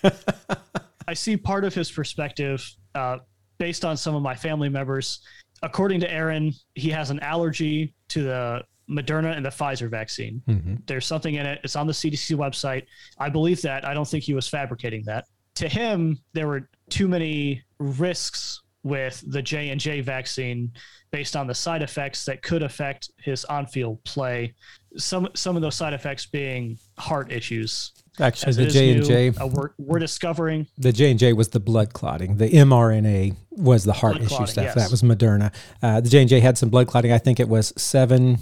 I 1.07 1.13
see 1.13 1.37
part 1.37 1.63
of 1.63 1.73
his 1.73 1.89
perspective 1.91 2.69
uh, 2.95 3.19
based 3.57 3.85
on 3.85 3.95
some 3.97 4.15
of 4.15 4.21
my 4.21 4.35
family 4.35 4.69
members. 4.69 5.19
According 5.63 6.01
to 6.01 6.11
Aaron, 6.11 6.53
he 6.75 6.89
has 6.89 7.09
an 7.09 7.19
allergy 7.21 7.93
to 8.09 8.23
the 8.23 8.61
Moderna 8.89 9.35
and 9.35 9.45
the 9.45 9.49
Pfizer 9.49 9.89
vaccine. 9.89 10.41
There's 10.85 11.05
something 11.05 11.35
in 11.35 11.45
it. 11.45 11.59
It's 11.63 11.75
on 11.75 11.87
the 11.87 11.93
CDC 11.93 12.35
website. 12.37 12.83
I 13.17 13.29
believe 13.29 13.61
that. 13.63 13.85
I 13.85 13.93
don't 13.93 14.07
think 14.07 14.23
he 14.23 14.33
was 14.33 14.47
fabricating 14.47 15.03
that. 15.05 15.25
To 15.55 15.67
him, 15.67 16.19
there 16.33 16.47
were 16.47 16.69
too 16.89 17.07
many 17.07 17.63
risks 17.79 18.61
with 18.83 19.23
the 19.27 19.41
J 19.41 19.69
and 19.69 19.79
J 19.79 20.01
vaccine 20.01 20.71
based 21.11 21.35
on 21.35 21.47
the 21.47 21.53
side 21.53 21.81
effects 21.81 22.25
that 22.25 22.41
could 22.41 22.63
affect 22.63 23.11
his 23.17 23.45
on-field 23.45 24.03
play. 24.03 24.53
Some 24.97 25.29
some 25.33 25.55
of 25.55 25.61
those 25.61 25.75
side 25.75 25.93
effects 25.93 26.25
being 26.25 26.77
heart 26.97 27.31
issues. 27.31 27.91
Actually, 28.19 28.49
As 28.49 28.57
the 28.57 28.67
J 28.67 28.91
and 28.93 29.05
J, 29.05 29.29
uh, 29.29 29.47
we're, 29.77 29.99
discovering 29.99 30.65
the 30.77 30.91
J 30.91 31.11
and 31.11 31.19
J 31.19 31.33
was 31.33 31.49
the 31.49 31.59
blood 31.59 31.93
clotting. 31.93 32.37
The 32.37 32.49
mRNA 32.49 33.35
was 33.51 33.83
the 33.83 33.93
heart 33.93 34.17
Blood 34.17 34.25
issue 34.31 34.45
stuff. 34.47 34.63
yes. 34.63 34.75
That 34.75 34.89
was 34.89 35.03
Moderna. 35.03 35.53
Uh, 35.83 36.01
the 36.01 36.09
J 36.09 36.21
and 36.21 36.29
J 36.29 36.39
had 36.39 36.57
some 36.57 36.69
blood 36.69 36.87
clotting. 36.87 37.11
I 37.11 37.19
think 37.19 37.39
it 37.39 37.47
was 37.47 37.73
seven 37.77 38.39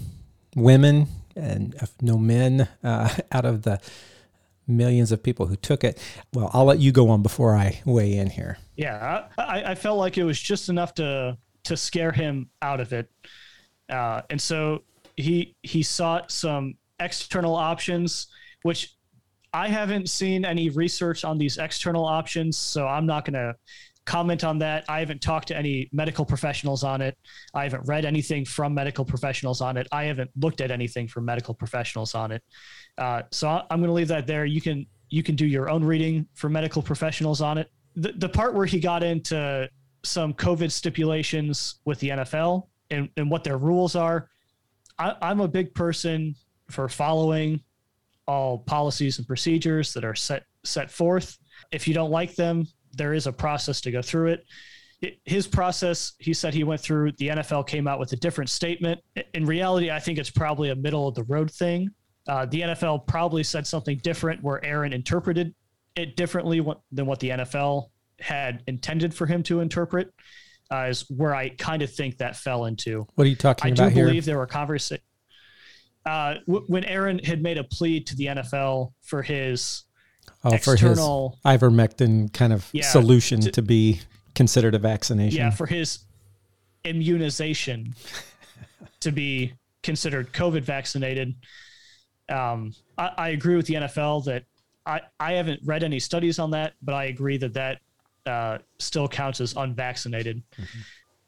women 0.55 1.07
and 1.35 1.75
uh, 1.81 1.87
no 2.01 2.17
men 2.17 2.67
uh, 2.83 3.13
out 3.31 3.45
of 3.45 3.63
the 3.63 3.81
millions 4.67 5.11
of 5.11 5.21
people 5.21 5.45
who 5.47 5.55
took 5.55 5.83
it. 5.83 5.99
Well, 6.33 6.49
I'll 6.53 6.65
let 6.65 6.79
you 6.79 6.91
go 6.91 7.09
on 7.09 7.21
before 7.21 7.55
I 7.55 7.81
weigh 7.85 8.17
in 8.17 8.29
here. 8.29 8.57
Yeah, 8.75 9.27
I, 9.37 9.63
I 9.63 9.75
felt 9.75 9.97
like 9.97 10.17
it 10.17 10.23
was 10.23 10.39
just 10.39 10.69
enough 10.69 10.93
to 10.95 11.37
to 11.63 11.75
scare 11.75 12.11
him 12.11 12.49
out 12.61 12.79
of 12.79 12.93
it, 12.93 13.09
uh, 13.89 14.21
and 14.29 14.41
so 14.41 14.83
he 15.15 15.55
he 15.63 15.81
sought 15.81 16.31
some 16.31 16.75
external 16.99 17.55
options, 17.55 18.27
which 18.63 18.95
I 19.53 19.69
haven't 19.69 20.09
seen 20.09 20.43
any 20.43 20.69
research 20.69 21.23
on 21.23 21.37
these 21.37 21.57
external 21.57 22.05
options, 22.05 22.57
so 22.57 22.87
I'm 22.87 23.05
not 23.05 23.23
going 23.23 23.33
to 23.35 23.55
comment 24.05 24.43
on 24.43 24.59
that. 24.59 24.85
I 24.87 24.99
haven't 24.99 25.21
talked 25.21 25.47
to 25.47 25.57
any 25.57 25.89
medical 25.91 26.25
professionals 26.25 26.83
on 26.83 27.01
it. 27.01 27.17
I 27.53 27.63
haven't 27.63 27.87
read 27.87 28.05
anything 28.05 28.45
from 28.45 28.73
medical 28.73 29.05
professionals 29.05 29.61
on 29.61 29.77
it. 29.77 29.87
I 29.91 30.03
haven't 30.03 30.29
looked 30.35 30.61
at 30.61 30.71
anything 30.71 31.07
from 31.07 31.25
medical 31.25 31.53
professionals 31.53 32.13
on 32.15 32.31
it. 32.31 32.43
Uh, 32.97 33.23
so 33.31 33.47
I- 33.49 33.63
I'm 33.69 33.79
going 33.79 33.89
to 33.89 33.93
leave 33.93 34.07
that 34.09 34.27
there. 34.27 34.45
You 34.45 34.61
can 34.61 34.85
you 35.09 35.21
can 35.23 35.35
do 35.35 35.45
your 35.45 35.69
own 35.69 35.83
reading 35.83 36.27
for 36.33 36.49
medical 36.49 36.81
professionals 36.81 37.41
on 37.41 37.57
it. 37.57 37.69
The 37.95 38.13
the 38.13 38.29
part 38.29 38.53
where 38.53 38.65
he 38.65 38.79
got 38.79 39.03
into 39.03 39.69
some 40.03 40.33
COVID 40.33 40.71
stipulations 40.71 41.79
with 41.85 41.99
the 41.99 42.09
NFL 42.09 42.67
and, 42.91 43.09
and 43.17 43.29
what 43.29 43.43
their 43.43 43.57
rules 43.57 43.95
are, 43.95 44.29
I, 44.99 45.15
I'm 45.21 45.39
a 45.41 45.47
big 45.47 45.73
person 45.73 46.35
for 46.69 46.87
following 46.89 47.61
all 48.27 48.59
policies 48.59 49.17
and 49.19 49.27
procedures 49.27 49.93
that 49.93 50.03
are 50.03 50.15
set 50.15 50.43
set 50.63 50.89
forth. 50.89 51.37
If 51.71 51.87
you 51.87 51.93
don't 51.93 52.11
like 52.11 52.35
them, 52.35 52.67
there 52.93 53.13
is 53.13 53.27
a 53.27 53.31
process 53.33 53.81
to 53.81 53.91
go 53.91 54.01
through. 54.01 54.37
It- 55.01 55.19
His 55.25 55.45
process, 55.47 56.13
he 56.19 56.33
said 56.33 56.53
he 56.53 56.63
went 56.63 56.81
through. 56.81 57.11
The 57.17 57.27
NFL 57.27 57.67
came 57.67 57.87
out 57.87 57.99
with 57.99 58.11
a 58.13 58.15
different 58.15 58.49
statement. 58.49 58.99
In 59.33 59.45
reality, 59.45 59.91
I 59.91 59.99
think 59.99 60.17
it's 60.17 60.31
probably 60.31 60.69
a 60.69 60.75
middle 60.75 61.07
of 61.07 61.13
the 61.15 61.23
road 61.23 61.51
thing. 61.51 61.89
Uh, 62.27 62.45
the 62.45 62.61
NFL 62.61 63.05
probably 63.07 63.43
said 63.43 63.67
something 63.67 63.97
different 64.03 64.41
where 64.43 64.63
Aaron 64.65 64.93
interpreted 64.93 65.53
it 65.95 66.15
differently 66.15 66.59
what, 66.59 66.81
than 66.91 67.05
what 67.05 67.19
the 67.19 67.29
NFL 67.29 67.89
had 68.19 68.63
intended 68.67 69.13
for 69.13 69.25
him 69.25 69.43
to 69.43 69.59
interpret. 69.59 70.11
Uh, 70.71 70.87
is 70.89 71.05
where 71.09 71.35
I 71.35 71.49
kind 71.49 71.83
of 71.83 71.93
think 71.93 72.17
that 72.17 72.35
fell 72.35 72.65
into. 72.65 73.05
What 73.13 73.25
are 73.25 73.29
you 73.29 73.35
talking 73.35 73.71
I 73.71 73.75
do 73.75 73.83
about 73.83 73.91
here? 73.93 74.07
believe 74.07 74.25
there 74.25 74.37
were 74.39 74.47
conversations. 74.47 75.05
Uh, 76.03 76.35
w- 76.47 76.65
when 76.67 76.83
Aaron 76.85 77.19
had 77.19 77.43
made 77.43 77.59
a 77.59 77.63
plea 77.63 77.99
to 77.99 78.15
the 78.15 78.25
NFL 78.27 78.91
for 79.03 79.21
his 79.21 79.83
oh, 80.43 80.49
for 80.57 80.71
his 80.71 80.81
external, 80.81 81.37
ivermectin 81.45 82.33
kind 82.33 82.51
of 82.51 82.67
Yeah, 82.73 82.83
solution 82.89 83.41
to- 83.41 83.51
to 83.51 83.61
be 83.61 84.01
considered 84.33 84.73
a 84.73 84.79
vaccination. 84.79 85.37
yeah, 85.37 85.49
for 85.51 85.67
his 85.67 85.99
immunization 86.83 87.93
to 89.01 89.11
be 89.11 89.53
considered 89.83 90.31
COVID 90.33 90.61
vaccinated. 90.63 91.35
Um, 92.29 92.73
I, 92.97 93.11
I 93.17 93.29
agree 93.29 93.55
with 93.55 93.67
the 93.67 93.75
NFL 93.75 94.25
that 94.25 94.43
I, 94.85 95.01
I 95.19 95.33
haven't 95.33 95.61
read 95.63 95.83
any 95.83 95.99
studies 95.99 96.39
on 96.39 96.51
that, 96.51 96.73
but 96.81 96.95
I 96.95 97.05
agree 97.05 97.37
that 97.37 97.53
that 97.53 97.81
uh, 98.25 98.57
still 98.79 99.07
counts 99.07 99.41
as 99.41 99.55
unvaccinated. 99.55 100.41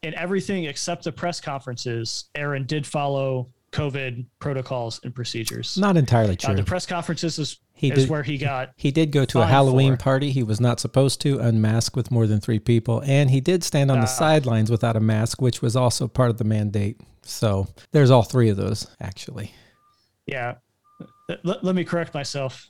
In 0.03 0.13
everything 0.15 0.65
except 0.65 1.03
the 1.03 1.11
press 1.11 1.39
conferences, 1.41 2.25
Aaron 2.35 2.65
did 2.65 2.85
follow 2.85 3.49
COVID 3.71 4.25
protocols 4.39 4.99
and 5.03 5.13
procedures. 5.13 5.77
Not 5.77 5.97
entirely 5.97 6.33
Uh, 6.33 6.47
true. 6.47 6.55
the 6.55 6.63
press 6.63 6.85
conferences 6.85 7.37
is, 7.37 7.57
He 7.73 7.89
is 7.91 8.03
did- 8.03 8.09
where 8.09 8.23
he 8.23 8.37
got 8.37 8.71
He 8.77 8.91
did 8.91 9.11
go 9.11 9.25
to 9.25 9.41
a 9.41 9.45
Halloween 9.45 9.93
for. 9.97 10.03
party. 10.03 10.31
He 10.31 10.41
was 10.43 10.59
not 10.59 10.79
supposed 10.79 11.19
to 11.21 11.39
unmask 11.39 11.95
with 11.95 12.09
more 12.09 12.25
than 12.25 12.39
three 12.39 12.59
people. 12.59 13.03
And 13.05 13.29
he 13.29 13.41
did 13.41 13.63
stand 13.63 13.91
on 13.91 13.97
the 13.99 14.03
Ah. 14.05 14.07
sidelines 14.07 14.71
without 14.71 14.95
a 14.95 14.99
mask, 15.01 15.41
which 15.41 15.61
was 15.61 15.75
also 15.75 16.07
part 16.07 16.29
of 16.31 16.37
the 16.37 16.43
mandate. 16.43 16.99
So 17.23 17.67
there's 17.91 18.09
all 18.09 18.23
three 18.23 18.49
of 18.49 18.57
those, 18.57 18.87
actually. 19.01 19.51
Yeah. 20.25 20.55
Let, 21.43 21.63
let 21.63 21.75
me 21.75 21.83
correct 21.83 22.13
myself. 22.13 22.69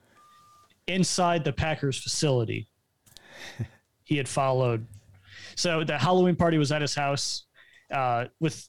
Inside 0.87 1.43
the 1.43 1.53
Packers 1.53 1.97
facility, 2.01 2.67
he 4.03 4.17
had 4.17 4.27
followed. 4.27 4.87
So 5.55 5.83
the 5.83 5.97
Halloween 5.97 6.35
party 6.35 6.57
was 6.57 6.71
at 6.71 6.81
his 6.81 6.95
house. 6.95 7.43
Uh, 7.91 8.25
with 8.39 8.67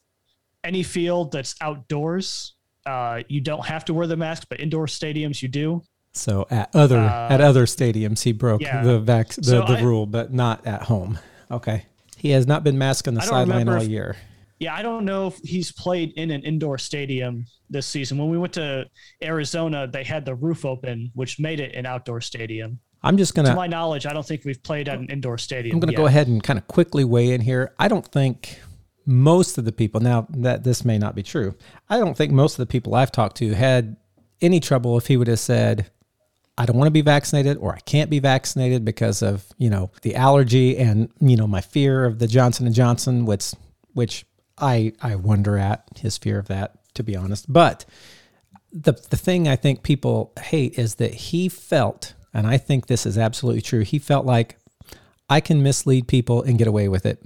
any 0.64 0.82
field 0.82 1.32
that's 1.32 1.54
outdoors, 1.60 2.54
uh, 2.86 3.22
you 3.28 3.40
don't 3.40 3.64
have 3.66 3.84
to 3.86 3.94
wear 3.94 4.06
the 4.06 4.16
mask, 4.16 4.46
but 4.50 4.60
indoor 4.60 4.86
stadiums 4.86 5.42
you 5.42 5.48
do. 5.48 5.82
So 6.12 6.46
at 6.50 6.74
other 6.74 6.98
Uh, 6.98 7.28
at 7.30 7.40
other 7.40 7.66
stadiums, 7.66 8.22
he 8.22 8.32
broke 8.32 8.60
yeah. 8.62 8.82
the 8.82 8.98
vac- 8.98 9.28
the, 9.34 9.44
So 9.44 9.60
the 9.60 9.78
I- 9.78 9.82
rule, 9.82 10.06
but 10.06 10.32
not 10.32 10.66
at 10.66 10.82
home. 10.84 11.18
Okay. 11.50 11.86
He 12.16 12.30
has 12.30 12.46
not 12.46 12.64
been 12.64 12.76
masked 12.78 13.06
on 13.06 13.14
the 13.14 13.20
sideline 13.20 13.68
all 13.68 13.82
if- 13.82 13.88
year. 13.88 14.16
Yeah, 14.58 14.74
I 14.74 14.82
don't 14.82 15.04
know 15.04 15.28
if 15.28 15.38
he's 15.38 15.70
played 15.70 16.12
in 16.16 16.30
an 16.30 16.42
indoor 16.42 16.78
stadium 16.78 17.46
this 17.70 17.86
season. 17.86 18.18
When 18.18 18.28
we 18.28 18.38
went 18.38 18.52
to 18.54 18.86
Arizona, 19.22 19.86
they 19.86 20.04
had 20.04 20.24
the 20.24 20.34
roof 20.34 20.64
open, 20.64 21.10
which 21.14 21.38
made 21.38 21.60
it 21.60 21.74
an 21.74 21.86
outdoor 21.86 22.20
stadium. 22.20 22.80
I'm 23.02 23.16
just 23.16 23.34
gonna 23.34 23.50
To 23.50 23.54
my 23.54 23.68
knowledge, 23.68 24.06
I 24.06 24.12
don't 24.12 24.26
think 24.26 24.44
we've 24.44 24.62
played 24.62 24.88
at 24.88 24.98
an 24.98 25.08
indoor 25.08 25.38
stadium. 25.38 25.76
I'm 25.76 25.80
going 25.80 25.92
to 25.92 25.96
go 25.96 26.06
ahead 26.06 26.26
and 26.26 26.42
kind 26.42 26.58
of 26.58 26.66
quickly 26.66 27.04
weigh 27.04 27.30
in 27.30 27.40
here. 27.40 27.72
I 27.78 27.86
don't 27.86 28.06
think 28.06 28.58
most 29.06 29.56
of 29.56 29.64
the 29.64 29.72
people, 29.72 30.00
now 30.00 30.26
that 30.30 30.64
this 30.64 30.84
may 30.84 30.98
not 30.98 31.14
be 31.14 31.22
true, 31.22 31.54
I 31.88 31.98
don't 31.98 32.16
think 32.16 32.32
most 32.32 32.54
of 32.54 32.58
the 32.58 32.66
people 32.66 32.94
I've 32.94 33.12
talked 33.12 33.36
to 33.36 33.54
had 33.54 33.96
any 34.40 34.58
trouble 34.58 34.98
if 34.98 35.06
he 35.06 35.16
would 35.16 35.28
have 35.28 35.38
said, 35.38 35.90
I 36.58 36.66
don't 36.66 36.76
want 36.76 36.88
to 36.88 36.92
be 36.92 37.02
vaccinated 37.02 37.56
or 37.58 37.72
I 37.72 37.78
can't 37.80 38.10
be 38.10 38.18
vaccinated 38.18 38.84
because 38.84 39.22
of, 39.22 39.46
you 39.58 39.70
know, 39.70 39.92
the 40.02 40.16
allergy 40.16 40.76
and, 40.76 41.08
you 41.20 41.36
know, 41.36 41.46
my 41.46 41.60
fear 41.60 42.04
of 42.04 42.18
the 42.18 42.26
Johnson 42.26 42.66
and 42.66 42.74
Johnson, 42.74 43.24
which, 43.26 43.54
which 43.94 44.26
I, 44.60 44.92
I 45.00 45.16
wonder 45.16 45.56
at 45.56 45.84
his 45.96 46.18
fear 46.18 46.38
of 46.38 46.48
that, 46.48 46.78
to 46.94 47.02
be 47.02 47.16
honest. 47.16 47.52
But 47.52 47.84
the 48.72 48.92
the 48.92 49.16
thing 49.16 49.48
I 49.48 49.56
think 49.56 49.82
people 49.82 50.32
hate 50.40 50.78
is 50.78 50.96
that 50.96 51.14
he 51.14 51.48
felt, 51.48 52.14
and 52.34 52.46
I 52.46 52.58
think 52.58 52.86
this 52.86 53.06
is 53.06 53.16
absolutely 53.16 53.62
true. 53.62 53.80
He 53.80 53.98
felt 53.98 54.26
like 54.26 54.58
I 55.30 55.40
can 55.40 55.62
mislead 55.62 56.08
people 56.08 56.42
and 56.42 56.58
get 56.58 56.68
away 56.68 56.88
with 56.88 57.06
it. 57.06 57.22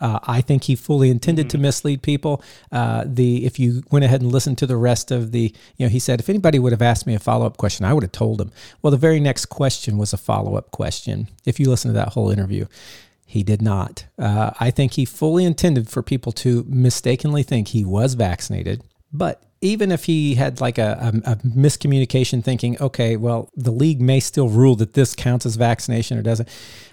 Uh, 0.00 0.18
I 0.22 0.40
think 0.40 0.64
he 0.64 0.76
fully 0.76 1.10
intended 1.10 1.50
to 1.50 1.58
mislead 1.58 2.02
people. 2.02 2.42
Uh, 2.72 3.04
the 3.06 3.44
if 3.44 3.58
you 3.58 3.82
went 3.90 4.04
ahead 4.04 4.22
and 4.22 4.32
listened 4.32 4.56
to 4.58 4.66
the 4.66 4.76
rest 4.76 5.10
of 5.10 5.30
the, 5.30 5.54
you 5.76 5.86
know, 5.86 5.90
he 5.90 5.98
said 5.98 6.20
if 6.20 6.28
anybody 6.30 6.58
would 6.58 6.72
have 6.72 6.82
asked 6.82 7.06
me 7.06 7.14
a 7.14 7.18
follow 7.18 7.44
up 7.46 7.58
question, 7.58 7.84
I 7.84 7.92
would 7.92 8.02
have 8.02 8.12
told 8.12 8.40
him. 8.40 8.50
Well, 8.80 8.90
the 8.90 8.96
very 8.96 9.20
next 9.20 9.46
question 9.46 9.98
was 9.98 10.12
a 10.12 10.16
follow 10.16 10.56
up 10.56 10.70
question. 10.70 11.28
If 11.44 11.60
you 11.60 11.68
listen 11.68 11.90
to 11.90 11.94
that 11.94 12.14
whole 12.14 12.30
interview, 12.30 12.66
he 13.30 13.44
did 13.44 13.62
not. 13.62 14.06
Uh, 14.18 14.50
I 14.58 14.72
think 14.72 14.94
he 14.94 15.04
fully 15.04 15.44
intended 15.44 15.88
for 15.88 16.02
people 16.02 16.32
to 16.32 16.64
mistakenly 16.66 17.44
think 17.44 17.68
he 17.68 17.84
was 17.84 18.14
vaccinated. 18.14 18.82
But 19.12 19.40
even 19.60 19.92
if 19.92 20.06
he 20.06 20.34
had 20.34 20.60
like 20.60 20.78
a, 20.78 21.12
a, 21.24 21.30
a 21.30 21.36
miscommunication 21.36 22.42
thinking, 22.42 22.76
okay, 22.82 23.16
well, 23.16 23.48
the 23.54 23.70
league 23.70 24.00
may 24.00 24.18
still 24.18 24.48
rule 24.48 24.74
that 24.76 24.94
this 24.94 25.14
counts 25.14 25.46
as 25.46 25.54
vaccination 25.54 26.18
or 26.18 26.22
doesn't. 26.22 26.48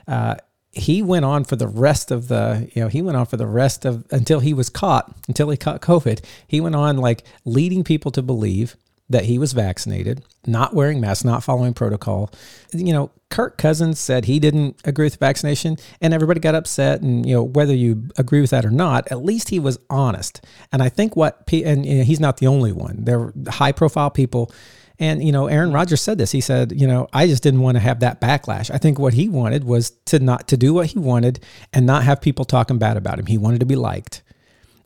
Uh, 0.08 0.36
he 0.70 1.02
went 1.02 1.26
on 1.26 1.44
for 1.44 1.56
the 1.56 1.68
rest 1.68 2.12
of 2.12 2.28
the, 2.28 2.70
you 2.72 2.84
know, 2.84 2.88
he 2.88 3.02
went 3.02 3.18
on 3.18 3.26
for 3.26 3.38
the 3.38 3.48
rest 3.48 3.84
of 3.84 4.06
until 4.12 4.40
he 4.40 4.54
was 4.54 4.70
caught, 4.70 5.12
until 5.28 5.50
he 5.50 5.58
caught 5.58 5.82
COVID. 5.82 6.24
He 6.48 6.62
went 6.62 6.76
on 6.76 6.98
like 6.98 7.24
leading 7.46 7.84
people 7.84 8.12
to 8.12 8.22
believe 8.22 8.76
that 9.10 9.26
he 9.26 9.40
was 9.40 9.54
vaccinated, 9.54 10.24
not 10.46 10.74
wearing 10.74 11.00
masks, 11.00 11.24
not 11.24 11.44
following 11.44 11.74
protocol. 11.74 12.30
You 12.74 12.92
know, 12.92 13.12
Kirk 13.30 13.58
Cousins 13.58 14.00
said 14.00 14.26
he 14.26 14.40
didn't 14.40 14.82
agree 14.84 15.06
with 15.06 15.16
vaccination, 15.16 15.78
and 16.02 16.14
everybody 16.14 16.40
got 16.40 16.56
upset. 16.56 17.02
And 17.02 17.26
you 17.26 17.34
know, 17.34 17.44
whether 17.44 17.74
you 17.74 18.10
agree 18.18 18.42
with 18.42 18.50
that 18.50 18.66
or 18.66 18.70
not, 18.70 19.10
at 19.12 19.24
least 19.24 19.50
he 19.50 19.60
was 19.60 19.80
honest. 19.90 20.46
And 20.72 20.82
I 20.82 20.90
think 20.90 21.16
what, 21.16 21.46
pe- 21.46 21.64
and 21.64 21.86
you 21.86 21.98
know, 22.00 22.04
he's 22.04 22.20
not 22.20 22.38
the 22.38 22.48
only 22.48 22.72
one. 22.72 23.06
There 23.06 23.20
were 23.20 23.34
high-profile 23.48 24.12
people. 24.12 24.52
And 25.00 25.24
you 25.24 25.32
know, 25.32 25.48
Aaron 25.48 25.72
Rodgers 25.72 26.02
said 26.02 26.18
this. 26.18 26.32
He 26.32 26.42
said, 26.42 26.74
"You 26.76 26.88
know, 26.88 27.08
I 27.14 27.28
just 27.28 27.44
didn't 27.44 27.62
want 27.62 27.76
to 27.76 27.82
have 27.82 28.00
that 28.00 28.20
backlash. 28.20 28.72
I 28.74 28.78
think 28.78 28.98
what 29.00 29.14
he 29.14 29.30
wanted 29.30 29.64
was 29.64 29.92
to 30.08 30.20
not 30.20 30.48
to 30.48 30.58
do 30.58 30.74
what 30.74 30.88
he 30.88 31.00
wanted 31.00 31.40
and 31.72 31.86
not 31.86 32.04
have 32.04 32.20
people 32.20 32.46
talking 32.46 32.80
bad 32.80 32.98
about 32.98 33.20
him. 33.20 33.28
He 33.28 33.38
wanted 33.38 33.60
to 33.62 33.66
be 33.66 33.76
liked." 33.76 34.24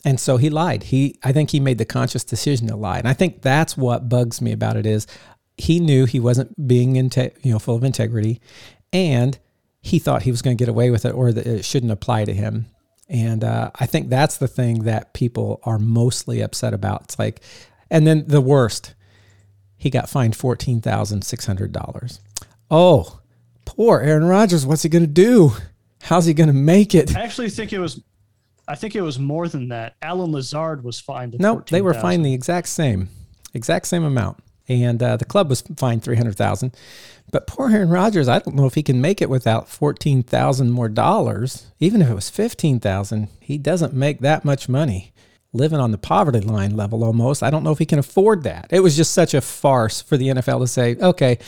And 0.04 0.20
so 0.20 0.38
he 0.38 0.50
lied. 0.50 0.84
He 0.84 1.20
I 1.24 1.32
think 1.32 1.52
he 1.52 1.60
made 1.60 1.78
the 1.78 1.86
conscious 1.86 2.24
decision 2.24 2.68
to 2.68 2.76
lie. 2.76 3.00
And 3.00 3.08
I 3.08 3.14
think 3.14 3.42
that's 3.42 3.78
what 3.78 4.10
bugs 4.10 4.42
me 4.42 4.52
about 4.52 4.78
it 4.78 4.86
is 4.86 5.08
he 5.58 5.80
knew 5.80 6.06
he 6.06 6.20
wasn't 6.20 6.68
being 6.68 6.94
inte- 6.94 7.36
you 7.44 7.52
know 7.52 7.60
full 7.60 7.76
of 7.76 7.84
integrity 7.84 8.42
and 8.92 9.38
he 9.82 10.00
thought 10.00 10.24
he 10.24 10.32
was 10.32 10.42
going 10.42 10.56
to 10.58 10.62
get 10.62 10.70
away 10.70 10.92
with 10.92 11.06
it 11.06 11.14
or 11.14 11.32
that 11.32 11.46
it 11.46 11.66
shouldn't 11.66 11.92
apply 11.92 12.26
to 12.26 12.34
him. 12.34 12.68
And 13.10 13.44
uh, 13.44 13.72
I 13.76 13.88
think 13.88 14.10
that's 14.10 14.38
the 14.38 14.48
thing 14.48 14.84
that 14.84 15.14
people 15.14 15.60
are 15.64 15.80
mostly 15.80 16.40
upset 16.42 16.74
about. 16.74 17.04
It's 17.04 17.20
like, 17.20 17.42
and 17.90 18.08
then 18.08 18.26
the 18.28 18.40
worst, 18.40 18.94
he 19.76 19.90
got 19.90 20.10
fined 20.10 20.36
fourteen 20.36 20.80
thousand 20.82 21.24
six 21.24 21.46
hundred 21.46 21.74
dollars. 21.74 22.22
Oh, 22.70 23.20
poor 23.66 24.00
Aaron 24.00 24.24
Rodgers. 24.24 24.66
What's 24.66 24.84
he 24.84 24.90
going 24.90 25.04
to 25.04 25.08
do? 25.08 25.52
How's 26.04 26.26
he 26.26 26.34
going 26.34 26.48
to 26.48 26.54
make 26.54 26.96
it? 26.96 27.16
I 27.16 27.22
actually 27.22 27.50
think 27.50 27.74
it 27.74 27.80
was. 27.80 28.02
I 28.68 28.76
think 28.76 28.96
it 28.96 29.02
was 29.02 29.20
more 29.20 29.48
than 29.48 29.70
that. 29.70 29.96
Allen 30.02 30.32
Lazard 30.32 30.84
was 30.84 31.00
fined. 31.00 31.36
No, 31.40 31.64
they 31.70 31.82
were 31.82 31.94
14,000. 31.94 32.02
fined 32.02 32.26
the 32.26 32.34
exact 32.34 32.68
same, 32.70 33.10
exact 33.54 33.88
same 33.88 34.04
amount, 34.04 34.40
and 34.68 35.02
uh, 35.02 35.18
the 35.18 35.26
club 35.26 35.50
was 35.50 35.62
fined 35.78 36.04
three 36.04 36.16
hundred 36.16 36.38
thousand. 36.38 36.76
But 37.32 37.48
poor 37.48 37.70
Aaron 37.70 37.90
Rodgers, 37.90 38.28
I 38.28 38.40
don't 38.40 38.56
know 38.56 38.66
if 38.66 38.76
he 38.76 38.84
can 38.84 39.02
make 39.02 39.22
it 39.22 39.30
without 39.30 39.68
fourteen 39.68 40.24
thousand 40.24 40.72
more 40.72 40.90
dollars. 40.90 41.68
Even 41.80 42.02
if 42.02 42.10
it 42.10 42.14
was 42.16 42.30
fifteen 42.30 42.80
thousand, 42.80 43.30
he 43.40 43.58
doesn't 43.58 43.94
make 43.94 44.20
that 44.20 44.46
much 44.46 44.70
money. 44.70 45.14
Living 45.54 45.80
on 45.80 45.92
the 45.92 45.98
poverty 45.98 46.40
line 46.40 46.78
level 46.78 47.04
almost. 47.04 47.44
I 47.44 47.50
don't 47.50 47.64
know 47.64 47.72
if 47.74 47.80
he 47.80 47.86
can 47.86 48.00
afford 48.00 48.44
that. 48.44 48.68
It 48.70 48.80
was 48.80 48.96
just 48.96 49.14
such 49.14 49.34
a 49.34 49.42
farce 49.42 50.02
for 50.02 50.16
the 50.16 50.30
NFL 50.30 50.62
to 50.62 50.68
say, 50.68 50.96
okay, 50.96 51.40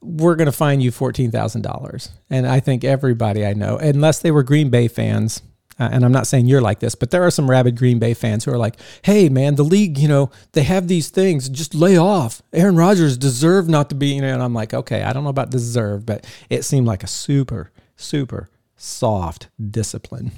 we're 0.00 0.36
going 0.36 0.46
to 0.46 0.52
fine 0.52 0.80
you 0.80 0.90
$14,000. 0.90 2.10
And 2.30 2.46
I 2.46 2.60
think 2.60 2.82
everybody 2.82 3.44
I 3.44 3.52
know, 3.52 3.76
unless 3.76 4.20
they 4.20 4.30
were 4.30 4.42
Green 4.42 4.70
Bay 4.70 4.88
fans, 4.88 5.42
uh, 5.78 5.88
and 5.92 6.04
I'm 6.04 6.12
not 6.12 6.26
saying 6.26 6.46
you're 6.46 6.60
like 6.60 6.80
this, 6.80 6.94
but 6.94 7.10
there 7.10 7.22
are 7.22 7.30
some 7.30 7.50
rabid 7.50 7.76
Green 7.76 7.98
Bay 7.98 8.14
fans 8.14 8.44
who 8.44 8.52
are 8.52 8.58
like, 8.58 8.76
hey, 9.02 9.28
man, 9.28 9.56
the 9.56 9.64
league, 9.64 9.98
you 9.98 10.08
know, 10.08 10.30
they 10.52 10.62
have 10.62 10.88
these 10.88 11.10
things. 11.10 11.48
Just 11.48 11.74
lay 11.74 11.98
off. 11.98 12.42
Aaron 12.52 12.76
Rodgers 12.76 13.18
deserved 13.18 13.68
not 13.68 13.90
to 13.90 13.94
be, 13.94 14.14
you 14.14 14.22
know, 14.22 14.32
and 14.32 14.42
I'm 14.42 14.54
like, 14.54 14.72
okay, 14.72 15.02
I 15.02 15.12
don't 15.12 15.24
know 15.24 15.30
about 15.30 15.50
deserve, 15.50 16.06
but 16.06 16.26
it 16.48 16.64
seemed 16.64 16.86
like 16.86 17.02
a 17.02 17.08
super, 17.08 17.70
super 17.96 18.48
soft 18.76 19.48
discipline 19.70 20.32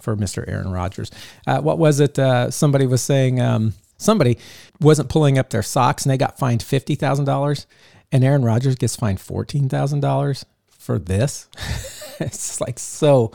for 0.00 0.16
Mr. 0.16 0.48
Aaron 0.48 0.70
Rodgers. 0.70 1.10
Uh, 1.46 1.60
what 1.60 1.78
was 1.78 1.98
it? 1.98 2.18
Uh, 2.18 2.50
somebody 2.50 2.86
was 2.86 3.02
saying 3.02 3.40
um, 3.40 3.74
somebody 3.96 4.38
wasn't 4.80 5.08
pulling 5.08 5.38
up 5.38 5.50
their 5.50 5.62
socks 5.62 6.04
and 6.04 6.12
they 6.12 6.16
got 6.16 6.38
fined 6.38 6.60
$50,000 6.60 7.66
and 8.12 8.24
Aaron 8.24 8.44
Rodgers 8.44 8.76
gets 8.76 8.96
fined 8.96 9.18
$14,000 9.18 10.44
for 10.68 10.98
this. 10.98 11.48
it's 12.20 12.60
like 12.60 12.78
so 12.78 13.32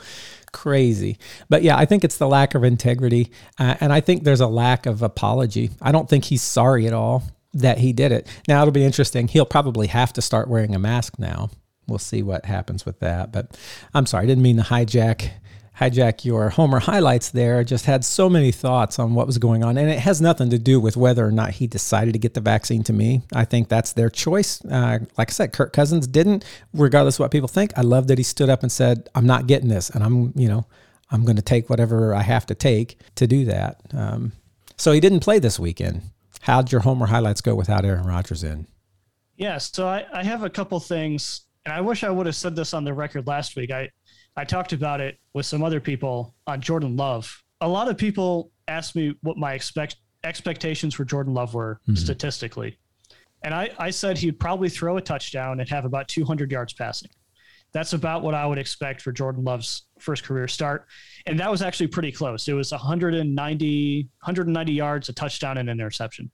crazy. 0.54 1.18
But 1.50 1.64
yeah, 1.64 1.78
I 1.78 1.86
think 1.86 2.06
it's 2.06 2.18
the 2.18 2.28
lack 2.28 2.56
of 2.56 2.64
integrity. 2.64 3.32
Uh, 3.60 3.76
and 3.82 3.92
I 3.92 4.00
think 4.00 4.24
there's 4.24 4.40
a 4.40 4.48
lack 4.48 4.86
of 4.86 5.02
apology. 5.02 5.72
I 5.82 5.92
don't 5.92 6.08
think 6.08 6.24
he's 6.26 6.42
sorry 6.42 6.88
at 6.88 6.94
all 6.94 7.24
that 7.54 7.80
he 7.80 7.92
did 7.92 8.12
it. 8.12 8.28
Now 8.48 8.62
it'll 8.62 8.72
be 8.72 8.86
interesting. 8.86 9.28
He'll 9.28 9.46
probably 9.46 9.88
have 9.88 10.14
to 10.14 10.22
start 10.22 10.48
wearing 10.48 10.74
a 10.74 10.80
mask 10.80 11.20
now. 11.20 11.50
We'll 11.88 12.00
see 12.00 12.24
what 12.24 12.46
happens 12.46 12.86
with 12.86 13.00
that. 13.00 13.32
But 13.32 13.60
I'm 13.94 14.06
sorry, 14.06 14.24
I 14.24 14.28
didn't 14.28 14.44
mean 14.44 14.58
to 14.58 14.64
hijack 14.64 15.32
hijack 15.80 16.24
your 16.24 16.50
Homer 16.50 16.80
highlights 16.80 17.30
there. 17.30 17.64
Just 17.64 17.86
had 17.86 18.06
so 18.06 18.30
many 18.30 18.52
thoughts 18.52 19.00
on 19.00 19.16
what 19.16 19.28
was 19.28 19.38
going 19.38 19.64
on. 19.64 19.78
And 19.78 19.90
it 19.90 20.00
has 20.00 20.22
nothing 20.22 20.50
to 20.52 20.60
do 20.60 20.80
with 20.80 20.96
whether 20.96 21.26
or 21.26 21.32
not 21.32 21.52
he 21.52 21.68
decided 21.68 22.14
to 22.14 22.20
get 22.20 22.34
the 22.34 22.42
vaccine 22.42 22.84
to 22.84 22.94
me. 22.94 23.22
I 23.34 23.46
think 23.46 23.70
that's 23.70 23.94
their 23.94 24.10
choice. 24.10 24.64
Uh, 24.66 25.00
like 25.18 25.30
I 25.30 25.34
said, 25.34 25.54
Kirk 25.54 25.74
Cousins 25.74 26.06
didn't, 26.08 26.46
regardless 26.74 27.16
of 27.16 27.22
what 27.22 27.32
people 27.32 27.48
think. 27.48 27.72
I 27.76 27.82
love 27.82 28.08
that 28.08 28.18
he 28.18 28.24
stood 28.24 28.50
up 28.50 28.62
and 28.62 28.72
said, 28.72 29.10
I'm 29.16 29.26
not 29.26 29.48
getting 29.48 29.70
this. 29.70 29.90
And 29.90 30.04
I'm, 30.04 30.34
you 30.36 30.48
know, 30.48 30.66
I'm 31.10 31.26
going 31.26 31.36
to 31.38 31.42
take 31.42 31.70
whatever 31.70 32.14
I 32.14 32.22
have 32.22 32.46
to 32.48 32.56
take 32.56 32.98
to 33.16 33.28
do 33.28 33.46
that. 33.46 33.82
Um, 33.94 34.34
so 34.78 34.92
he 34.92 35.00
didn't 35.00 35.22
play 35.22 35.40
this 35.40 35.60
weekend. 35.60 36.02
How'd 36.42 36.72
your 36.72 36.82
Homer 36.82 37.06
highlights 37.06 37.42
go 37.42 37.56
without 37.56 37.86
Aaron 37.86 38.06
Rodgers 38.06 38.44
in? 38.44 38.68
Yeah, 39.38 39.58
so 39.58 39.88
I, 39.88 40.06
I 40.14 40.24
have 40.24 40.44
a 40.44 40.50
couple 40.50 40.80
things, 40.80 41.42
and 41.66 41.74
I 41.74 41.82
wish 41.82 42.04
I 42.04 42.10
would 42.10 42.26
have 42.26 42.36
said 42.36 42.56
this 42.56 42.74
on 42.74 42.84
the 42.84 42.94
record 42.94 43.26
last 43.26 43.56
week. 43.56 43.72
I, 43.72 43.90
I 44.36 44.46
talked 44.46 44.74
about 44.74 45.02
it 45.02 45.20
with 45.34 45.46
some 45.46 45.64
other 45.64 45.80
people 45.80 46.36
on 46.48 46.62
Jordan 46.62 46.96
Love. 46.96 47.44
A 47.62 47.68
lot 47.68 47.88
of 47.88 47.98
people 47.98 48.52
asked 48.68 48.96
me 48.96 49.16
what 49.22 49.38
my 49.38 49.54
expect 49.54 49.98
expectations 50.24 50.94
for 50.94 51.06
Jordan 51.06 51.34
Love 51.34 51.54
were 51.54 51.80
statistically. 51.96 52.78
And 53.44 53.54
I, 53.54 53.70
I 53.78 53.90
said 53.90 54.18
he'd 54.18 54.40
probably 54.40 54.70
throw 54.70 54.98
a 54.98 55.02
touchdown 55.02 55.60
and 55.60 55.70
have 55.70 55.86
about 55.86 56.08
200 56.08 56.50
yards 56.50 56.74
passing. 56.74 57.10
That's 57.74 57.94
about 57.94 58.22
what 58.22 58.36
I 58.36 58.46
would 58.46 58.58
expect 58.60 59.02
for 59.02 59.12
Jordan 59.12 59.44
Love's 59.44 59.88
first 60.00 60.24
career 60.24 60.48
start. 60.48 60.86
And 61.26 61.40
that 61.40 61.52
was 61.52 61.62
actually 61.62 61.88
pretty 61.88 62.12
close. 62.12 62.48
It 62.48 62.54
was 62.54 62.72
190, 62.72 64.02
190 64.04 64.72
yards, 64.72 65.10
a 65.10 65.14
touchdown, 65.14 65.58
and 65.58 65.70
an 65.70 65.80
interception. 65.80 66.32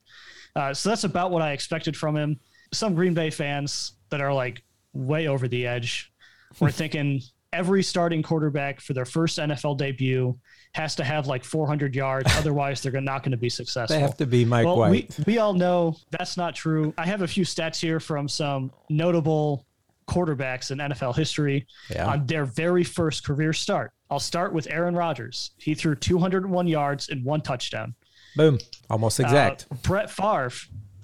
Uh, 0.56 0.74
so 0.74 0.90
that's 0.90 1.06
about 1.06 1.32
what 1.32 1.42
I 1.42 1.54
expected 1.54 1.96
from 1.96 2.16
him. 2.16 2.40
Some 2.74 2.94
Green 2.94 3.14
Bay 3.14 3.30
fans 3.30 3.94
that 4.10 4.22
are 4.22 4.34
like 4.34 4.64
way 4.94 5.28
over 5.28 5.48
the 5.48 5.66
edge 5.66 6.12
were 6.60 6.72
thinking 6.72 7.22
every 7.54 7.84
starting 7.84 8.22
quarterback 8.22 8.80
for 8.80 8.94
their 8.94 9.06
first 9.06 9.38
NFL 9.38 9.78
debut 9.78 10.38
has 10.76 10.96
to 10.96 11.04
have 11.04 11.28
like 11.28 11.44
400 11.44 11.96
yards. 11.96 12.32
Otherwise, 12.38 12.82
they're 12.82 13.00
not 13.02 13.24
going 13.24 13.32
to 13.32 13.38
be 13.38 13.50
successful. 13.50 13.96
They 13.96 14.02
have 14.02 14.18
to 14.18 14.26
be 14.26 14.46
Mike 14.46 14.66
well, 14.66 14.78
White. 14.78 15.16
We, 15.20 15.34
we 15.34 15.38
all 15.40 15.54
know 15.54 15.96
that's 16.12 16.38
not 16.38 16.56
true. 16.56 16.94
I 16.98 17.06
have 17.06 17.22
a 17.22 17.28
few 17.28 17.44
stats 17.46 17.80
here 17.80 18.00
from 18.00 18.28
some 18.28 18.72
notable 18.90 19.66
quarterbacks 20.08 20.72
in 20.72 20.80
NFL 20.80 21.16
history 21.16 21.68
Yeah. 21.90 22.08
on 22.08 22.26
their 22.26 22.46
very 22.46 22.84
first 22.84 23.24
career 23.26 23.54
start. 23.54 23.92
I'll 24.10 24.20
start 24.20 24.54
with 24.54 24.68
Aaron 24.72 24.96
Rodgers. 24.96 25.52
He 25.58 25.76
threw 25.76 25.96
201 25.96 26.68
yards 26.68 27.10
and 27.10 27.24
one 27.24 27.42
touchdown. 27.42 27.94
Boom. 28.36 28.58
Almost 28.90 29.20
exact. 29.20 29.68
Uh, 29.72 29.76
Brett 29.84 30.10
Favre, 30.10 30.52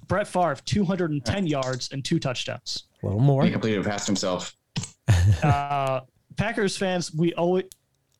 Brett 0.07 0.27
Favre, 0.27 0.57
210 0.65 1.47
yards 1.47 1.89
and 1.91 2.03
two 2.03 2.19
touchdowns. 2.19 2.85
a 3.03 3.05
little 3.05 3.21
more. 3.21 3.43
He 3.43 3.51
completely 3.51 3.83
passed 3.83 4.07
himself. 4.07 4.55
Uh, 5.43 6.01
Packers 6.37 6.77
fans, 6.77 7.13
we 7.13 7.33
always, 7.33 7.65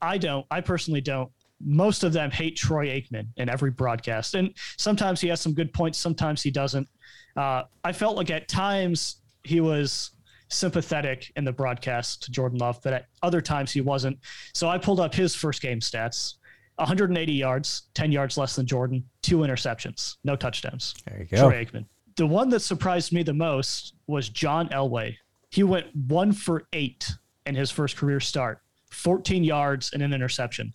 I 0.02 0.18
don't, 0.18 0.46
I 0.52 0.62
personally 0.62 1.02
don't. 1.02 1.32
Most 1.62 2.04
of 2.04 2.14
them 2.14 2.32
hate 2.32 2.58
Troy 2.58 2.88
Aikman 2.88 3.28
in 3.38 3.50
every 3.50 3.72
broadcast, 3.72 4.36
and 4.36 4.54
sometimes 4.78 5.22
he 5.22 5.28
has 5.30 5.40
some 5.40 5.54
good 5.54 5.74
points, 5.74 5.98
sometimes 5.98 6.42
he 6.44 6.52
doesn't. 6.52 6.88
Uh, 7.36 7.64
I 7.84 7.92
felt 7.92 8.18
like 8.18 8.30
at 8.30 8.48
times 8.48 9.18
he 9.44 9.62
was 9.62 10.12
sympathetic 10.50 11.32
in 11.36 11.44
the 11.44 11.52
broadcast 11.52 12.24
to 12.24 12.32
Jordan 12.32 12.60
Love, 12.60 12.80
but 12.84 12.94
at 12.94 13.06
other 13.24 13.42
times 13.42 13.72
he 13.72 13.82
wasn't. 13.82 14.18
So 14.54 14.68
I 14.68 14.78
pulled 14.78 15.00
up 15.00 15.14
his 15.14 15.34
first 15.34 15.62
game 15.62 15.80
stats: 15.80 16.36
180 16.76 17.34
yards, 17.34 17.84
10 17.94 18.12
yards 18.12 18.38
less 18.38 18.56
than 18.56 18.66
Jordan, 18.66 19.04
two 19.22 19.40
interceptions, 19.40 20.18
no 20.24 20.36
touchdowns. 20.36 20.94
There 21.06 21.20
you 21.20 21.26
go. 21.26 21.50
Troy 21.50 21.66
Aikman. 21.66 21.86
The 22.16 22.28
one 22.28 22.50
that 22.50 22.62
surprised 22.62 23.12
me 23.12 23.24
the 23.24 23.34
most 23.34 23.94
was 24.08 24.30
John 24.30 24.70
Elway. 24.70 25.16
He 25.50 25.64
went 25.64 25.88
one 25.96 26.32
for 26.32 26.64
eight 26.74 27.14
in 27.46 27.56
his 27.56 27.72
first 27.72 27.98
career 27.98 28.20
start, 28.20 28.60
14 28.92 29.44
yards 29.44 29.92
and 29.94 30.02
an 30.02 30.14
interception. 30.14 30.74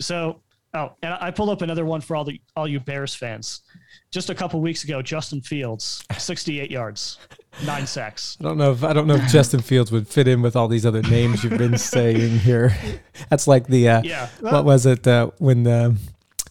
So, 0.00 0.40
oh, 0.74 0.92
and 1.02 1.14
I 1.20 1.30
pulled 1.30 1.50
up 1.50 1.62
another 1.62 1.84
one 1.84 2.00
for 2.00 2.16
all 2.16 2.24
the 2.24 2.40
all 2.56 2.66
you 2.66 2.80
Bears 2.80 3.14
fans. 3.14 3.60
Just 4.10 4.30
a 4.30 4.34
couple 4.34 4.60
weeks 4.60 4.84
ago, 4.84 5.02
Justin 5.02 5.40
Fields, 5.40 6.04
68 6.16 6.70
yards, 6.70 7.18
nine 7.66 7.86
sacks. 7.86 8.36
I 8.40 8.44
don't 8.44 8.58
know 8.58 8.70
if 8.72 8.84
I 8.84 8.92
don't 8.92 9.06
know 9.06 9.16
if 9.16 9.28
Justin 9.30 9.60
Fields 9.60 9.90
would 9.92 10.06
fit 10.08 10.28
in 10.28 10.40
with 10.42 10.54
all 10.56 10.68
these 10.68 10.86
other 10.86 11.02
names 11.02 11.42
you've 11.42 11.58
been 11.58 11.76
saying 11.94 12.38
here. 12.38 12.76
That's 13.28 13.46
like 13.48 13.66
the 13.66 13.88
uh, 13.88 14.02
Yeah. 14.02 14.28
what 14.40 14.64
was 14.64 14.86
it 14.86 15.06
uh, 15.06 15.30
when 15.38 15.66
uh, 15.66 15.94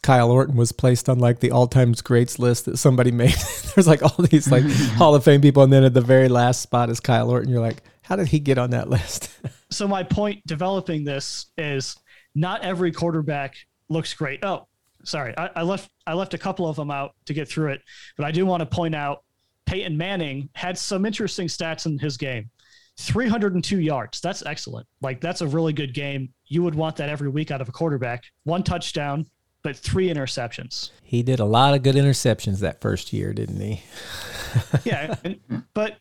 Kyle 0.02 0.30
Orton 0.30 0.58
was 0.58 0.74
placed 0.74 1.08
on 1.08 1.20
like 1.20 1.40
the 1.40 1.52
all-time 1.52 1.94
greats 2.04 2.38
list 2.38 2.66
that 2.66 2.78
somebody 2.78 3.12
made? 3.12 3.36
There's 3.76 3.88
like 3.88 4.04
all 4.04 4.26
these 4.30 4.52
like 4.52 4.64
Hall 4.98 5.16
of 5.16 5.24
Fame 5.24 5.40
people, 5.42 5.64
and 5.64 5.72
then 5.72 5.84
at 5.86 5.94
the 5.94 6.02
very 6.02 6.28
last 6.28 6.62
spot 6.62 6.90
is 6.90 7.00
Kyle 7.00 7.30
Orton. 7.30 7.50
You're 7.50 7.62
like, 7.62 7.82
how 8.04 8.16
did 8.16 8.28
he 8.28 8.40
get 8.40 8.58
on 8.58 8.72
that 8.72 8.90
list? 8.90 9.30
so 9.72 9.88
my 9.88 10.04
point 10.04 10.46
developing 10.46 11.04
this 11.04 11.48
is 11.58 11.96
not 12.36 12.64
every 12.64 12.92
quarterback 12.92 13.56
looks 13.90 14.14
great. 14.14 14.44
Oh, 14.44 14.68
sorry, 15.04 15.34
I, 15.38 15.50
I 15.58 15.62
left 15.64 15.90
I 16.08 16.14
left 16.14 16.34
a 16.34 16.38
couple 16.38 16.68
of 16.68 16.76
them 16.76 16.92
out 16.92 17.16
to 17.26 17.34
get 17.34 17.48
through 17.48 17.72
it, 17.72 17.82
but 18.18 18.26
I 18.26 18.32
do 18.32 18.46
want 18.46 18.62
to 18.62 18.66
point 18.66 18.96
out 18.96 19.24
Peyton 19.66 19.98
Manning 19.98 20.50
had 20.54 20.78
some 20.78 21.06
interesting 21.06 21.48
stats 21.48 21.86
in 21.86 21.98
his 21.98 22.18
game. 22.18 22.50
302 22.98 23.80
yards. 23.80 24.22
That's 24.22 24.46
excellent. 24.46 24.86
Like 25.02 25.20
that's 25.20 25.42
a 25.42 25.48
really 25.48 25.74
good 25.74 25.94
game. 25.94 26.32
You 26.46 26.62
would 26.64 26.76
want 26.76 26.96
that 26.98 27.10
every 27.10 27.30
week 27.30 27.50
out 27.50 27.60
of 27.60 27.68
a 27.68 27.72
quarterback. 27.72 28.24
One 28.44 28.62
touchdown, 28.62 29.26
but 29.64 29.76
three 29.76 30.10
interceptions. 30.10 30.92
he 31.02 31.24
did 31.24 31.40
a 31.40 31.46
lot 31.46 31.74
of 31.74 31.82
good 31.82 31.96
interceptions 31.96 32.60
that 32.60 32.82
first 32.82 33.12
year, 33.12 33.34
didn't 33.34 33.60
he? 33.60 33.82
yeah, 34.84 35.16
and, 35.24 35.40
but 35.74 35.98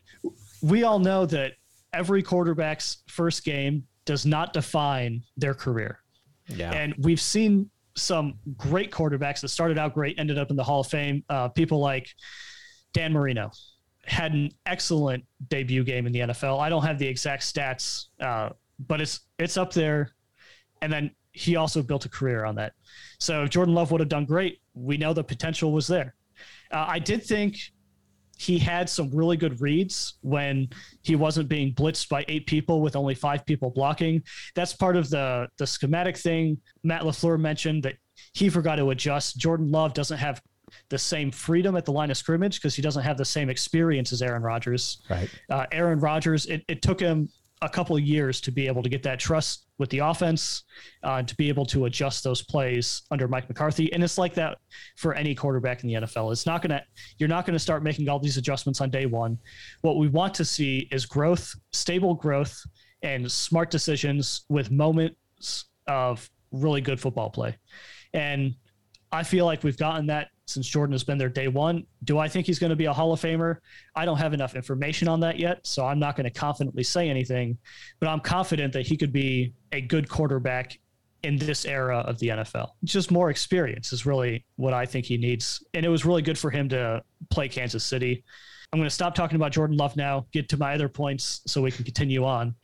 we 0.61 0.83
all 0.83 0.99
know 0.99 1.25
that 1.25 1.53
every 1.93 2.23
quarterback's 2.23 3.03
first 3.07 3.43
game 3.43 3.83
does 4.05 4.25
not 4.25 4.53
define 4.53 5.23
their 5.37 5.53
career. 5.53 5.99
Yeah. 6.47 6.71
And 6.71 6.93
we've 6.97 7.21
seen 7.21 7.69
some 7.95 8.39
great 8.57 8.91
quarterbacks 8.91 9.41
that 9.41 9.49
started 9.49 9.77
out 9.77 9.93
great, 9.93 10.17
ended 10.19 10.37
up 10.37 10.49
in 10.49 10.55
the 10.55 10.63
Hall 10.63 10.81
of 10.81 10.87
Fame. 10.87 11.23
Uh, 11.29 11.47
people 11.47 11.79
like 11.79 12.09
Dan 12.91 13.13
Marino 13.13 13.51
had 14.05 14.33
an 14.33 14.51
excellent 14.65 15.23
debut 15.47 15.83
game 15.83 16.05
in 16.07 16.11
the 16.11 16.19
NFL. 16.19 16.59
I 16.59 16.69
don't 16.69 16.83
have 16.83 16.99
the 16.99 17.07
exact 17.07 17.43
stats, 17.43 18.05
uh, 18.19 18.49
but 18.87 18.99
it's 18.99 19.21
it's 19.39 19.57
up 19.57 19.71
there. 19.71 20.09
And 20.81 20.91
then 20.91 21.11
he 21.31 21.55
also 21.55 21.81
built 21.81 22.05
a 22.05 22.09
career 22.09 22.45
on 22.45 22.55
that. 22.55 22.73
So 23.19 23.43
if 23.43 23.49
Jordan 23.49 23.73
Love 23.73 23.91
would 23.91 24.01
have 24.01 24.09
done 24.09 24.25
great, 24.25 24.59
we 24.73 24.97
know 24.97 25.13
the 25.13 25.23
potential 25.23 25.71
was 25.71 25.87
there. 25.87 26.15
Uh, 26.71 26.85
I 26.87 26.99
did 26.99 27.23
think 27.23 27.57
he 28.43 28.59
had 28.59 28.89
some 28.89 29.09
really 29.11 29.37
good 29.37 29.61
reads 29.61 30.15
when 30.21 30.67
he 31.01 31.15
wasn't 31.15 31.47
being 31.47 31.73
blitzed 31.73 32.09
by 32.09 32.25
eight 32.27 32.45
people 32.45 32.81
with 32.81 32.95
only 32.95 33.15
five 33.15 33.45
people 33.45 33.69
blocking. 33.69 34.21
That's 34.53 34.73
part 34.73 34.97
of 34.97 35.09
the 35.09 35.47
the 35.57 35.65
schematic 35.65 36.17
thing. 36.17 36.57
Matt 36.83 37.03
LaFleur 37.03 37.39
mentioned 37.39 37.83
that 37.83 37.95
he 38.33 38.49
forgot 38.49 38.75
to 38.75 38.89
adjust. 38.89 39.37
Jordan 39.37 39.71
Love 39.71 39.93
doesn't 39.93 40.17
have 40.17 40.41
the 40.89 40.97
same 40.97 41.31
freedom 41.31 41.75
at 41.75 41.85
the 41.85 41.91
line 41.91 42.11
of 42.11 42.17
scrimmage 42.17 42.59
because 42.59 42.75
he 42.75 42.81
doesn't 42.81 43.03
have 43.03 43.17
the 43.17 43.25
same 43.25 43.49
experience 43.49 44.11
as 44.11 44.21
Aaron 44.21 44.43
Rodgers. 44.43 45.01
Right. 45.09 45.29
Uh, 45.49 45.65
Aaron 45.71 45.99
Rodgers, 45.99 46.45
it, 46.47 46.63
it 46.67 46.81
took 46.81 46.99
him 46.99 47.29
a 47.61 47.69
couple 47.69 47.95
of 47.95 48.03
years 48.03 48.41
to 48.41 48.51
be 48.51 48.67
able 48.67 48.83
to 48.83 48.89
get 48.89 49.03
that 49.03 49.19
trust 49.19 49.67
with 49.79 49.89
the 49.89 49.99
offense, 49.99 50.63
uh, 51.03 51.23
to 51.23 51.35
be 51.35 51.49
able 51.49 51.65
to 51.65 51.85
adjust 51.85 52.23
those 52.23 52.41
plays 52.41 53.03
under 53.09 53.27
Mike 53.27 53.47
McCarthy. 53.47 53.91
And 53.93 54.03
it's 54.03 54.17
like 54.17 54.33
that 54.33 54.57
for 54.97 55.13
any 55.13 55.33
quarterback 55.33 55.83
in 55.83 55.87
the 55.87 55.95
NFL. 55.95 56.31
It's 56.31 56.45
not 56.45 56.61
to, 56.63 56.83
you're 57.17 57.29
not 57.29 57.45
to 57.45 57.59
start 57.59 57.83
making 57.83 58.09
all 58.09 58.19
these 58.19 58.37
adjustments 58.37 58.81
on 58.81 58.89
day 58.89 59.05
one. 59.05 59.37
What 59.81 59.97
we 59.97 60.09
want 60.09 60.33
to 60.35 60.45
see 60.45 60.87
is 60.91 61.05
growth, 61.05 61.53
stable 61.71 62.13
growth, 62.15 62.61
and 63.01 63.31
smart 63.31 63.69
decisions 63.69 64.45
with 64.49 64.71
moments 64.71 65.65
of 65.87 66.29
really 66.51 66.81
good 66.81 66.99
football 66.99 67.29
play. 67.29 67.57
And 68.13 68.55
I 69.11 69.23
feel 69.23 69.45
like 69.45 69.63
we've 69.63 69.77
gotten 69.77 70.07
that 70.07 70.29
since 70.47 70.67
Jordan 70.67 70.91
has 70.93 71.03
been 71.03 71.17
there 71.17 71.29
day 71.29 71.47
one. 71.47 71.85
Do 72.03 72.19
I 72.19 72.27
think 72.27 72.45
he's 72.45 72.59
going 72.59 72.69
to 72.69 72.75
be 72.75 72.85
a 72.85 72.93
Hall 72.93 73.13
of 73.13 73.21
Famer? 73.21 73.57
I 73.95 74.05
don't 74.05 74.17
have 74.17 74.33
enough 74.33 74.55
information 74.55 75.07
on 75.07 75.19
that 75.21 75.39
yet, 75.39 75.65
so 75.65 75.85
I'm 75.85 75.99
not 75.99 76.15
going 76.15 76.25
to 76.25 76.31
confidently 76.31 76.83
say 76.83 77.09
anything, 77.09 77.57
but 77.99 78.09
I'm 78.09 78.19
confident 78.19 78.73
that 78.73 78.85
he 78.85 78.97
could 78.97 79.13
be 79.13 79.53
a 79.71 79.81
good 79.81 80.09
quarterback 80.09 80.79
in 81.23 81.37
this 81.37 81.65
era 81.65 81.99
of 81.99 82.19
the 82.19 82.27
NFL. 82.27 82.71
Just 82.83 83.09
more 83.09 83.29
experience 83.29 83.93
is 83.93 84.05
really 84.05 84.45
what 84.57 84.73
I 84.73 84.85
think 84.85 85.05
he 85.05 85.17
needs. 85.17 85.63
And 85.73 85.85
it 85.85 85.89
was 85.89 86.05
really 86.05 86.21
good 86.21 86.37
for 86.37 86.51
him 86.51 86.67
to 86.69 87.01
play 87.29 87.47
Kansas 87.47 87.85
City. 87.85 88.23
I'm 88.71 88.79
going 88.79 88.89
to 88.89 88.93
stop 88.93 89.15
talking 89.15 89.37
about 89.37 89.51
Jordan 89.51 89.77
Love 89.77 89.95
now, 89.95 90.25
get 90.33 90.49
to 90.49 90.57
my 90.57 90.73
other 90.73 90.89
points 90.89 91.41
so 91.47 91.61
we 91.61 91.71
can 91.71 91.85
continue 91.85 92.25
on. 92.25 92.55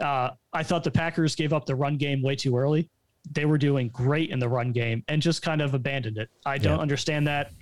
Uh, 0.00 0.30
I 0.52 0.62
thought 0.62 0.84
the 0.84 0.90
Packers 0.90 1.34
gave 1.34 1.52
up 1.52 1.64
the 1.64 1.74
run 1.74 1.96
game 1.96 2.22
way 2.22 2.36
too 2.36 2.56
early. 2.56 2.90
They 3.30 3.44
were 3.46 3.58
doing 3.58 3.88
great 3.88 4.30
in 4.30 4.38
the 4.38 4.48
run 4.48 4.72
game 4.72 5.02
and 5.08 5.20
just 5.22 5.42
kind 5.42 5.62
of 5.62 5.74
abandoned 5.74 6.18
it. 6.18 6.28
I 6.44 6.58
don't 6.58 6.76
Yeah. 6.76 6.82
understand 6.82 7.26
that. 7.26 7.52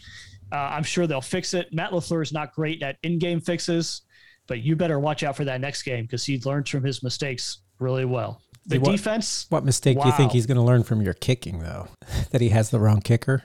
Uh, 0.51 0.57
I'm 0.57 0.83
sure 0.83 1.07
they'll 1.07 1.21
fix 1.21 1.55
it. 1.55 1.73
Matt 1.73 1.93
LaFleur 1.93 2.23
is 2.23 2.33
not 2.33 2.53
great 2.55 2.83
at 2.83 2.99
in 3.03 3.19
game 3.19 3.41
fixes, 3.41 4.03
but 4.47 4.61
you 4.61 4.77
better 4.77 4.99
watch 4.99 5.23
out 5.23 5.37
for 5.37 5.45
that 5.45 5.61
next 5.61 5.83
game 5.85 6.05
because 6.05 6.25
he 6.25 6.39
learns 6.41 6.69
from 6.69 6.83
his 6.85 7.03
mistakes 7.03 7.59
really 7.79 8.05
well. 8.05 8.43
The 8.67 8.79
What- 8.79 8.93
defense, 8.93 9.47
What 9.49 9.65
mistake 9.65 9.99
do 10.01 10.07
you 10.07 10.13
think 10.13 10.33
he's 10.33 10.47
going 10.47 10.57
to 10.57 10.63
learn 10.63 10.83
from 10.85 11.01
your 11.03 11.15
kicking, 11.15 11.61
though? 11.61 11.89
that 12.31 12.41
he 12.41 12.51
has 12.51 12.71
the 12.71 12.79
wrong 12.79 13.01
kicker? 13.01 13.43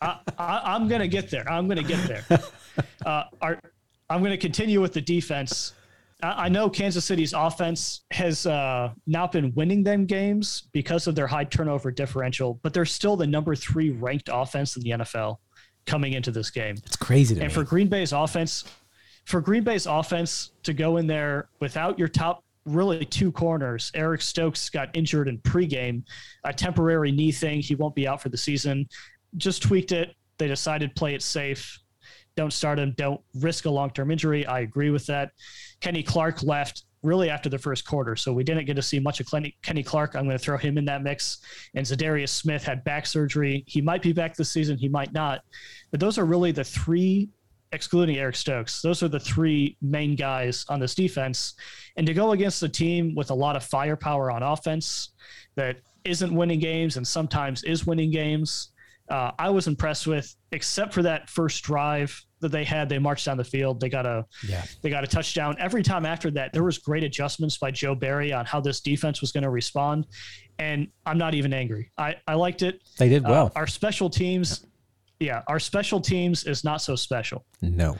I, 0.00 0.18
I, 0.38 0.60
I'm 0.74 0.88
going 0.88 1.00
to 1.00 1.08
get 1.08 1.30
there. 1.30 1.48
I'm 1.50 1.66
going 1.68 1.78
to 1.78 1.84
get 1.84 2.06
there. 2.06 2.40
Uh, 3.06 3.22
our, 3.40 3.60
I'm 4.10 4.18
going 4.20 4.32
to 4.32 4.36
continue 4.36 4.80
with 4.80 4.94
the 4.94 5.00
defense. 5.00 5.74
I, 6.24 6.48
know 6.48 6.70
Kansas 6.70 7.04
City's 7.04 7.32
offense 7.32 8.02
has 8.10 8.46
uh, 8.46 8.92
not 9.06 9.32
been 9.32 9.52
winning 9.54 9.82
them 9.82 10.06
games 10.06 10.68
because 10.72 11.06
of 11.06 11.14
their 11.14 11.26
high 11.26 11.44
turnover 11.44 11.90
differential, 11.90 12.60
but 12.62 12.72
they're 12.72 12.84
still 12.84 13.16
the 13.16 13.26
number 13.26 13.54
three 13.54 13.90
ranked 13.90 14.28
offense 14.32 14.76
in 14.76 14.82
the 14.82 14.90
NFL 14.90 15.38
coming 15.86 16.12
into 16.14 16.30
this 16.30 16.50
game. 16.50 16.76
It's 16.84 16.96
crazy 16.96 17.34
And 17.34 17.48
me. 17.48 17.48
for 17.48 17.64
Green 17.64 17.88
Bay's 17.88 18.12
offense, 18.12 18.64
for 19.24 19.40
Green 19.40 19.64
Bay's 19.64 19.86
offense 19.86 20.52
to 20.62 20.72
go 20.72 20.96
in 20.96 21.06
there 21.06 21.48
without 21.60 21.98
your 21.98 22.08
top 22.08 22.44
really 22.66 23.04
two 23.04 23.30
corners, 23.30 23.90
Eric 23.94 24.22
Stokes 24.22 24.70
got 24.70 24.90
injured 24.94 25.28
in 25.28 25.38
pregame, 25.38 26.02
a 26.44 26.52
temporary 26.52 27.12
knee 27.12 27.32
thing. 27.32 27.60
He 27.60 27.74
won't 27.74 27.94
be 27.94 28.08
out 28.08 28.22
for 28.22 28.28
the 28.28 28.38
season. 28.38 28.88
Just 29.36 29.62
tweaked 29.62 29.92
it. 29.92 30.14
They 30.38 30.48
decided 30.48 30.94
play 30.94 31.14
it 31.14 31.22
safe. 31.22 31.80
Don't 32.36 32.52
start 32.52 32.78
him. 32.78 32.94
Don't 32.96 33.20
risk 33.34 33.64
a 33.64 33.70
long 33.70 33.90
term 33.90 34.10
injury. 34.10 34.44
I 34.46 34.60
agree 34.60 34.90
with 34.90 35.06
that. 35.06 35.30
Kenny 35.80 36.02
Clark 36.02 36.42
left 36.42 36.84
really 37.02 37.30
after 37.30 37.48
the 37.48 37.58
first 37.58 37.86
quarter, 37.86 38.16
so 38.16 38.32
we 38.32 38.42
didn't 38.42 38.64
get 38.64 38.74
to 38.74 38.82
see 38.82 38.98
much 38.98 39.20
of 39.20 39.26
Kenny, 39.62 39.82
Clark. 39.82 40.16
I'm 40.16 40.24
going 40.24 40.38
to 40.38 40.42
throw 40.42 40.56
him 40.56 40.78
in 40.78 40.84
that 40.86 41.02
mix. 41.02 41.38
And 41.74 41.86
Za'Darius 41.86 42.30
Smith 42.30 42.64
had 42.64 42.82
back 42.82 43.06
surgery. 43.06 43.62
He 43.66 43.80
might 43.80 44.02
be 44.02 44.12
back 44.12 44.34
this 44.34 44.50
season. 44.50 44.78
He 44.78 44.88
might 44.88 45.12
not. 45.12 45.42
But 45.90 46.00
those 46.00 46.18
are 46.18 46.24
really 46.24 46.50
the 46.50 46.64
three 46.64 47.28
excluding 47.72 48.16
Eric 48.16 48.36
Stokes. 48.36 48.80
Those 48.80 49.02
are 49.02 49.08
the 49.08 49.20
three 49.20 49.76
main 49.82 50.16
guys 50.16 50.64
on 50.68 50.80
this 50.80 50.94
defense. 50.94 51.54
And 51.96 52.06
to 52.06 52.14
go 52.14 52.32
against 52.32 52.62
a 52.62 52.68
team 52.68 53.14
with 53.14 53.30
a 53.30 53.34
lot 53.34 53.56
of 53.56 53.64
firepower 53.64 54.30
on 54.30 54.42
offense 54.42 55.10
that 55.56 55.76
isn't 56.04 56.34
winning 56.34 56.60
games 56.60 56.96
and 56.96 57.06
sometimes 57.06 57.64
is 57.64 57.86
winning 57.86 58.10
games, 58.10 58.70
uh, 59.10 59.32
I 59.38 59.50
was 59.50 59.66
impressed 59.66 60.06
with, 60.06 60.34
except 60.52 60.94
for 60.94 61.02
that 61.02 61.28
first 61.28 61.62
drive 61.64 62.24
that 62.40 62.50
they 62.50 62.64
had. 62.64 62.88
They 62.88 62.98
marched 62.98 63.26
down 63.26 63.36
the 63.36 63.44
field. 63.44 63.80
They 63.80 63.88
got 63.88 64.06
a 64.06 64.24
Yeah. 64.48 64.64
they 64.82 64.90
got 64.90 65.04
a 65.04 65.06
touchdown. 65.06 65.56
Every 65.58 65.82
time 65.82 66.06
after 66.06 66.30
that, 66.32 66.52
there 66.52 66.62
was 66.64 66.78
great 66.78 67.04
adjustments 67.04 67.58
by 67.58 67.70
Joe 67.70 67.94
Barry 67.94 68.32
on 68.32 68.44
how 68.46 68.60
this 68.60 68.80
defense 68.80 69.20
was 69.20 69.32
going 69.32 69.42
to 69.44 69.50
respond. 69.50 70.06
And 70.58 70.88
I'm 71.04 71.18
not 71.18 71.34
even 71.34 71.52
angry. 71.52 71.90
I, 71.98 72.16
I 72.26 72.34
liked 72.34 72.62
it. 72.62 72.80
They 72.98 73.08
did 73.08 73.24
Uh, 73.24 73.28
well. 73.30 73.52
our 73.56 73.66
special 73.66 74.08
teams, 74.08 74.64
yeah, 75.20 75.42
our 75.48 75.58
special 75.58 76.00
teams 76.00 76.44
is 76.44 76.64
not 76.64 76.80
so 76.82 76.96
special. 76.96 77.44
no. 77.60 77.96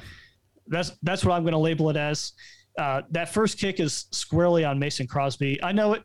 That's 0.67 0.93
that's 1.03 1.23
what 1.27 1.35
I'm 1.35 1.43
going 1.43 1.53
to 1.53 1.59
label 1.59 1.91
it 1.91 1.97
as. 1.97 2.33
Uh, 2.77 3.03
that 3.11 3.33
first 3.33 3.59
kick 3.59 3.79
is 3.79 4.07
squarely 4.11 4.65
on 4.65 4.79
Mason 4.79 5.07
Crosby. 5.07 5.63
I 5.63 5.71
know 5.71 5.93
it. 5.93 6.03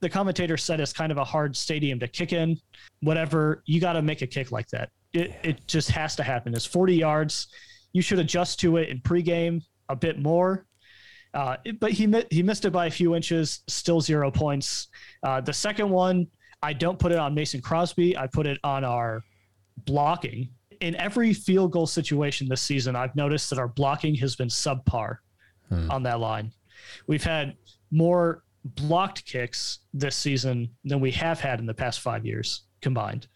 The 0.00 0.08
commentator 0.08 0.56
said 0.56 0.80
it's 0.80 0.92
kind 0.92 1.12
of 1.12 1.18
a 1.18 1.24
hard 1.24 1.56
stadium 1.56 2.00
to 2.00 2.08
kick 2.08 2.32
in. 2.32 2.58
Whatever, 3.00 3.62
you 3.66 3.80
got 3.80 3.92
to 3.92 4.02
make 4.02 4.22
a 4.22 4.26
kick 4.26 4.50
like 4.50 4.68
that. 4.68 4.90
It 5.12 5.32
it 5.42 5.66
just 5.68 5.90
has 5.90 6.16
to 6.16 6.22
happen. 6.24 6.54
It's 6.54 6.66
40 6.66 6.94
yards. 6.94 7.48
You 7.92 8.02
should 8.02 8.18
adjust 8.18 8.58
to 8.60 8.78
it 8.78 8.88
in 8.88 9.00
pregame 9.00 9.62
a 9.88 9.96
bit 9.96 10.18
more. 10.18 10.66
Uh, 11.34 11.56
but 11.78 11.92
he 11.92 12.12
he 12.30 12.42
missed 12.42 12.64
it 12.64 12.72
by 12.72 12.86
a 12.86 12.90
few 12.90 13.14
inches. 13.14 13.60
Still 13.68 14.00
zero 14.00 14.30
points. 14.30 14.88
Uh, 15.22 15.40
the 15.40 15.52
second 15.52 15.88
one, 15.88 16.26
I 16.62 16.72
don't 16.72 16.98
put 16.98 17.12
it 17.12 17.18
on 17.18 17.32
Mason 17.34 17.60
Crosby. 17.60 18.16
I 18.16 18.26
put 18.26 18.46
it 18.46 18.58
on 18.64 18.84
our 18.84 19.22
blocking. 19.84 20.48
In 20.80 20.96
every 20.96 21.32
field 21.32 21.72
goal 21.72 21.86
situation 21.86 22.48
this 22.48 22.62
season, 22.62 22.96
I've 22.96 23.14
noticed 23.14 23.50
that 23.50 23.58
our 23.58 23.68
blocking 23.68 24.14
has 24.16 24.36
been 24.36 24.48
subpar 24.48 25.18
Hmm. 25.68 25.90
on 25.90 26.02
that 26.04 26.20
line. 26.20 26.52
We've 27.06 27.24
had 27.24 27.56
more 27.90 28.42
blocked 28.64 29.24
kicks 29.24 29.80
this 29.94 30.16
season 30.16 30.70
than 30.84 31.00
we 31.00 31.10
have 31.12 31.40
had 31.40 31.60
in 31.60 31.66
the 31.66 31.74
past 31.74 32.00
five 32.00 32.24
years 32.26 32.62
combined. 32.80 33.26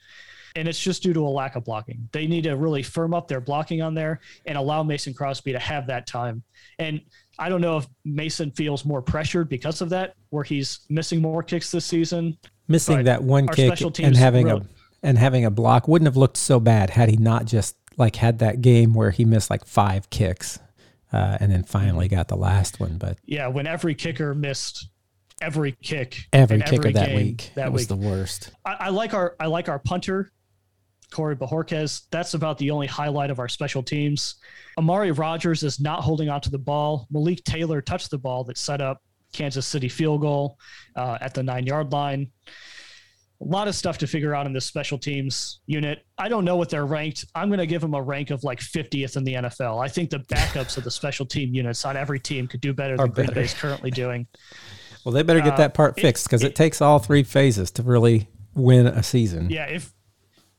And 0.54 0.68
it's 0.68 0.78
just 0.78 1.02
due 1.02 1.14
to 1.14 1.20
a 1.20 1.28
lack 1.28 1.56
of 1.56 1.64
blocking. 1.64 2.08
They 2.12 2.26
need 2.26 2.44
to 2.44 2.56
really 2.56 2.82
firm 2.82 3.14
up 3.14 3.26
their 3.26 3.40
blocking 3.40 3.80
on 3.80 3.94
there 3.94 4.20
and 4.44 4.58
allow 4.58 4.82
Mason 4.82 5.14
Crosby 5.14 5.52
to 5.52 5.58
have 5.58 5.86
that 5.86 6.06
time. 6.06 6.42
And 6.78 7.00
I 7.38 7.48
don't 7.48 7.62
know 7.62 7.78
if 7.78 7.86
Mason 8.04 8.50
feels 8.50 8.84
more 8.84 9.00
pressured 9.00 9.48
because 9.48 9.80
of 9.80 9.88
that, 9.90 10.14
where 10.28 10.44
he's 10.44 10.80
missing 10.90 11.22
more 11.22 11.42
kicks 11.42 11.70
this 11.70 11.86
season. 11.86 12.36
Missing 12.68 13.04
that 13.04 13.22
one 13.22 13.48
kick 13.48 13.80
and 14.00 14.16
having 14.16 14.46
really- 14.46 14.60
a 14.60 14.66
and 15.04 15.18
having 15.18 15.44
a 15.44 15.50
block 15.50 15.88
wouldn't 15.88 16.06
have 16.06 16.16
looked 16.16 16.36
so 16.36 16.60
bad 16.60 16.90
had 16.90 17.08
he 17.08 17.16
not 17.16 17.44
just 17.44 17.76
like 17.96 18.16
had 18.16 18.38
that 18.38 18.60
game 18.60 18.94
where 18.94 19.10
he 19.10 19.24
missed 19.24 19.50
like 19.50 19.64
five 19.64 20.08
kicks 20.10 20.60
uh, 21.12 21.38
and 21.40 21.50
then 21.52 21.62
finally 21.64 22.06
Mm-hmm. 22.06 22.16
got 22.16 22.28
the 22.28 22.36
last 22.36 22.80
one. 22.80 22.98
But 22.98 23.18
Yeah, 23.24 23.48
when 23.48 23.66
every 23.66 23.94
kicker 23.94 24.34
missed 24.34 24.88
every 25.40 25.72
kick, 25.82 26.26
every 26.32 26.60
kicker 26.62 26.92
that 26.92 27.08
game 27.08 27.16
week 27.16 27.50
that 27.54 27.66
it 27.68 27.72
was 27.72 27.82
week. 27.82 27.88
the 27.88 27.96
worst. 27.96 28.50
I, 28.64 28.76
I 28.80 28.88
like 28.90 29.12
our 29.14 29.34
I 29.40 29.46
like 29.46 29.68
our 29.68 29.78
punter, 29.78 30.30
Corey 31.10 31.36
Bojorquez. 31.36 32.02
That's 32.10 32.34
about 32.34 32.58
the 32.58 32.70
only 32.70 32.86
highlight 32.86 33.30
of 33.30 33.38
our 33.38 33.48
special 33.48 33.82
teams. 33.82 34.36
Amari 34.78 35.10
Rogers 35.12 35.62
is 35.62 35.80
not 35.80 36.00
holding 36.02 36.28
onto 36.28 36.48
the 36.50 36.58
ball. 36.58 37.06
Malik 37.10 37.42
Taylor 37.44 37.80
touched 37.82 38.10
the 38.10 38.18
ball 38.18 38.44
that 38.44 38.56
set 38.56 38.80
up 38.80 39.02
Kansas 39.32 39.66
City 39.66 39.88
field 39.88 40.20
goal 40.20 40.58
uh, 40.96 41.18
at 41.20 41.34
the 41.34 41.42
nine 41.42 41.66
yard 41.66 41.92
line. 41.92 42.30
A 43.42 43.48
lot 43.48 43.66
of 43.66 43.74
stuff 43.74 43.98
to 43.98 44.06
figure 44.06 44.34
out 44.34 44.46
in 44.46 44.52
this 44.52 44.64
special 44.66 44.98
teams 44.98 45.60
unit. 45.66 46.04
I 46.16 46.28
don't 46.28 46.44
know 46.44 46.54
what 46.56 46.68
they're 46.70 46.86
ranked. 46.86 47.24
I'm 47.34 47.48
going 47.48 47.58
to 47.58 47.66
give 47.66 47.80
them 47.80 47.94
a 47.94 48.00
rank 48.02 48.30
of 48.30 48.44
like 48.44 48.60
50th 48.60 49.16
in 49.16 49.24
the 49.24 49.34
NFL. 49.34 49.82
I 49.84 49.88
think 49.88 50.10
the 50.10 50.20
backups 50.20 50.76
of 50.76 50.84
the 50.84 50.90
special 50.92 51.26
team 51.26 51.52
units 51.52 51.84
on 51.84 51.96
every 51.96 52.20
team 52.20 52.46
could 52.46 52.60
do 52.60 52.72
better 52.72 52.94
Are 52.94 52.98
than 53.06 53.10
Green 53.12 53.26
better. 53.26 53.40
Bay's 53.40 53.54
currently 53.54 53.90
doing. 53.90 54.26
Well, 55.04 55.12
they 55.12 55.24
better 55.24 55.40
get 55.40 55.54
Uh, 55.54 55.56
that 55.56 55.74
part 55.74 55.98
it- 55.98 56.02
fixed 56.02 56.26
because 56.26 56.44
it, 56.44 56.50
it- 56.50 56.54
takes 56.54 56.80
all 56.80 57.00
three 57.00 57.24
phases 57.24 57.72
to 57.72 57.82
really 57.82 58.28
win 58.54 58.86
a 58.86 59.02
season. 59.02 59.50
Yeah, 59.50 59.64
if 59.64 59.92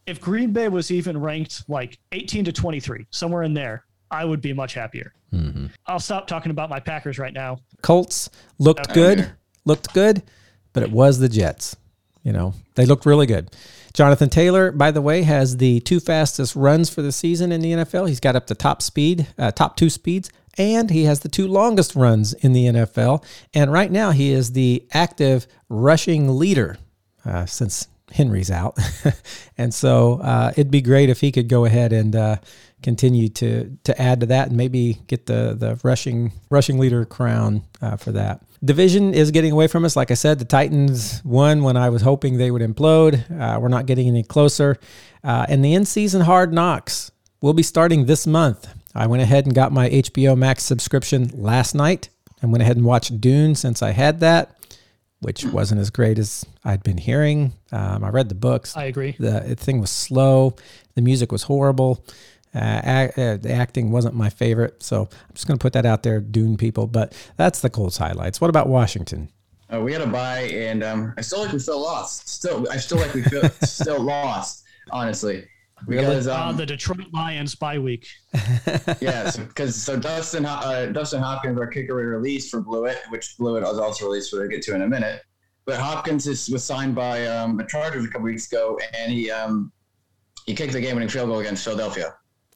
if 0.05 0.19
Green 0.19 0.51
Bay 0.51 0.67
was 0.67 0.91
even 0.91 1.17
ranked 1.17 1.63
like 1.69 1.97
18 2.11 2.43
to 2.43 2.51
23, 2.51 3.05
somewhere 3.09 3.43
in 3.43 3.53
there, 3.53 3.85
I 4.11 4.25
would 4.25 4.41
be 4.41 4.51
much 4.51 4.73
happier. 4.73 5.13
Mhm. 5.33 5.69
I'll 5.87 6.01
stop 6.01 6.27
talking 6.27 6.51
about 6.51 6.69
my 6.69 6.81
Packers 6.81 7.17
right 7.17 7.31
now. 7.33 7.59
Colts 7.83 8.29
looked 8.59 8.89
Okay. 8.89 8.93
good, 8.93 9.31
looked 9.63 9.93
good, 9.93 10.21
but 10.73 10.83
it 10.83 10.91
was 10.91 11.19
the 11.19 11.29
Jets. 11.29 11.77
You 12.23 12.31
know, 12.33 12.53
they 12.75 12.85
looked 12.85 13.05
really 13.05 13.25
good. 13.25 13.51
Jonathan 13.93 14.29
Taylor, 14.29 14.71
by 14.71 14.91
the 14.91 15.01
way, 15.01 15.21
has 15.21 15.57
the 15.57 15.79
two 15.81 15.99
fastest 15.99 16.55
runs 16.55 16.89
for 16.89 17.01
the 17.01 17.11
season 17.11 17.51
in 17.51 17.61
the 17.61 17.73
NFL. 17.73 18.07
He's 18.07 18.19
got 18.19 18.35
up 18.35 18.47
to 18.47 18.55
top 18.55 18.81
speed, 18.81 19.27
uh, 19.37 19.51
top 19.51 19.75
two 19.77 19.89
speeds, 19.89 20.31
and 20.57 20.89
he 20.89 21.03
has 21.03 21.19
the 21.19 21.29
two 21.29 21.47
longest 21.47 21.95
runs 21.95 22.33
in 22.33 22.53
the 22.53 22.65
NFL. 22.65 23.23
And 23.53 23.71
right 23.71 23.91
now, 23.91 24.11
he 24.11 24.31
is 24.31 24.53
the 24.53 24.83
active 24.93 25.45
rushing 25.69 26.39
leader 26.39 26.77
uh, 27.25 27.45
since 27.45 27.87
Henry's 28.11 28.49
out. 28.49 28.77
and 29.57 29.73
so 29.73 30.19
uh, 30.21 30.51
it'd 30.53 30.71
be 30.71 30.81
great 30.81 31.09
if 31.09 31.21
he 31.21 31.31
could 31.31 31.47
go 31.47 31.65
ahead 31.65 31.93
and 31.93 32.15
uh, 32.15 32.37
continue 32.81 33.29
to 33.29 33.77
to 33.85 33.99
add 33.99 34.19
to 34.19 34.25
that 34.27 34.49
and 34.49 34.57
maybe 34.57 34.99
get 35.07 35.25
the 35.25 35.55
the 35.57 35.79
rushing 35.83 36.33
rushing 36.49 36.77
leader 36.77 37.05
crown 37.05 37.63
uh, 37.81 37.95
for 37.95 38.11
that. 38.11 38.41
Division 38.63 39.13
is 39.13 39.31
getting 39.31 39.51
away 39.51 39.67
from 39.67 39.83
us. 39.83 39.95
Like 39.95 40.09
I 40.09 40.13
said, 40.13 40.39
the 40.39 40.45
Titans 40.45 41.21
won 41.25 41.63
when 41.63 41.75
I 41.75 41.89
was 41.89 42.01
hoping 42.01 42.37
they 42.37 42.49
would 42.49 42.61
implode. 42.61 43.29
Uh, 43.29 43.59
we're 43.59 43.67
not 43.67 43.85
getting 43.85 44.07
any 44.07 44.23
closer. 44.23 44.77
Uh, 45.23 45.45
and 45.49 45.63
the 45.63 45.73
in 45.73 45.85
season 45.85 46.21
hard 46.21 46.53
knocks 46.53 47.11
will 47.41 47.53
be 47.53 47.63
starting 47.63 48.05
this 48.05 48.25
month. 48.25 48.67
I 48.95 49.07
went 49.07 49.21
ahead 49.21 49.45
and 49.45 49.53
got 49.53 49.71
my 49.71 49.89
HBO 49.89 50.37
Max 50.37 50.63
subscription 50.63 51.29
last 51.33 51.75
night 51.75 52.09
and 52.41 52.51
went 52.51 52.61
ahead 52.61 52.77
and 52.77 52.85
watched 52.85 53.19
Dune 53.19 53.55
since 53.55 53.81
I 53.81 53.91
had 53.91 54.21
that, 54.21 54.55
which 55.19 55.43
wasn't 55.43 55.81
as 55.81 55.89
great 55.89 56.17
as 56.17 56.45
I'd 56.63 56.83
been 56.83 56.97
hearing. 56.97 57.53
Um, 57.71 58.03
I 58.03 58.09
read 58.09 58.29
the 58.29 58.35
books. 58.35 58.77
I 58.77 58.85
agree. 58.85 59.15
The 59.19 59.55
thing 59.55 59.81
was 59.81 59.89
slow. 59.89 60.55
The 60.95 61.01
music 61.01 61.31
was 61.31 61.43
horrible. 61.43 62.05
Uh, 62.55 62.81
ac- 62.83 63.21
uh, 63.21 63.37
the 63.37 63.51
acting 63.51 63.91
wasn't 63.91 64.15
my 64.15 64.29
favorite. 64.29 64.83
So 64.83 65.01
I'm 65.01 65.33
just 65.33 65.47
going 65.47 65.57
to 65.57 65.61
put 65.63 65.73
that 65.73 65.85
out 65.85 66.03
there, 66.03 66.19
Dune 66.19 66.57
people. 66.57 66.87
But 66.87 67.13
that's 67.37 67.61
the 67.61 67.69
Colts 67.69 67.97
highlights. 67.97 68.39
What 68.39 68.49
about 68.49 68.67
Washington? 68.67 69.29
Uh, 69.73 69.79
we 69.79 69.91
had 69.91 70.01
a 70.01 70.07
bye, 70.07 70.41
and 70.41 70.83
um, 70.83 71.13
I 71.17 71.21
still 71.21 71.41
like 71.41 71.51
we 71.51 71.59
feel 71.59 71.81
lost. 71.81 72.29
Still, 72.29 72.67
I 72.69 72.77
still 72.77 72.99
like 72.99 73.13
we 73.13 73.23
feel 73.23 73.49
still 73.63 73.99
lost. 74.01 74.63
Honestly, 74.91 75.45
because 75.87 76.27
Uh, 76.27 76.47
um, 76.47 76.57
the 76.57 76.65
Detroit 76.65 77.07
Lions 77.13 77.55
bye 77.55 77.79
week. 77.79 78.05
yeah, 79.01 79.31
because 79.35 79.75
so, 79.83 79.97
Dustin 79.97 80.43
Ho- 80.43 80.69
uh, 80.69 80.85
Dustin 80.87 81.21
Hopkins, 81.21 81.57
our 81.57 81.67
kicker, 81.67 81.95
we 81.95 82.03
released 82.03 82.51
for 82.51 82.61
Blewitt, 82.61 82.97
which 83.09 83.35
Blewitt 83.39 83.61
was 83.63 83.79
also 83.79 84.05
released, 84.05 84.33
which 84.33 84.41
I'll 84.41 84.47
get 84.49 84.61
to 84.63 84.75
in 84.75 84.81
a 84.83 84.87
minute. 84.87 85.21
But 85.65 85.79
Hopkins 85.79 86.27
is, 86.27 86.49
was 86.49 86.63
signed 86.63 86.93
by 86.93 87.25
um, 87.27 87.55
the 87.57 87.63
Chargers 87.63 88.03
a 88.03 88.07
couple 88.09 88.25
weeks 88.25 88.51
ago, 88.51 88.77
and 88.93 89.11
he 89.11 89.31
um, 89.31 89.71
he 90.45 90.53
kicked 90.53 90.73
the 90.73 90.81
game-winning 90.81 91.09
field 91.09 91.29
goal 91.29 91.39
against 91.39 91.63
Philadelphia. 91.63 92.13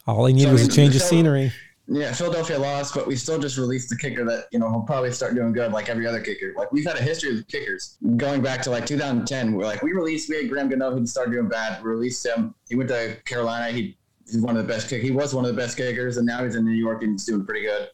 All 0.07 0.25
he 0.25 0.33
needed 0.33 0.47
So, 0.47 0.53
was 0.53 0.67
a 0.67 0.71
change 0.71 0.95
of 0.95 1.01
scenery. 1.01 1.51
Yeah, 1.89 2.11
Philadelphia 2.11 2.59
lost, 2.59 2.93
but 2.93 3.07
we 3.07 3.15
still 3.15 3.39
just 3.39 3.57
released 3.57 3.89
the 3.89 3.95
kicker 3.97 4.25
that 4.25 4.47
you 4.51 4.59
know 4.59 4.69
will 4.69 4.81
probably 4.81 5.11
start 5.11 5.35
doing 5.35 5.53
good, 5.53 5.71
like 5.71 5.87
every 5.87 6.05
other 6.05 6.19
kicker. 6.19 6.53
Like 6.57 6.71
we've 6.71 6.85
had 6.85 6.97
a 6.97 7.01
history 7.01 7.37
of 7.37 7.47
kickers 7.47 7.97
going 8.17 8.41
back 8.41 8.61
to 8.63 8.71
like 8.71 8.85
2010. 8.85 9.53
We're 9.53 9.63
like 9.65 9.81
we 9.83 9.93
released, 9.93 10.29
we 10.29 10.35
had 10.37 10.49
Graham 10.49 10.69
Gano, 10.69 10.97
he 10.97 11.05
started 11.05 11.31
doing 11.31 11.47
bad. 11.47 11.81
We 11.81 11.89
released 11.89 12.25
him. 12.25 12.53
He 12.67 12.75
went 12.75 12.89
to 12.89 13.17
Carolina. 13.25 13.71
He, 13.71 13.97
he's 14.25 14.39
one 14.41 14.57
of 14.57 14.67
the 14.67 14.73
best 14.73 14.89
kick. 14.89 15.01
He 15.01 15.11
was 15.11 15.33
one 15.33 15.45
of 15.45 15.55
the 15.55 15.61
best 15.61 15.77
kickers, 15.77 16.17
and 16.17 16.25
now 16.25 16.43
he's 16.43 16.55
in 16.55 16.65
New 16.65 16.71
York 16.71 17.03
and 17.03 17.13
he's 17.13 17.25
doing 17.25 17.45
pretty 17.45 17.65
good. 17.65 17.89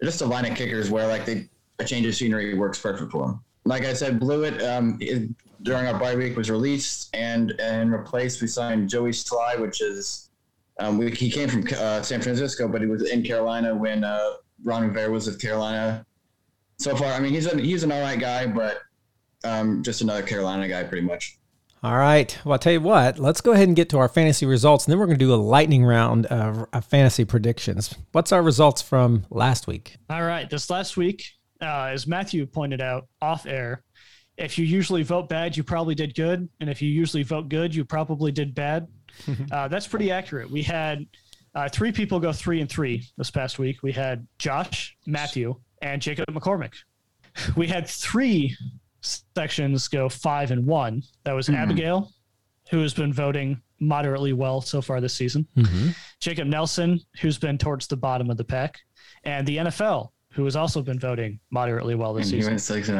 They're 0.00 0.08
just 0.08 0.22
a 0.22 0.26
line 0.26 0.46
of 0.50 0.56
kickers 0.56 0.90
where 0.90 1.06
like 1.06 1.24
they 1.24 1.48
a 1.78 1.84
change 1.84 2.06
of 2.06 2.14
scenery 2.16 2.54
works 2.54 2.80
perfect 2.80 3.12
for 3.12 3.26
them. 3.28 3.44
Like 3.64 3.84
I 3.84 3.92
said, 3.92 4.18
Blewitt 4.18 4.60
um, 4.62 4.96
it- 5.00 5.30
during 5.62 5.86
our 5.86 5.98
bye 6.00 6.16
week 6.16 6.36
was 6.36 6.50
released, 6.50 7.14
and 7.14 7.52
and 7.60 7.92
replaced 7.92 8.40
we 8.40 8.48
signed 8.48 8.88
Joey 8.88 9.10
Slye, 9.10 9.60
which 9.60 9.80
is 9.82 10.29
um, 10.80 10.98
we, 10.98 11.10
he 11.10 11.30
came 11.30 11.48
from 11.48 11.64
uh, 11.78 12.02
San 12.02 12.22
Francisco, 12.22 12.66
but 12.66 12.80
he 12.80 12.86
was 12.86 13.08
in 13.08 13.22
Carolina 13.22 13.74
when 13.74 14.02
uh, 14.02 14.32
Ron 14.64 14.88
Rivera 14.88 15.10
was 15.10 15.26
with 15.26 15.40
Carolina. 15.40 16.04
So 16.78 16.96
far, 16.96 17.12
I 17.12 17.20
mean, 17.20 17.32
he's 17.32 17.46
an 17.46 17.58
he's 17.58 17.82
an 17.84 17.92
all 17.92 18.00
right 18.00 18.18
guy, 18.18 18.46
but 18.46 18.78
um, 19.44 19.82
just 19.82 20.00
another 20.00 20.22
Carolina 20.22 20.66
guy, 20.66 20.82
pretty 20.84 21.06
much. 21.06 21.36
All 21.82 21.96
right. 21.96 22.36
Well, 22.44 22.52
I'll 22.52 22.58
tell 22.58 22.74
you 22.74 22.80
what, 22.80 23.18
let's 23.18 23.40
go 23.40 23.52
ahead 23.52 23.68
and 23.68 23.76
get 23.76 23.88
to 23.90 23.98
our 23.98 24.08
fantasy 24.08 24.44
results, 24.44 24.84
and 24.84 24.92
then 24.92 24.98
we're 24.98 25.06
going 25.06 25.18
to 25.18 25.24
do 25.24 25.32
a 25.32 25.36
lightning 25.36 25.84
round 25.84 26.26
of, 26.26 26.66
of 26.72 26.84
fantasy 26.84 27.24
predictions. 27.24 27.94
What's 28.12 28.32
our 28.32 28.42
results 28.42 28.82
from 28.82 29.24
last 29.30 29.66
week? 29.66 29.96
All 30.10 30.24
right. 30.24 30.48
This 30.48 30.68
last 30.68 30.98
week, 30.98 31.24
uh, 31.62 31.84
as 31.84 32.06
Matthew 32.06 32.44
pointed 32.44 32.82
out 32.82 33.08
off 33.22 33.46
air, 33.46 33.82
if 34.36 34.58
you 34.58 34.64
usually 34.64 35.02
vote 35.02 35.28
bad, 35.28 35.56
you 35.56 35.62
probably 35.62 35.94
did 35.94 36.14
good. 36.14 36.48
And 36.60 36.70
if 36.70 36.80
you 36.80 36.90
usually 36.90 37.22
vote 37.22 37.48
good, 37.48 37.74
you 37.74 37.84
probably 37.84 38.32
did 38.32 38.54
bad. 38.54 38.86
uh, 39.52 39.68
that's 39.68 39.86
pretty 39.86 40.10
accurate. 40.10 40.50
We 40.50 40.62
had 40.62 41.06
uh, 41.54 41.68
three 41.68 41.92
people 41.92 42.20
go 42.20 42.32
three 42.32 42.60
and 42.60 42.70
three 42.70 43.06
this 43.16 43.30
past 43.30 43.58
week. 43.58 43.82
We 43.82 43.92
had 43.92 44.26
Josh, 44.38 44.96
Matthew, 45.06 45.56
and 45.82 46.00
Jacob 46.02 46.26
McCormick. 46.30 46.72
We 47.56 47.68
had 47.68 47.86
three 47.88 48.56
sections 49.34 49.88
go 49.88 50.08
five 50.08 50.50
and 50.50 50.66
one. 50.66 51.02
That 51.24 51.32
was 51.32 51.48
Mhm. 51.48 51.56
Abigail, 51.56 52.12
who 52.70 52.80
has 52.80 52.92
been 52.94 53.12
voting 53.12 53.60
moderately 53.78 54.32
well 54.32 54.60
so 54.60 54.82
far 54.82 55.00
this 55.00 55.14
season, 55.14 55.46
Mm-hmm. 55.56 55.90
Jacob 56.20 56.48
Nelson, 56.48 57.00
who's 57.20 57.38
been 57.38 57.56
towards 57.56 57.86
the 57.86 57.96
bottom 57.96 58.30
of 58.30 58.36
the 58.36 58.44
pack, 58.44 58.78
and 59.24 59.46
the 59.46 59.56
NFL, 59.58 60.10
who 60.32 60.44
has 60.44 60.54
also 60.56 60.82
been 60.82 60.98
voting 60.98 61.40
moderately 61.50 61.94
well 61.94 62.12
this 62.14 62.26
And 62.26 62.30
season. 62.32 62.50
went 62.52 62.60
six 62.60 62.88
and 62.88 62.98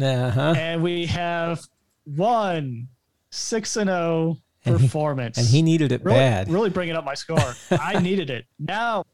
oh. 0.00 0.04
Uh-huh. 0.06 0.54
And 0.56 0.82
we 0.82 1.04
have 1.06 1.60
one 2.04 2.88
six 3.30 3.76
and 3.76 3.88
zero 3.88 4.36
And 4.66 4.78
he- 4.78 4.86
performance. 4.86 5.38
And 5.38 5.46
he 5.46 5.60
needed 5.60 5.90
it 5.90 6.04
really, 6.04 6.18
bad. 6.18 6.48
really 6.48 6.70
bringing 6.70 6.94
up 6.94 7.04
my 7.04 7.14
score. 7.14 7.54
I 7.72 7.98
needed 7.98 8.30
it. 8.30 8.46
Now, 8.60 9.04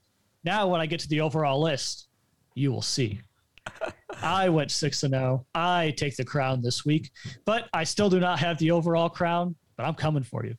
now 0.44 0.68
when 0.68 0.80
I 0.82 0.86
get 0.86 1.00
to 1.00 1.08
the 1.08 1.22
overall 1.22 1.62
list, 1.62 2.08
you 2.54 2.70
will 2.70 2.82
see. 2.82 3.20
I 4.22 4.48
went 4.50 4.70
six 4.70 5.02
and 5.04 5.12
zero. 5.14 5.46
I 5.54 5.94
take 5.96 6.16
the 6.16 6.24
crown 6.24 6.60
this 6.60 6.84
week, 6.84 7.10
but 7.44 7.68
I 7.72 7.84
still 7.84 8.10
do 8.10 8.20
not 8.20 8.38
have 8.40 8.58
the 8.58 8.72
overall 8.72 9.08
crown. 9.08 9.56
But 9.76 9.86
I'm 9.86 9.94
coming 9.94 10.22
for 10.22 10.44
you. 10.44 10.54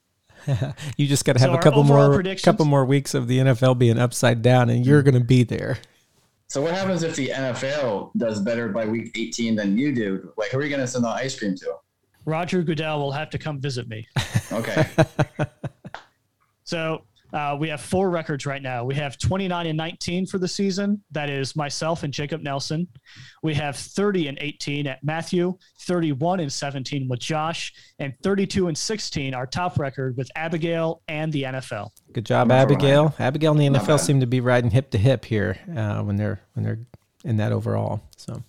You 0.98 1.08
just 1.08 1.26
got 1.26 1.34
to 1.34 1.40
have 1.40 1.52
So 1.52 1.56
a 1.56 1.62
couple 1.62 1.84
more 1.84 2.24
couple 2.42 2.66
more 2.66 2.86
weeks 2.86 3.14
of 3.14 3.28
the 3.28 3.40
NFL 3.40 3.78
being 3.78 4.00
upside 4.00 4.42
down, 4.42 4.70
and 4.70 4.86
you're 4.86 5.04
going 5.04 5.14
to 5.16 5.24
be 5.24 5.44
there. 5.44 5.78
So 6.48 6.62
what 6.62 6.74
happens 6.74 7.04
if 7.04 7.16
the 7.16 7.30
NFL 7.30 8.12
does 8.18 8.42
better 8.42 8.70
by 8.70 8.86
week 8.86 9.16
18 9.18 9.56
than 9.56 9.78
you 9.78 9.94
do? 9.94 10.34
Like, 10.36 10.50
who 10.52 10.58
are 10.58 10.64
you 10.64 10.70
going 10.70 10.82
to 10.82 10.88
send 10.88 11.04
the 11.04 11.10
ice 11.10 11.38
cream 11.38 11.56
to? 11.58 11.76
Roger 12.26 12.62
Goodell 12.64 13.00
will 13.00 13.12
have 13.12 13.30
to 13.32 13.38
come 13.38 13.60
visit 13.60 13.88
me. 13.88 14.08
Okay. 14.52 14.84
So 16.64 17.04
uh, 17.34 17.56
we 17.60 17.70
have 17.70 17.82
four 17.82 18.10
records 18.10 18.46
right 18.46 18.62
now. 18.62 18.84
We 18.84 18.96
have 18.96 19.18
29 19.18 19.68
and 19.68 19.78
19 19.78 20.26
for 20.26 20.38
the 20.38 20.48
season. 20.48 21.04
That 21.12 21.30
is 21.30 21.56
myself 21.56 22.04
and 22.04 22.14
Jacob 22.14 22.42
Nelson. 22.42 22.88
We 23.44 23.54
have 23.56 23.76
30 23.76 24.28
and 24.28 24.38
18 24.40 24.88
at 24.88 25.04
Matthew, 25.04 25.58
31 25.82 26.40
and 26.40 26.52
17 26.52 27.08
with 27.08 27.20
Josh, 27.20 27.74
and 28.00 28.14
32 28.24 28.68
and 28.68 28.78
16, 28.78 29.34
our 29.34 29.46
top 29.46 29.80
record 29.80 30.18
with 30.18 30.30
Abigail 30.36 31.02
and 31.08 31.32
the 31.32 31.44
NFL. 31.44 31.90
Good 32.14 32.26
job, 32.26 32.48
Not 32.48 32.56
Abigail. 32.56 33.16
Abigail 33.20 33.52
and 33.52 33.76
the 33.76 33.80
NFL 33.80 34.00
seem 34.00 34.20
to 34.20 34.28
be 34.28 34.42
riding 34.42 34.72
hip 34.72 34.92
to 34.92 34.98
hip 34.98 35.26
here 35.26 35.58
uh, 35.76 36.02
when 36.02 36.16
they're 36.16 36.42
when 36.54 36.64
they're 36.64 36.80
in 37.24 37.38
that 37.38 37.52
overall. 37.52 38.02
So, 38.16 38.44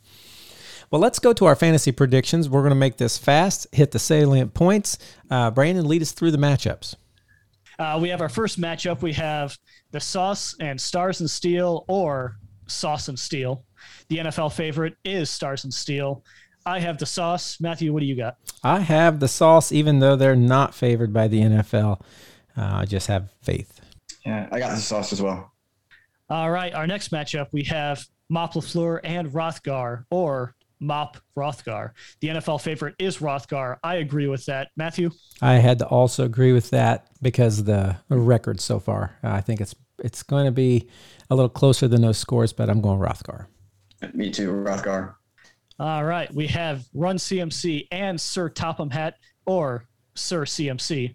well, 0.90 1.00
let's 1.00 1.18
go 1.18 1.32
to 1.32 1.44
our 1.46 1.54
fantasy 1.54 1.92
predictions. 1.92 2.48
We're 2.48 2.62
going 2.62 2.70
to 2.70 2.76
make 2.76 2.96
this 2.96 3.16
fast. 3.16 3.66
Hit 3.72 3.92
the 3.92 3.98
salient 3.98 4.54
points. 4.54 4.98
Uh, 5.30 5.50
Brandon, 5.50 5.86
lead 5.86 6.02
us 6.02 6.12
through 6.12 6.32
the 6.32 6.38
matchups. 6.38 6.96
Uh, 7.78 7.98
we 8.00 8.08
have 8.10 8.20
our 8.20 8.28
first 8.28 8.60
matchup. 8.60 9.00
We 9.00 9.12
have 9.14 9.56
the 9.90 10.00
Sauce 10.00 10.54
and 10.60 10.80
Stars 10.80 11.20
and 11.20 11.30
Steel 11.30 11.84
or 11.88 12.36
Sauce 12.66 13.08
and 13.08 13.18
Steel. 13.18 13.64
The 14.08 14.18
NFL 14.18 14.52
favorite 14.52 14.96
is 15.04 15.30
Stars 15.30 15.64
and 15.64 15.72
Steel. 15.72 16.24
I 16.66 16.80
have 16.80 16.98
the 16.98 17.06
Sauce. 17.06 17.58
Matthew, 17.60 17.92
what 17.92 18.00
do 18.00 18.06
you 18.06 18.16
got? 18.16 18.36
I 18.62 18.80
have 18.80 19.20
the 19.20 19.28
sauce, 19.28 19.72
even 19.72 20.00
though 20.00 20.14
they're 20.16 20.36
not 20.36 20.74
favored 20.74 21.12
by 21.12 21.26
the 21.28 21.40
NFL. 21.40 22.00
Uh, 22.56 22.62
I 22.62 22.84
just 22.84 23.06
have 23.06 23.30
faith. 23.42 23.80
yeah, 24.26 24.46
I 24.52 24.58
got 24.58 24.74
the 24.74 24.80
sauce 24.80 25.12
as 25.12 25.22
well. 25.22 25.52
All 26.28 26.50
right, 26.50 26.74
our 26.74 26.86
next 26.86 27.10
matchup 27.10 27.46
we 27.52 27.62
have 27.64 28.04
Mop 28.28 28.52
LaFleur 28.54 29.00
and 29.02 29.28
Rothgar, 29.32 30.04
or 30.10 30.54
Mop 30.80 31.18
Rothgar. 31.36 31.92
The 32.20 32.28
NFL 32.28 32.60
favorite 32.62 32.94
is 32.98 33.18
Rothgar. 33.18 33.76
I 33.84 33.96
agree 33.96 34.26
with 34.26 34.46
that. 34.46 34.68
Matthew, 34.76 35.10
I 35.40 35.54
had 35.54 35.78
to 35.80 35.86
also 35.86 36.24
agree 36.24 36.52
with 36.52 36.70
that 36.70 37.06
because 37.22 37.64
the 37.64 37.96
record 38.08 38.60
so 38.60 38.80
far. 38.80 39.16
Uh, 39.22 39.28
I 39.30 39.40
think 39.40 39.60
it's 39.60 39.74
it's 40.02 40.22
going 40.22 40.46
to 40.46 40.52
be 40.52 40.88
a 41.28 41.34
little 41.34 41.50
closer 41.50 41.86
than 41.86 42.00
those 42.00 42.18
scores, 42.18 42.52
but 42.52 42.70
I'm 42.70 42.80
going 42.80 42.98
Rothgar. 42.98 43.46
Me 44.14 44.30
too, 44.30 44.50
Rothgar. 44.50 45.14
all 45.78 46.04
right, 46.04 46.32
we 46.34 46.46
have 46.46 46.86
Run 46.94 47.16
CMC 47.18 47.86
and 47.90 48.18
Sir 48.18 48.48
Topham 48.48 48.90
Hat, 48.90 49.16
or 49.44 49.84
Sir 50.14 50.44
CMC. 50.44 51.14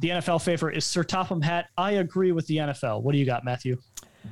The 0.00 0.08
NFL 0.08 0.42
favorite 0.42 0.76
is 0.76 0.84
Sir 0.84 1.04
Topham 1.04 1.40
Hat. 1.42 1.66
I 1.76 1.92
agree 1.92 2.32
with 2.32 2.46
the 2.46 2.56
NFL. 2.58 3.02
What 3.02 3.12
do 3.12 3.18
you 3.18 3.26
got, 3.26 3.44
Matthew? 3.44 3.78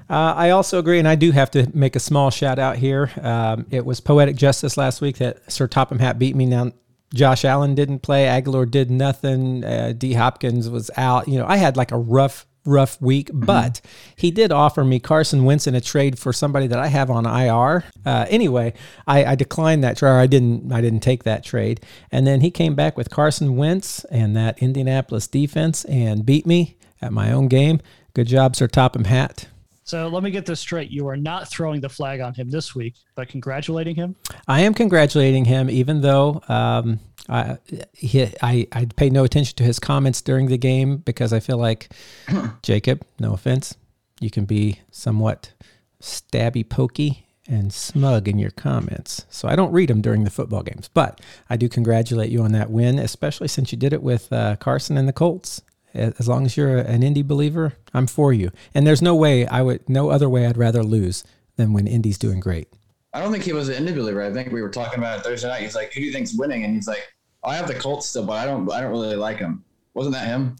Uh, 0.08 0.34
I 0.36 0.50
also 0.50 0.78
agree, 0.78 0.98
and 0.98 1.08
I 1.08 1.14
do 1.14 1.32
have 1.32 1.50
to 1.52 1.70
make 1.74 1.96
a 1.96 2.00
small 2.00 2.30
shout 2.30 2.58
out 2.58 2.76
here. 2.76 3.10
Um, 3.20 3.66
it 3.70 3.84
was 3.84 4.00
poetic 4.00 4.36
justice 4.36 4.76
last 4.76 5.00
week 5.00 5.18
that 5.18 5.50
Sir 5.50 5.66
Topham 5.66 5.98
Hat 5.98 6.18
beat 6.18 6.36
me. 6.36 6.46
Now, 6.46 6.72
Josh 7.14 7.44
Allen 7.44 7.74
didn't 7.74 8.00
play. 8.00 8.26
Aguilar 8.26 8.66
did 8.66 8.90
nothing. 8.90 9.64
Uh, 9.64 9.92
D. 9.96 10.14
Hopkins 10.14 10.68
was 10.68 10.90
out. 10.96 11.28
You 11.28 11.38
know, 11.38 11.46
I 11.46 11.56
had 11.56 11.76
like 11.76 11.92
a 11.92 11.96
rough, 11.96 12.44
rough 12.66 13.00
week, 13.00 13.30
but 13.32 13.80
he 14.16 14.30
did 14.30 14.50
offer 14.50 14.84
me 14.84 14.98
Carson 14.98 15.44
Wentz 15.44 15.66
in 15.66 15.76
a 15.76 15.80
trade 15.80 16.18
for 16.18 16.32
somebody 16.32 16.66
that 16.66 16.78
I 16.78 16.88
have 16.88 17.10
on 17.10 17.24
IR. 17.24 17.84
Uh, 18.04 18.26
anyway, 18.28 18.74
I, 19.06 19.24
I 19.24 19.34
declined 19.36 19.84
that 19.84 19.96
trade. 19.96 20.10
I 20.10 20.26
didn't. 20.26 20.72
I 20.72 20.80
didn't 20.80 21.00
take 21.00 21.22
that 21.22 21.44
trade. 21.44 21.80
And 22.10 22.26
then 22.26 22.40
he 22.40 22.50
came 22.50 22.74
back 22.74 22.96
with 22.96 23.10
Carson 23.10 23.56
Wentz 23.56 24.04
and 24.06 24.36
that 24.36 24.58
Indianapolis 24.58 25.28
defense 25.28 25.84
and 25.84 26.26
beat 26.26 26.46
me 26.46 26.76
at 27.00 27.12
my 27.12 27.30
own 27.30 27.46
game. 27.46 27.80
Good 28.12 28.26
job, 28.26 28.56
Sir 28.56 28.66
Topham 28.66 29.04
Hat. 29.04 29.46
So 29.84 30.08
let 30.08 30.22
me 30.22 30.30
get 30.30 30.46
this 30.46 30.60
straight. 30.60 30.90
You 30.90 31.08
are 31.08 31.16
not 31.16 31.48
throwing 31.48 31.80
the 31.80 31.90
flag 31.90 32.20
on 32.20 32.32
him 32.34 32.50
this 32.50 32.74
week, 32.74 32.94
but 33.14 33.28
congratulating 33.28 33.94
him. 33.94 34.16
I 34.48 34.60
am 34.62 34.72
congratulating 34.72 35.44
him, 35.44 35.68
even 35.68 36.00
though 36.00 36.42
um, 36.48 37.00
I, 37.28 37.58
he, 37.92 38.22
I 38.42 38.66
I 38.72 38.86
paid 38.96 39.12
no 39.12 39.24
attention 39.24 39.56
to 39.56 39.64
his 39.64 39.78
comments 39.78 40.22
during 40.22 40.46
the 40.46 40.58
game 40.58 40.98
because 40.98 41.32
I 41.34 41.40
feel 41.40 41.58
like 41.58 41.92
Jacob, 42.62 43.04
no 43.20 43.34
offense, 43.34 43.76
you 44.20 44.30
can 44.30 44.46
be 44.46 44.80
somewhat 44.90 45.52
stabby, 46.00 46.68
pokey, 46.68 47.26
and 47.46 47.72
smug 47.72 48.26
in 48.26 48.38
your 48.38 48.50
comments. 48.50 49.26
So 49.28 49.48
I 49.48 49.56
don't 49.56 49.72
read 49.72 49.90
them 49.90 50.00
during 50.00 50.24
the 50.24 50.30
football 50.30 50.62
games, 50.62 50.88
but 50.88 51.20
I 51.50 51.56
do 51.56 51.68
congratulate 51.68 52.30
you 52.30 52.42
on 52.42 52.52
that 52.52 52.70
win, 52.70 52.98
especially 52.98 53.48
since 53.48 53.70
you 53.70 53.78
did 53.78 53.92
it 53.92 54.02
with 54.02 54.32
uh, 54.32 54.56
Carson 54.56 54.96
and 54.96 55.06
the 55.06 55.12
Colts. 55.12 55.60
As 55.94 56.28
long 56.28 56.44
as 56.44 56.56
you're 56.56 56.78
an 56.78 57.02
Indy 57.02 57.22
believer, 57.22 57.74
I'm 57.92 58.06
for 58.06 58.32
you. 58.32 58.50
And 58.74 58.86
there's 58.86 59.02
no 59.02 59.14
way 59.14 59.46
I 59.46 59.62
would, 59.62 59.88
no 59.88 60.10
other 60.10 60.28
way 60.28 60.46
I'd 60.46 60.56
rather 60.56 60.82
lose 60.82 61.24
than 61.56 61.72
when 61.72 61.86
Indy's 61.86 62.18
doing 62.18 62.40
great. 62.40 62.68
I 63.12 63.20
don't 63.20 63.30
think 63.30 63.44
he 63.44 63.52
was 63.52 63.68
an 63.68 63.76
Indy 63.76 63.92
believer. 63.92 64.22
I 64.22 64.32
think 64.32 64.52
we 64.52 64.60
were 64.60 64.70
talking 64.70 64.98
about 64.98 65.20
it 65.20 65.22
Thursday 65.22 65.48
night. 65.48 65.62
He's 65.62 65.76
like, 65.76 65.92
"Who 65.92 66.00
do 66.00 66.06
you 66.06 66.12
think's 66.12 66.36
winning?" 66.36 66.64
And 66.64 66.74
he's 66.74 66.88
like, 66.88 67.14
"I 67.44 67.54
have 67.54 67.68
the 67.68 67.74
Colts 67.74 68.08
still, 68.08 68.26
but 68.26 68.32
I 68.32 68.44
don't. 68.44 68.70
I 68.72 68.80
don't 68.80 68.90
really 68.90 69.14
like 69.14 69.38
him." 69.38 69.64
Wasn't 69.94 70.14
that 70.14 70.26
him? 70.26 70.56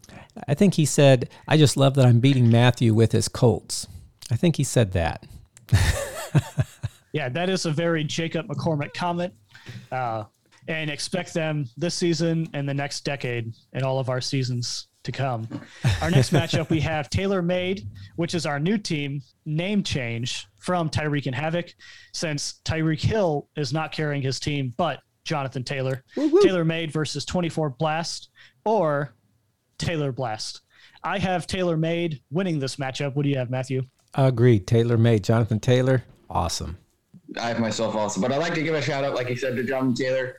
I 0.47 0.53
think 0.53 0.75
he 0.75 0.85
said, 0.85 1.29
I 1.45 1.57
just 1.57 1.75
love 1.75 1.95
that 1.95 2.05
I'm 2.05 2.21
beating 2.21 2.49
Matthew 2.49 2.93
with 2.93 3.11
his 3.11 3.27
Colts. 3.27 3.85
I 4.31 4.37
think 4.37 4.55
he 4.55 4.63
said 4.63 4.93
that. 4.93 5.25
Yeah, 7.15 7.29
that 7.29 7.49
is 7.49 7.65
a 7.65 7.71
very 7.71 8.03
Jacob 8.03 8.49
McCormick 8.49 8.93
comment. 8.93 9.33
Uh, 9.89 10.25
and 10.67 10.89
expect 10.89 11.33
them 11.33 11.65
this 11.77 11.95
season 11.95 12.49
and 12.53 12.67
the 12.67 12.73
next 12.73 13.05
decade 13.05 13.53
and 13.71 13.83
all 13.83 13.99
of 13.99 14.09
our 14.09 14.19
seasons 14.19 14.87
to 15.05 15.11
come. 15.11 15.47
Our 16.01 16.11
next 16.11 16.31
matchup, 16.31 16.69
we 16.69 16.81
have 16.81 17.09
Taylor 17.09 17.41
Made, 17.41 17.87
which 18.15 18.35
is 18.35 18.45
our 18.45 18.59
new 18.59 18.77
team 18.77 19.21
name 19.45 19.83
change 19.83 20.47
from 20.59 20.89
Tyreek 20.89 21.25
and 21.27 21.35
Havoc, 21.35 21.73
since 22.13 22.61
Tyreek 22.65 23.01
Hill 23.01 23.47
is 23.55 23.71
not 23.71 23.91
carrying 23.91 24.21
his 24.21 24.39
team, 24.39 24.73
but 24.77 24.99
Jonathan 25.23 25.63
Taylor. 25.63 26.03
Taylor 26.15 26.65
Made 26.65 26.91
versus 26.91 27.25
24 27.25 27.71
Blast 27.71 28.29
or 28.65 29.15
Taylor 29.77 30.11
Blast. 30.11 30.61
I 31.03 31.19
have 31.19 31.47
Taylor 31.47 31.77
Made 31.77 32.21
winning 32.31 32.59
this 32.59 32.75
matchup. 32.75 33.15
What 33.15 33.23
do 33.23 33.29
you 33.29 33.37
have, 33.37 33.49
Matthew? 33.49 33.83
Agreed. 34.15 34.65
Taylor 34.65 34.97
made 34.97 35.23
Jonathan 35.23 35.59
Taylor. 35.59 36.03
Awesome. 36.29 36.77
I 37.39 37.49
have 37.49 37.59
myself 37.59 37.95
also, 37.95 38.21
but 38.21 38.31
I'd 38.31 38.37
like 38.37 38.53
to 38.53 38.63
give 38.63 38.73
a 38.73 38.81
shout 38.81 39.03
out, 39.03 39.13
like 39.13 39.27
he 39.27 39.35
said, 39.35 39.55
to 39.57 39.63
Jonathan 39.63 39.93
Taylor. 39.93 40.37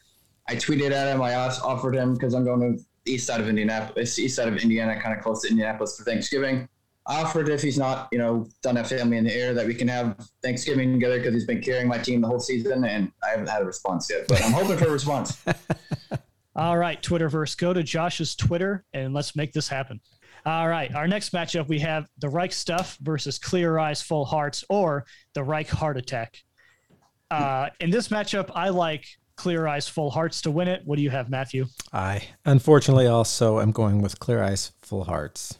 I 0.48 0.54
tweeted 0.54 0.92
at 0.92 1.08
him. 1.08 1.20
I 1.20 1.34
offered 1.34 1.94
him 1.94 2.14
because 2.14 2.32
I'm 2.32 2.44
going 2.44 2.60
to 2.60 2.78
the 2.78 2.84
east 3.06 3.26
side 3.26 3.40
of 3.40 3.48
Indianapolis, 3.48 4.18
east 4.18 4.36
side 4.36 4.48
of 4.48 4.56
Indiana, 4.56 5.00
kind 5.00 5.16
of 5.16 5.22
close 5.22 5.42
to 5.42 5.48
Indianapolis 5.48 5.96
for 5.96 6.04
Thanksgiving. 6.04 6.68
I 7.08 7.22
offered 7.22 7.48
if 7.48 7.62
he's 7.62 7.78
not, 7.78 8.08
you 8.10 8.18
know, 8.18 8.48
done 8.62 8.76
have 8.76 8.88
family 8.88 9.16
in 9.16 9.24
the 9.24 9.32
air 9.32 9.54
that 9.54 9.66
we 9.66 9.74
can 9.74 9.86
have 9.86 10.16
Thanksgiving 10.42 10.92
together 10.92 11.18
because 11.18 11.34
he's 11.34 11.44
been 11.44 11.62
carrying 11.62 11.86
my 11.86 11.98
team 11.98 12.20
the 12.20 12.26
whole 12.26 12.40
season, 12.40 12.84
and 12.84 13.12
I 13.24 13.30
haven't 13.30 13.48
had 13.48 13.62
a 13.62 13.64
response 13.64 14.10
yet. 14.10 14.26
But 14.26 14.42
I'm 14.42 14.52
hoping 14.52 14.76
for 14.76 14.88
a 14.88 14.90
response. 14.90 15.44
All 16.56 16.78
right, 16.78 17.00
Twitterverse, 17.00 17.56
go 17.58 17.72
to 17.72 17.82
Josh's 17.82 18.34
Twitter 18.34 18.84
and 18.94 19.12
let's 19.12 19.36
make 19.36 19.52
this 19.52 19.68
happen. 19.68 20.00
All 20.46 20.66
right, 20.66 20.92
our 20.94 21.06
next 21.06 21.32
matchup 21.32 21.68
we 21.68 21.78
have 21.80 22.08
the 22.18 22.28
Reich 22.28 22.52
Stuff 22.52 22.96
versus 23.02 23.38
Clear 23.38 23.78
Eyes 23.78 24.00
Full 24.00 24.24
Hearts 24.24 24.64
or 24.68 25.04
the 25.34 25.44
Reich 25.44 25.68
Heart 25.68 25.98
Attack. 25.98 26.38
Uh, 27.30 27.68
in 27.80 27.90
this 27.90 28.08
matchup, 28.08 28.50
I 28.54 28.70
like 28.70 29.04
Clear 29.36 29.66
Eyes 29.66 29.88
Full 29.88 30.10
Hearts 30.10 30.40
to 30.42 30.50
win 30.50 30.66
it. 30.68 30.82
What 30.84 30.96
do 30.96 31.02
you 31.02 31.10
have, 31.10 31.28
Matthew 31.28 31.66
I 31.92 32.22
unfortunately 32.44 33.06
also 33.06 33.60
am 33.60 33.70
going 33.72 34.00
with 34.02 34.18
Clear 34.18 34.42
Eyes, 34.42 34.72
Full 34.82 35.04
Hearts. 35.04 35.58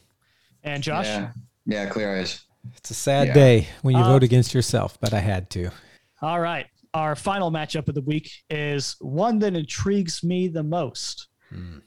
and 0.65 0.83
Josh? 0.83 1.07
Yeah, 1.07 1.31
yeah, 1.67 1.87
clear 1.87 2.19
eyes. 2.19 2.43
It's 2.77 2.91
a 2.91 2.95
sad 2.95 3.29
Yeah. 3.29 3.35
day 3.35 3.69
when 3.83 3.95
you 3.95 4.03
Uh, 4.03 4.09
vote 4.09 4.23
against 4.25 4.53
yourself, 4.55 4.99
but 5.01 5.13
I 5.15 5.21
had 5.21 5.49
to. 5.51 5.71
All 6.23 6.41
right, 6.41 6.67
our 6.95 7.15
final 7.15 7.53
matchup 7.53 7.87
of 7.89 7.95
the 7.95 8.01
week 8.01 8.31
is 8.51 8.97
one 9.01 9.39
that 9.41 9.55
intrigues 9.55 10.25
me 10.25 10.49
the 10.49 10.63
most. 10.65 11.29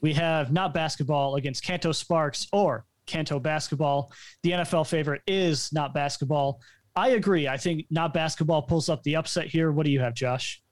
We 0.00 0.14
have 0.14 0.50
not 0.52 0.72
basketball 0.72 1.36
against 1.36 1.62
Canto 1.62 1.92
Sparks 1.92 2.46
or 2.52 2.86
Canto 3.06 3.38
basketball. 3.38 4.10
The 4.42 4.52
NFL 4.52 4.84
favorite 4.84 5.20
is 5.26 5.70
not 5.72 5.92
basketball. 5.92 6.60
I 6.96 7.10
agree. 7.10 7.46
I 7.46 7.56
think 7.58 7.84
not 7.90 8.14
basketball 8.14 8.62
pulls 8.62 8.88
up 8.88 9.02
the 9.02 9.16
upset 9.16 9.46
here. 9.48 9.70
What 9.70 9.84
do 9.84 9.92
you 9.92 10.00
have, 10.00 10.14
Josh? 10.14 10.62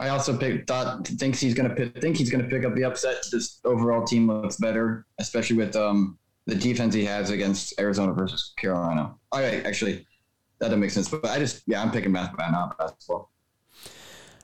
I 0.00 0.10
also 0.10 0.36
pick, 0.36 0.66
thought 0.66 1.06
thinks 1.06 1.40
he's 1.40 1.54
gonna 1.54 1.74
pick, 1.74 2.00
think 2.00 2.16
he's 2.16 2.30
gonna 2.30 2.44
pick 2.44 2.64
up 2.64 2.74
the 2.74 2.84
upset. 2.84 3.24
This 3.32 3.60
overall 3.64 4.04
team 4.04 4.28
looks 4.28 4.56
better, 4.56 5.06
especially 5.18 5.56
with 5.56 5.74
um, 5.74 6.18
the 6.46 6.54
defense 6.54 6.94
he 6.94 7.04
has 7.04 7.30
against 7.30 7.78
Arizona 7.80 8.12
versus 8.12 8.52
Carolina. 8.56 9.14
All 9.32 9.40
right, 9.40 9.64
actually, 9.66 10.06
that 10.58 10.66
doesn't 10.66 10.80
make 10.80 10.90
sense. 10.90 11.08
But 11.08 11.26
I 11.26 11.38
just 11.38 11.62
yeah, 11.66 11.82
I'm 11.82 11.90
picking 11.90 12.12
basketball, 12.12 12.50
not 12.52 12.78
basketball. 12.78 13.30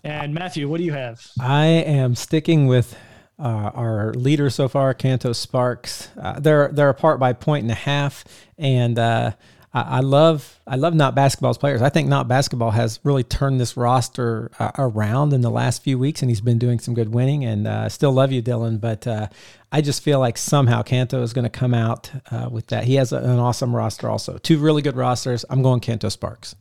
And 0.03 0.35
Matthew, 0.35 0.69
what 0.69 0.79
do 0.79 0.85
you 0.85 0.93
have? 0.93 1.27
I 1.41 1.67
am 1.67 2.15
sticking 2.15 2.67
with 2.67 2.95
uh, 3.39 3.71
our 3.75 4.13
leader 4.15 4.51
so 4.51 4.69
far, 4.69 4.93
Canto 4.93 5.33
Sparks. 5.33 6.11
Uh, 6.21 6.39
they're 6.41 6.69
they're 6.69 6.91
apart 6.91 7.19
by 7.19 7.33
point 7.33 7.63
and 7.63 7.71
a 7.71 7.77
half, 7.77 8.25
and 8.59 8.99
uh, 8.99 9.33
I, 9.75 9.83
I, 9.83 10.01
love 10.01 10.61
I 10.67 10.77
love 10.77 10.95
not 10.95 11.15
basketball's 11.15 11.59
players. 11.59 11.83
I 11.83 11.89
think 11.89 12.09
not 12.09 12.29
basketball 12.29 12.71
has 12.71 13.01
really 13.03 13.25
turned 13.25 13.61
this 13.61 13.77
roster 13.77 14.51
uh, 14.59 14.71
around 14.79 15.33
in 15.33 15.41
the 15.41 15.51
last 15.51 15.83
few 15.83 15.99
weeks, 15.99 16.23
and 16.23 16.31
he's 16.31 16.41
been 16.41 16.59
doing 16.59 16.79
some 16.79 16.95
good 16.95 17.13
winning. 17.13 17.45
And 17.45 17.67
uh, 17.67 17.89
still 17.89 18.13
love 18.13 18.33
you, 18.33 18.43
Dylan, 18.43 18.81
but 18.81 19.07
uh, 19.07 19.29
I 19.73 19.81
just 19.81 20.03
feel 20.03 20.21
like 20.21 20.39
somehow 20.39 20.83
Canto 20.83 21.21
is 21.23 21.33
going 21.33 21.43
to 21.43 21.51
come 21.51 21.75
out 21.75 22.11
with 22.51 22.69
that. 22.69 22.85
He 22.85 22.95
has 22.95 23.13
a, 23.13 23.19
an 23.19 23.39
awesome 23.39 23.75
roster, 23.75 24.09
also 24.09 24.39
two 24.39 24.59
really 24.59 24.81
good 24.81 24.97
rosters. 24.97 25.45
I'm 25.51 25.63
going 25.63 25.81
Canto 25.81 26.09
Sparks. 26.09 26.55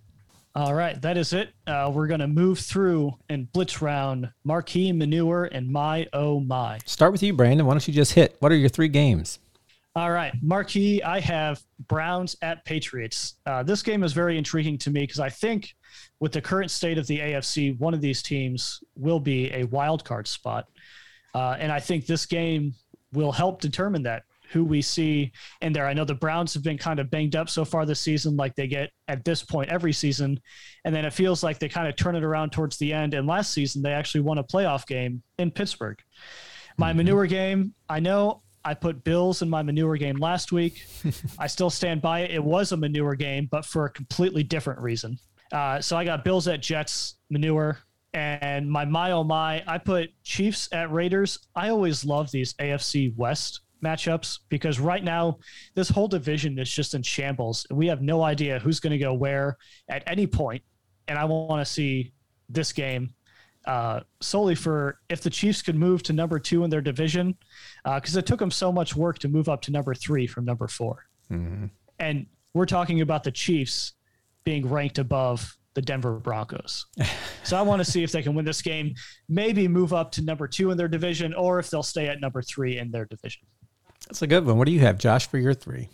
All 0.55 0.75
right, 0.75 1.01
that 1.01 1.17
is 1.17 1.33
it. 1.33 1.49
Uh, 1.65 1.91
we're 1.91 2.05
going 2.05 2.19
to 2.19 2.27
move 2.27 2.59
through 2.59 3.15
and 3.27 3.51
blitz 3.51 3.81
round 3.81 4.31
Marquee 4.43 4.91
Manure 4.91 5.45
and 5.45 5.71
My 5.71 6.05
Oh 6.13 6.39
My. 6.39 6.77
Start 6.85 7.11
with 7.11 7.23
you, 7.23 7.33
Brandon. 7.33 7.65
Why 7.65 7.73
don't 7.73 7.87
you 7.87 7.93
just 7.93 8.13
hit? 8.13 8.35
What 8.39 8.51
are 8.51 8.55
your 8.55 8.69
three 8.69 8.87
games? 8.87 9.39
All 9.95 10.11
right, 10.11 10.33
Marquee, 10.41 11.03
I 11.03 11.19
have 11.19 11.61
Browns 11.87 12.35
at 12.41 12.65
Patriots. 12.65 13.35
Uh, 13.45 13.61
this 13.61 13.83
game 13.83 14.03
is 14.03 14.11
very 14.11 14.39
intriguing 14.39 14.77
to 14.79 14.89
me 14.89 15.01
because 15.01 15.19
I 15.19 15.29
think 15.29 15.75
with 16.19 16.31
the 16.31 16.41
current 16.41 16.71
state 16.71 16.97
of 16.97 17.05
the 17.05 17.19
AFC, 17.19 17.77
one 17.79 17.93
of 17.93 18.01
these 18.01 18.23
teams 18.23 18.83
will 18.95 19.19
be 19.19 19.53
a 19.53 19.65
wild 19.65 20.03
card 20.03 20.27
spot. 20.27 20.65
Uh, 21.35 21.57
and 21.59 21.71
I 21.71 21.79
think 21.79 22.07
this 22.07 22.25
game 22.25 22.73
will 23.11 23.31
help 23.31 23.61
determine 23.61 24.01
that 24.03 24.23
who 24.49 24.63
we 24.63 24.81
see 24.81 25.31
in 25.61 25.73
there. 25.73 25.87
I 25.87 25.93
know 25.93 26.05
the 26.05 26.13
Browns 26.13 26.53
have 26.53 26.63
been 26.63 26.77
kind 26.77 26.99
of 26.99 27.09
banged 27.09 27.35
up 27.35 27.49
so 27.49 27.65
far 27.65 27.85
this 27.85 27.99
season, 27.99 28.35
like 28.35 28.55
they 28.55 28.67
get 28.67 28.91
at 29.07 29.25
this 29.25 29.43
point 29.43 29.69
every 29.69 29.93
season. 29.93 30.39
And 30.85 30.95
then 30.95 31.05
it 31.05 31.13
feels 31.13 31.43
like 31.43 31.59
they 31.59 31.69
kind 31.69 31.87
of 31.87 31.95
turn 31.95 32.15
it 32.15 32.23
around 32.23 32.51
towards 32.51 32.77
the 32.77 32.93
end. 32.93 33.15
And 33.15 33.27
last 33.27 33.51
season, 33.51 33.81
they 33.81 33.93
actually 33.93 34.21
won 34.21 34.37
a 34.37 34.43
playoff 34.43 34.85
game 34.85 35.23
in 35.39 35.49
Pittsburgh. 35.51 35.99
My 36.77 36.89
mm-hmm. 36.89 36.97
manure 36.97 37.25
game, 37.25 37.73
I 37.89 37.99
know 37.99 38.42
I 38.65 38.73
put 38.73 39.03
Bills 39.03 39.41
in 39.41 39.49
my 39.49 39.61
manure 39.61 39.97
game 39.97 40.17
last 40.17 40.51
week. 40.51 40.85
I 41.39 41.47
still 41.47 41.69
stand 41.69 42.01
by 42.01 42.21
it. 42.21 42.31
It 42.31 42.43
was 42.43 42.71
a 42.71 42.77
manure 42.77 43.15
game, 43.15 43.47
but 43.51 43.65
for 43.65 43.85
a 43.85 43.89
completely 43.89 44.43
different 44.43 44.79
reason. 44.79 45.17
Uh, 45.51 45.81
so 45.81 45.97
I 45.97 46.05
got 46.05 46.23
Bills 46.23 46.47
at 46.47 46.61
Jets, 46.61 47.15
manure. 47.29 47.79
And 48.13 48.69
my 48.69 48.85
my 48.85 49.11
oh 49.11 49.23
my, 49.23 49.63
I 49.65 49.79
put 49.79 50.11
Chiefs 50.23 50.69
at 50.71 50.91
Raiders. 50.91 51.39
I 51.55 51.69
always 51.69 52.05
love 52.05 52.29
these 52.29 52.53
AFC 52.55 53.15
West 53.15 53.61
matchups 53.83 54.39
because 54.49 54.79
right 54.79 55.03
now 55.03 55.39
this 55.75 55.89
whole 55.89 56.07
division 56.07 56.57
is 56.59 56.71
just 56.71 56.93
in 56.93 57.01
shambles. 57.01 57.65
We 57.71 57.87
have 57.87 58.01
no 58.01 58.21
idea 58.21 58.59
who's 58.59 58.79
going 58.79 58.91
to 58.91 58.99
go 58.99 59.13
where 59.13 59.57
at 59.89 60.03
any 60.05 60.27
point, 60.27 60.63
and 61.07 61.17
I 61.17 61.25
want 61.25 61.65
to 61.65 61.71
see 61.71 62.13
this 62.49 62.71
game 62.71 63.13
uh, 63.65 64.01
solely 64.21 64.55
for 64.55 64.99
if 65.09 65.21
the 65.21 65.29
Chiefs 65.29 65.61
could 65.61 65.75
move 65.75 66.03
to 66.03 66.13
number 66.13 66.39
two 66.39 66.63
in 66.63 66.69
their 66.69 66.81
division 66.81 67.35
because 67.83 68.15
uh, 68.15 68.19
it 68.19 68.25
took 68.25 68.39
them 68.39 68.51
so 68.51 68.71
much 68.71 68.95
work 68.95 69.19
to 69.19 69.27
move 69.27 69.49
up 69.49 69.61
to 69.61 69.71
number 69.71 69.93
three 69.93 70.27
from 70.27 70.45
number 70.45 70.67
4 70.67 71.05
mm-hmm. 71.31 71.65
and 71.99 72.25
we're 72.53 72.65
talking 72.65 73.01
about 73.01 73.23
the 73.23 73.31
Chiefs 73.31 73.93
being 74.43 74.69
ranked 74.69 74.99
above 74.99 75.57
the 75.73 75.81
Denver 75.81 76.19
Broncos. 76.19 76.85
so 77.43 77.57
I 77.57 77.61
want 77.61 77.83
to 77.83 77.89
see 77.89 78.03
if 78.03 78.11
they 78.11 78.21
can 78.21 78.35
win 78.35 78.45
this 78.45 78.61
game, 78.61 78.93
maybe 79.27 79.67
move 79.67 79.93
up 79.93 80.11
to 80.13 80.21
number 80.21 80.47
two 80.47 80.71
in 80.71 80.77
their 80.77 80.87
division, 80.87 81.33
or 81.33 81.59
if 81.59 81.69
they'll 81.69 81.83
stay 81.83 82.07
at 82.07 82.21
number 82.21 82.41
three 82.41 82.77
in 82.77 82.91
their 82.91 83.05
division. 83.05 83.47
That's 84.07 84.21
a 84.21 84.27
good 84.27 84.45
one. 84.45 84.57
What 84.57 84.65
do 84.65 84.71
you 84.71 84.81
have, 84.81 84.97
Josh, 84.97 85.27
for 85.27 85.37
your 85.37 85.53
three? 85.53 85.89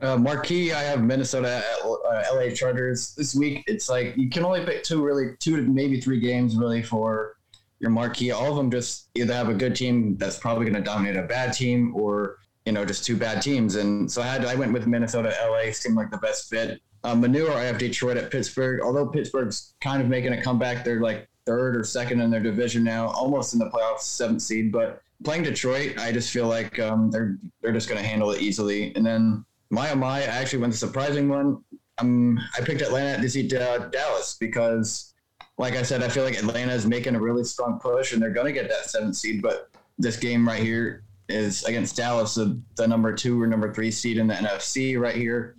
Uh, 0.00 0.16
marquee, 0.16 0.72
I 0.72 0.82
have 0.82 1.02
Minnesota, 1.02 1.62
uh, 1.84 2.22
LA 2.32 2.50
Chargers 2.54 3.14
this 3.14 3.34
week. 3.34 3.62
It's 3.66 3.88
like 3.90 4.16
you 4.16 4.30
can 4.30 4.44
only 4.44 4.64
pick 4.64 4.82
two, 4.82 5.02
really, 5.02 5.36
two 5.40 5.56
to 5.56 5.62
maybe 5.62 6.00
three 6.00 6.20
games, 6.20 6.56
really, 6.56 6.82
for 6.82 7.36
your 7.80 7.90
marquee. 7.90 8.30
All 8.30 8.50
of 8.50 8.56
them 8.56 8.70
just 8.70 9.10
either 9.14 9.34
have 9.34 9.50
a 9.50 9.54
good 9.54 9.76
team 9.76 10.16
that's 10.16 10.38
probably 10.38 10.64
going 10.64 10.82
to 10.82 10.82
dominate 10.82 11.16
a 11.16 11.22
bad 11.22 11.52
team, 11.52 11.94
or 11.94 12.38
you 12.64 12.72
know, 12.72 12.84
just 12.84 13.04
two 13.04 13.16
bad 13.16 13.42
teams. 13.42 13.76
And 13.76 14.10
so 14.10 14.22
I 14.22 14.26
had 14.26 14.44
I 14.46 14.54
went 14.54 14.72
with 14.72 14.86
Minnesota, 14.86 15.34
LA 15.42 15.72
seemed 15.72 15.96
like 15.96 16.10
the 16.10 16.18
best 16.18 16.48
fit. 16.48 16.80
Um, 17.04 17.20
manure, 17.20 17.52
I 17.52 17.64
have 17.64 17.78
Detroit 17.78 18.16
at 18.16 18.30
Pittsburgh. 18.30 18.80
Although 18.82 19.06
Pittsburgh's 19.06 19.74
kind 19.80 20.02
of 20.02 20.08
making 20.08 20.32
a 20.32 20.42
comeback, 20.42 20.84
they're 20.84 21.00
like 21.00 21.28
third 21.44 21.76
or 21.76 21.84
second 21.84 22.20
in 22.20 22.30
their 22.30 22.40
division 22.40 22.84
now, 22.84 23.08
almost 23.08 23.52
in 23.52 23.58
the 23.58 23.68
playoffs, 23.70 24.00
seventh 24.00 24.42
seed, 24.42 24.70
but 24.72 25.02
playing 25.24 25.42
Detroit, 25.42 25.98
I 25.98 26.12
just 26.12 26.30
feel 26.30 26.46
like 26.46 26.78
um, 26.78 27.10
they're 27.10 27.36
they're 27.60 27.72
just 27.72 27.88
going 27.88 28.00
to 28.00 28.06
handle 28.06 28.30
it 28.30 28.40
easily. 28.40 28.94
And 28.94 29.04
then 29.04 29.44
my 29.70 29.90
oh 29.90 29.94
my, 29.94 30.18
I 30.18 30.24
actually 30.24 30.60
went 30.60 30.72
the 30.72 30.78
surprising 30.78 31.28
one. 31.28 31.62
Um, 31.98 32.38
I 32.56 32.60
picked 32.62 32.82
Atlanta 32.82 33.20
to 33.20 33.28
see 33.28 33.44
uh, 33.56 33.78
Dallas 33.78 34.36
because, 34.38 35.14
like 35.58 35.76
I 35.76 35.82
said, 35.82 36.02
I 36.02 36.08
feel 36.08 36.24
like 36.24 36.36
Atlanta 36.36 36.72
is 36.72 36.86
making 36.86 37.14
a 37.14 37.20
really 37.20 37.44
strong 37.44 37.78
push 37.78 38.12
and 38.12 38.20
they're 38.20 38.30
going 38.30 38.46
to 38.46 38.52
get 38.52 38.68
that 38.68 38.90
seventh 38.90 39.16
seed. 39.16 39.42
But 39.42 39.70
this 39.98 40.16
game 40.16 40.46
right 40.46 40.62
here 40.62 41.04
is 41.28 41.62
against 41.64 41.96
Dallas, 41.96 42.34
the, 42.34 42.60
the 42.76 42.86
number 42.86 43.14
two 43.14 43.40
or 43.40 43.46
number 43.46 43.72
three 43.72 43.90
seed 43.90 44.18
in 44.18 44.26
the 44.26 44.34
NFC 44.34 44.98
right 44.98 45.14
here. 45.14 45.54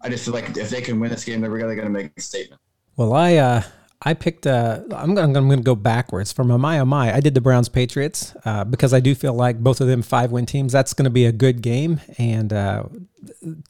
I 0.00 0.08
just 0.08 0.24
feel 0.24 0.34
like 0.34 0.56
if 0.56 0.70
they 0.70 0.80
can 0.80 0.98
win 1.00 1.10
this 1.10 1.24
game, 1.24 1.40
they're 1.40 1.50
really 1.50 1.76
going 1.76 1.86
to 1.86 1.92
make 1.92 2.10
a 2.16 2.20
statement. 2.20 2.60
Well, 2.96 3.12
I 3.12 3.36
uh, 3.36 3.62
I 4.02 4.14
picked. 4.14 4.46
Uh, 4.46 4.82
I'm 4.94 5.14
going. 5.14 5.36
I'm 5.36 5.48
going 5.48 5.58
to 5.58 5.62
go 5.62 5.74
backwards 5.74 6.32
from 6.32 6.50
a 6.50 6.58
my 6.58 6.78
oh 6.78 6.84
my. 6.84 7.14
I 7.14 7.20
did 7.20 7.34
the 7.34 7.40
Browns 7.40 7.68
Patriots 7.68 8.34
uh, 8.44 8.64
because 8.64 8.92
I 8.92 9.00
do 9.00 9.14
feel 9.14 9.32
like 9.32 9.58
both 9.58 9.80
of 9.80 9.86
them 9.86 10.02
five 10.02 10.30
win 10.30 10.46
teams. 10.46 10.72
That's 10.72 10.92
going 10.92 11.04
to 11.04 11.10
be 11.10 11.24
a 11.24 11.32
good 11.32 11.62
game, 11.62 12.00
and 12.18 12.52
uh, 12.52 12.84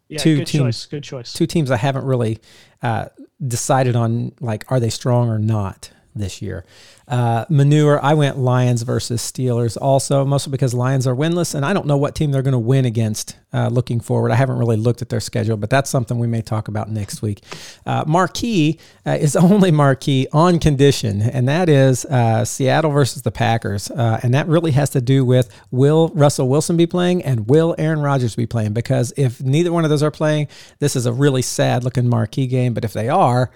yeah, 0.09 0.19
two 0.19 0.39
good 0.39 0.47
teams. 0.47 0.63
Choice, 0.63 0.87
good 0.87 1.05
choice. 1.05 1.33
Two 1.33 1.47
teams 1.47 1.71
I 1.71 1.77
haven't 1.77 2.05
really 2.05 2.41
uh, 2.83 3.07
decided 3.47 3.95
on. 3.97 4.33
Like, 4.41 4.65
are 4.71 4.81
they 4.81 4.91
strong 4.91 5.29
or 5.29 5.39
not 5.39 5.91
this 6.15 6.43
year? 6.43 6.65
Uh, 7.07 7.45
manure, 7.49 8.03
I 8.03 8.15
went 8.15 8.39
Lions 8.39 8.83
versus 8.83 9.21
Steelers 9.21 9.77
also, 9.81 10.25
mostly 10.25 10.51
because 10.51 10.75
Lions 10.75 11.07
are 11.07 11.15
winless, 11.15 11.55
and 11.55 11.65
I 11.65 11.73
don't 11.73 11.87
know 11.87 11.97
what 11.97 12.15
team 12.15 12.33
they're 12.33 12.43
going 12.43 12.53
to 12.53 12.59
win 12.59 12.85
against 12.87 13.37
uh, 13.55 13.69
looking 13.69 14.01
forward. 14.01 14.33
I 14.33 14.35
haven't 14.35 14.59
really 14.59 14.77
looked 14.77 15.01
at 15.01 15.09
their 15.09 15.21
schedule, 15.21 15.57
but 15.57 15.71
that's 15.71 15.89
something 15.89 16.19
we 16.19 16.27
may 16.27 16.43
talk 16.43 16.69
about 16.69 16.91
next 16.91 17.23
week. 17.23 17.41
Uh, 17.87 18.05
marquee 18.07 18.79
uh, 19.07 19.13
is 19.13 19.37
only 19.55 19.71
marquee 19.71 20.27
on 20.33 20.59
condition, 20.59 21.23
and 21.23 21.49
that 21.49 21.69
is 21.69 22.05
uh, 22.07 22.45
Seattle 22.45 22.91
versus 22.91 23.23
the 23.23 23.31
Packers. 23.31 23.91
Uh, 23.91 24.21
and 24.23 24.35
that 24.35 24.49
really 24.49 24.73
has 24.73 24.91
to 24.91 25.01
do 25.01 25.25
with 25.25 25.49
will 25.71 26.09
Russell 26.09 26.49
Wilson 26.49 26.77
be 26.77 26.87
playing 26.87 27.23
and 27.23 27.49
will 27.49 27.75
Aaron 27.79 28.01
Rodgers 28.01 28.35
be 28.35 28.47
playing? 28.47 28.73
Because 28.73 29.13
if 29.17 29.41
neither 29.41 29.73
one 29.73 29.85
of 29.85 29.91
those 29.91 30.03
are 30.03 30.11
playing, 30.11 30.49
this 30.81 30.97
is 30.97 31.07
a 31.07 31.13
really 31.13 31.43
sad 31.43 31.85
looking 31.85 32.09
marquee 32.09 32.47
game. 32.47 32.75
But 32.75 32.85
if 32.85 32.93
they 32.93 33.09
are, 33.09 33.51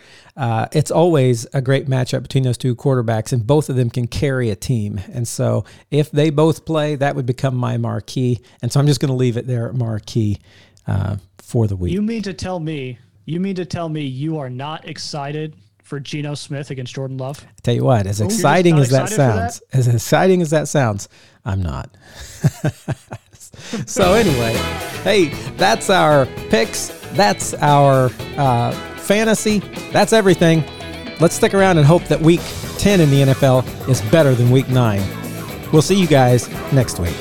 it's 0.73 0.91
always 0.91 1.47
a 1.53 1.61
great 1.61 1.87
matchup 1.87 2.23
between 2.23 2.45
those 2.45 2.59
two 2.59 2.77
quarterbacks 2.77 3.33
and 3.33 3.45
both 3.47 3.69
of 3.69 3.77
them 3.77 3.91
can 3.91 4.07
carry 4.07 4.51
a 4.51 4.57
team. 4.57 5.01
And 5.13 5.27
so 5.27 5.65
if 5.91 6.11
they 6.11 6.31
both 6.31 6.65
play, 6.65 6.95
that 6.97 7.17
would 7.17 7.27
become 7.27 7.57
my 7.57 7.77
marquee. 7.77 8.41
And 8.63 8.71
so 8.71 8.79
I'm 8.79 8.87
just 8.87 9.01
going 9.01 9.11
to 9.11 9.17
leave 9.17 9.37
it 9.37 9.47
there 9.47 9.69
at 9.69 9.75
uh, 10.87 11.17
for 11.39 11.67
the 11.67 11.77
week. 11.77 11.93
You 11.93 12.03
mean 12.03 12.23
to 12.23 12.35
tell 12.35 12.61
me? 12.61 12.99
You 13.25 13.41
mean 13.41 13.57
to 13.57 13.65
tell 13.65 13.89
me 13.89 14.03
you 14.03 14.39
are 14.39 14.51
not 14.51 14.89
excited 14.89 15.55
for 15.83 15.99
Geno 15.99 16.35
Smith 16.35 16.71
against 16.71 16.95
Jordan 16.95 17.17
Love? 17.17 17.45
I 17.45 17.61
tell 17.63 17.75
you 17.75 17.85
what, 17.85 18.07
as 18.07 18.21
exciting 18.21 18.79
as 18.79 18.91
that 18.91 19.09
sounds, 19.09 19.61
that? 19.61 19.77
as 19.77 19.89
exciting 19.89 20.43
as 20.43 20.51
that 20.51 20.69
sounds, 20.69 21.09
I'm 21.45 21.63
not. 21.63 21.97
so 23.87 24.13
anyway, 24.15 24.53
hey, 25.03 25.27
that's 25.57 25.91
our 25.91 26.27
picks. 26.51 26.89
That's 27.13 27.55
our 27.55 28.11
uh, 28.37 28.73
fantasy. 28.99 29.61
That's 29.93 30.13
everything. 30.13 30.63
Let's 31.21 31.35
stick 31.35 31.55
around 31.55 31.79
and 31.79 31.87
hope 31.87 32.05
that 32.05 32.21
week 32.21 32.41
10 32.79 33.01
in 33.01 33.11
the 33.11 33.23
NFL 33.23 33.89
is 33.89 34.01
better 34.11 34.35
than 34.35 34.51
week 34.51 34.69
9. 34.69 35.03
We'll 35.73 35.83
see 35.83 35.99
you 35.99 36.07
guys 36.07 36.49
next 36.73 36.99
week. 36.99 37.17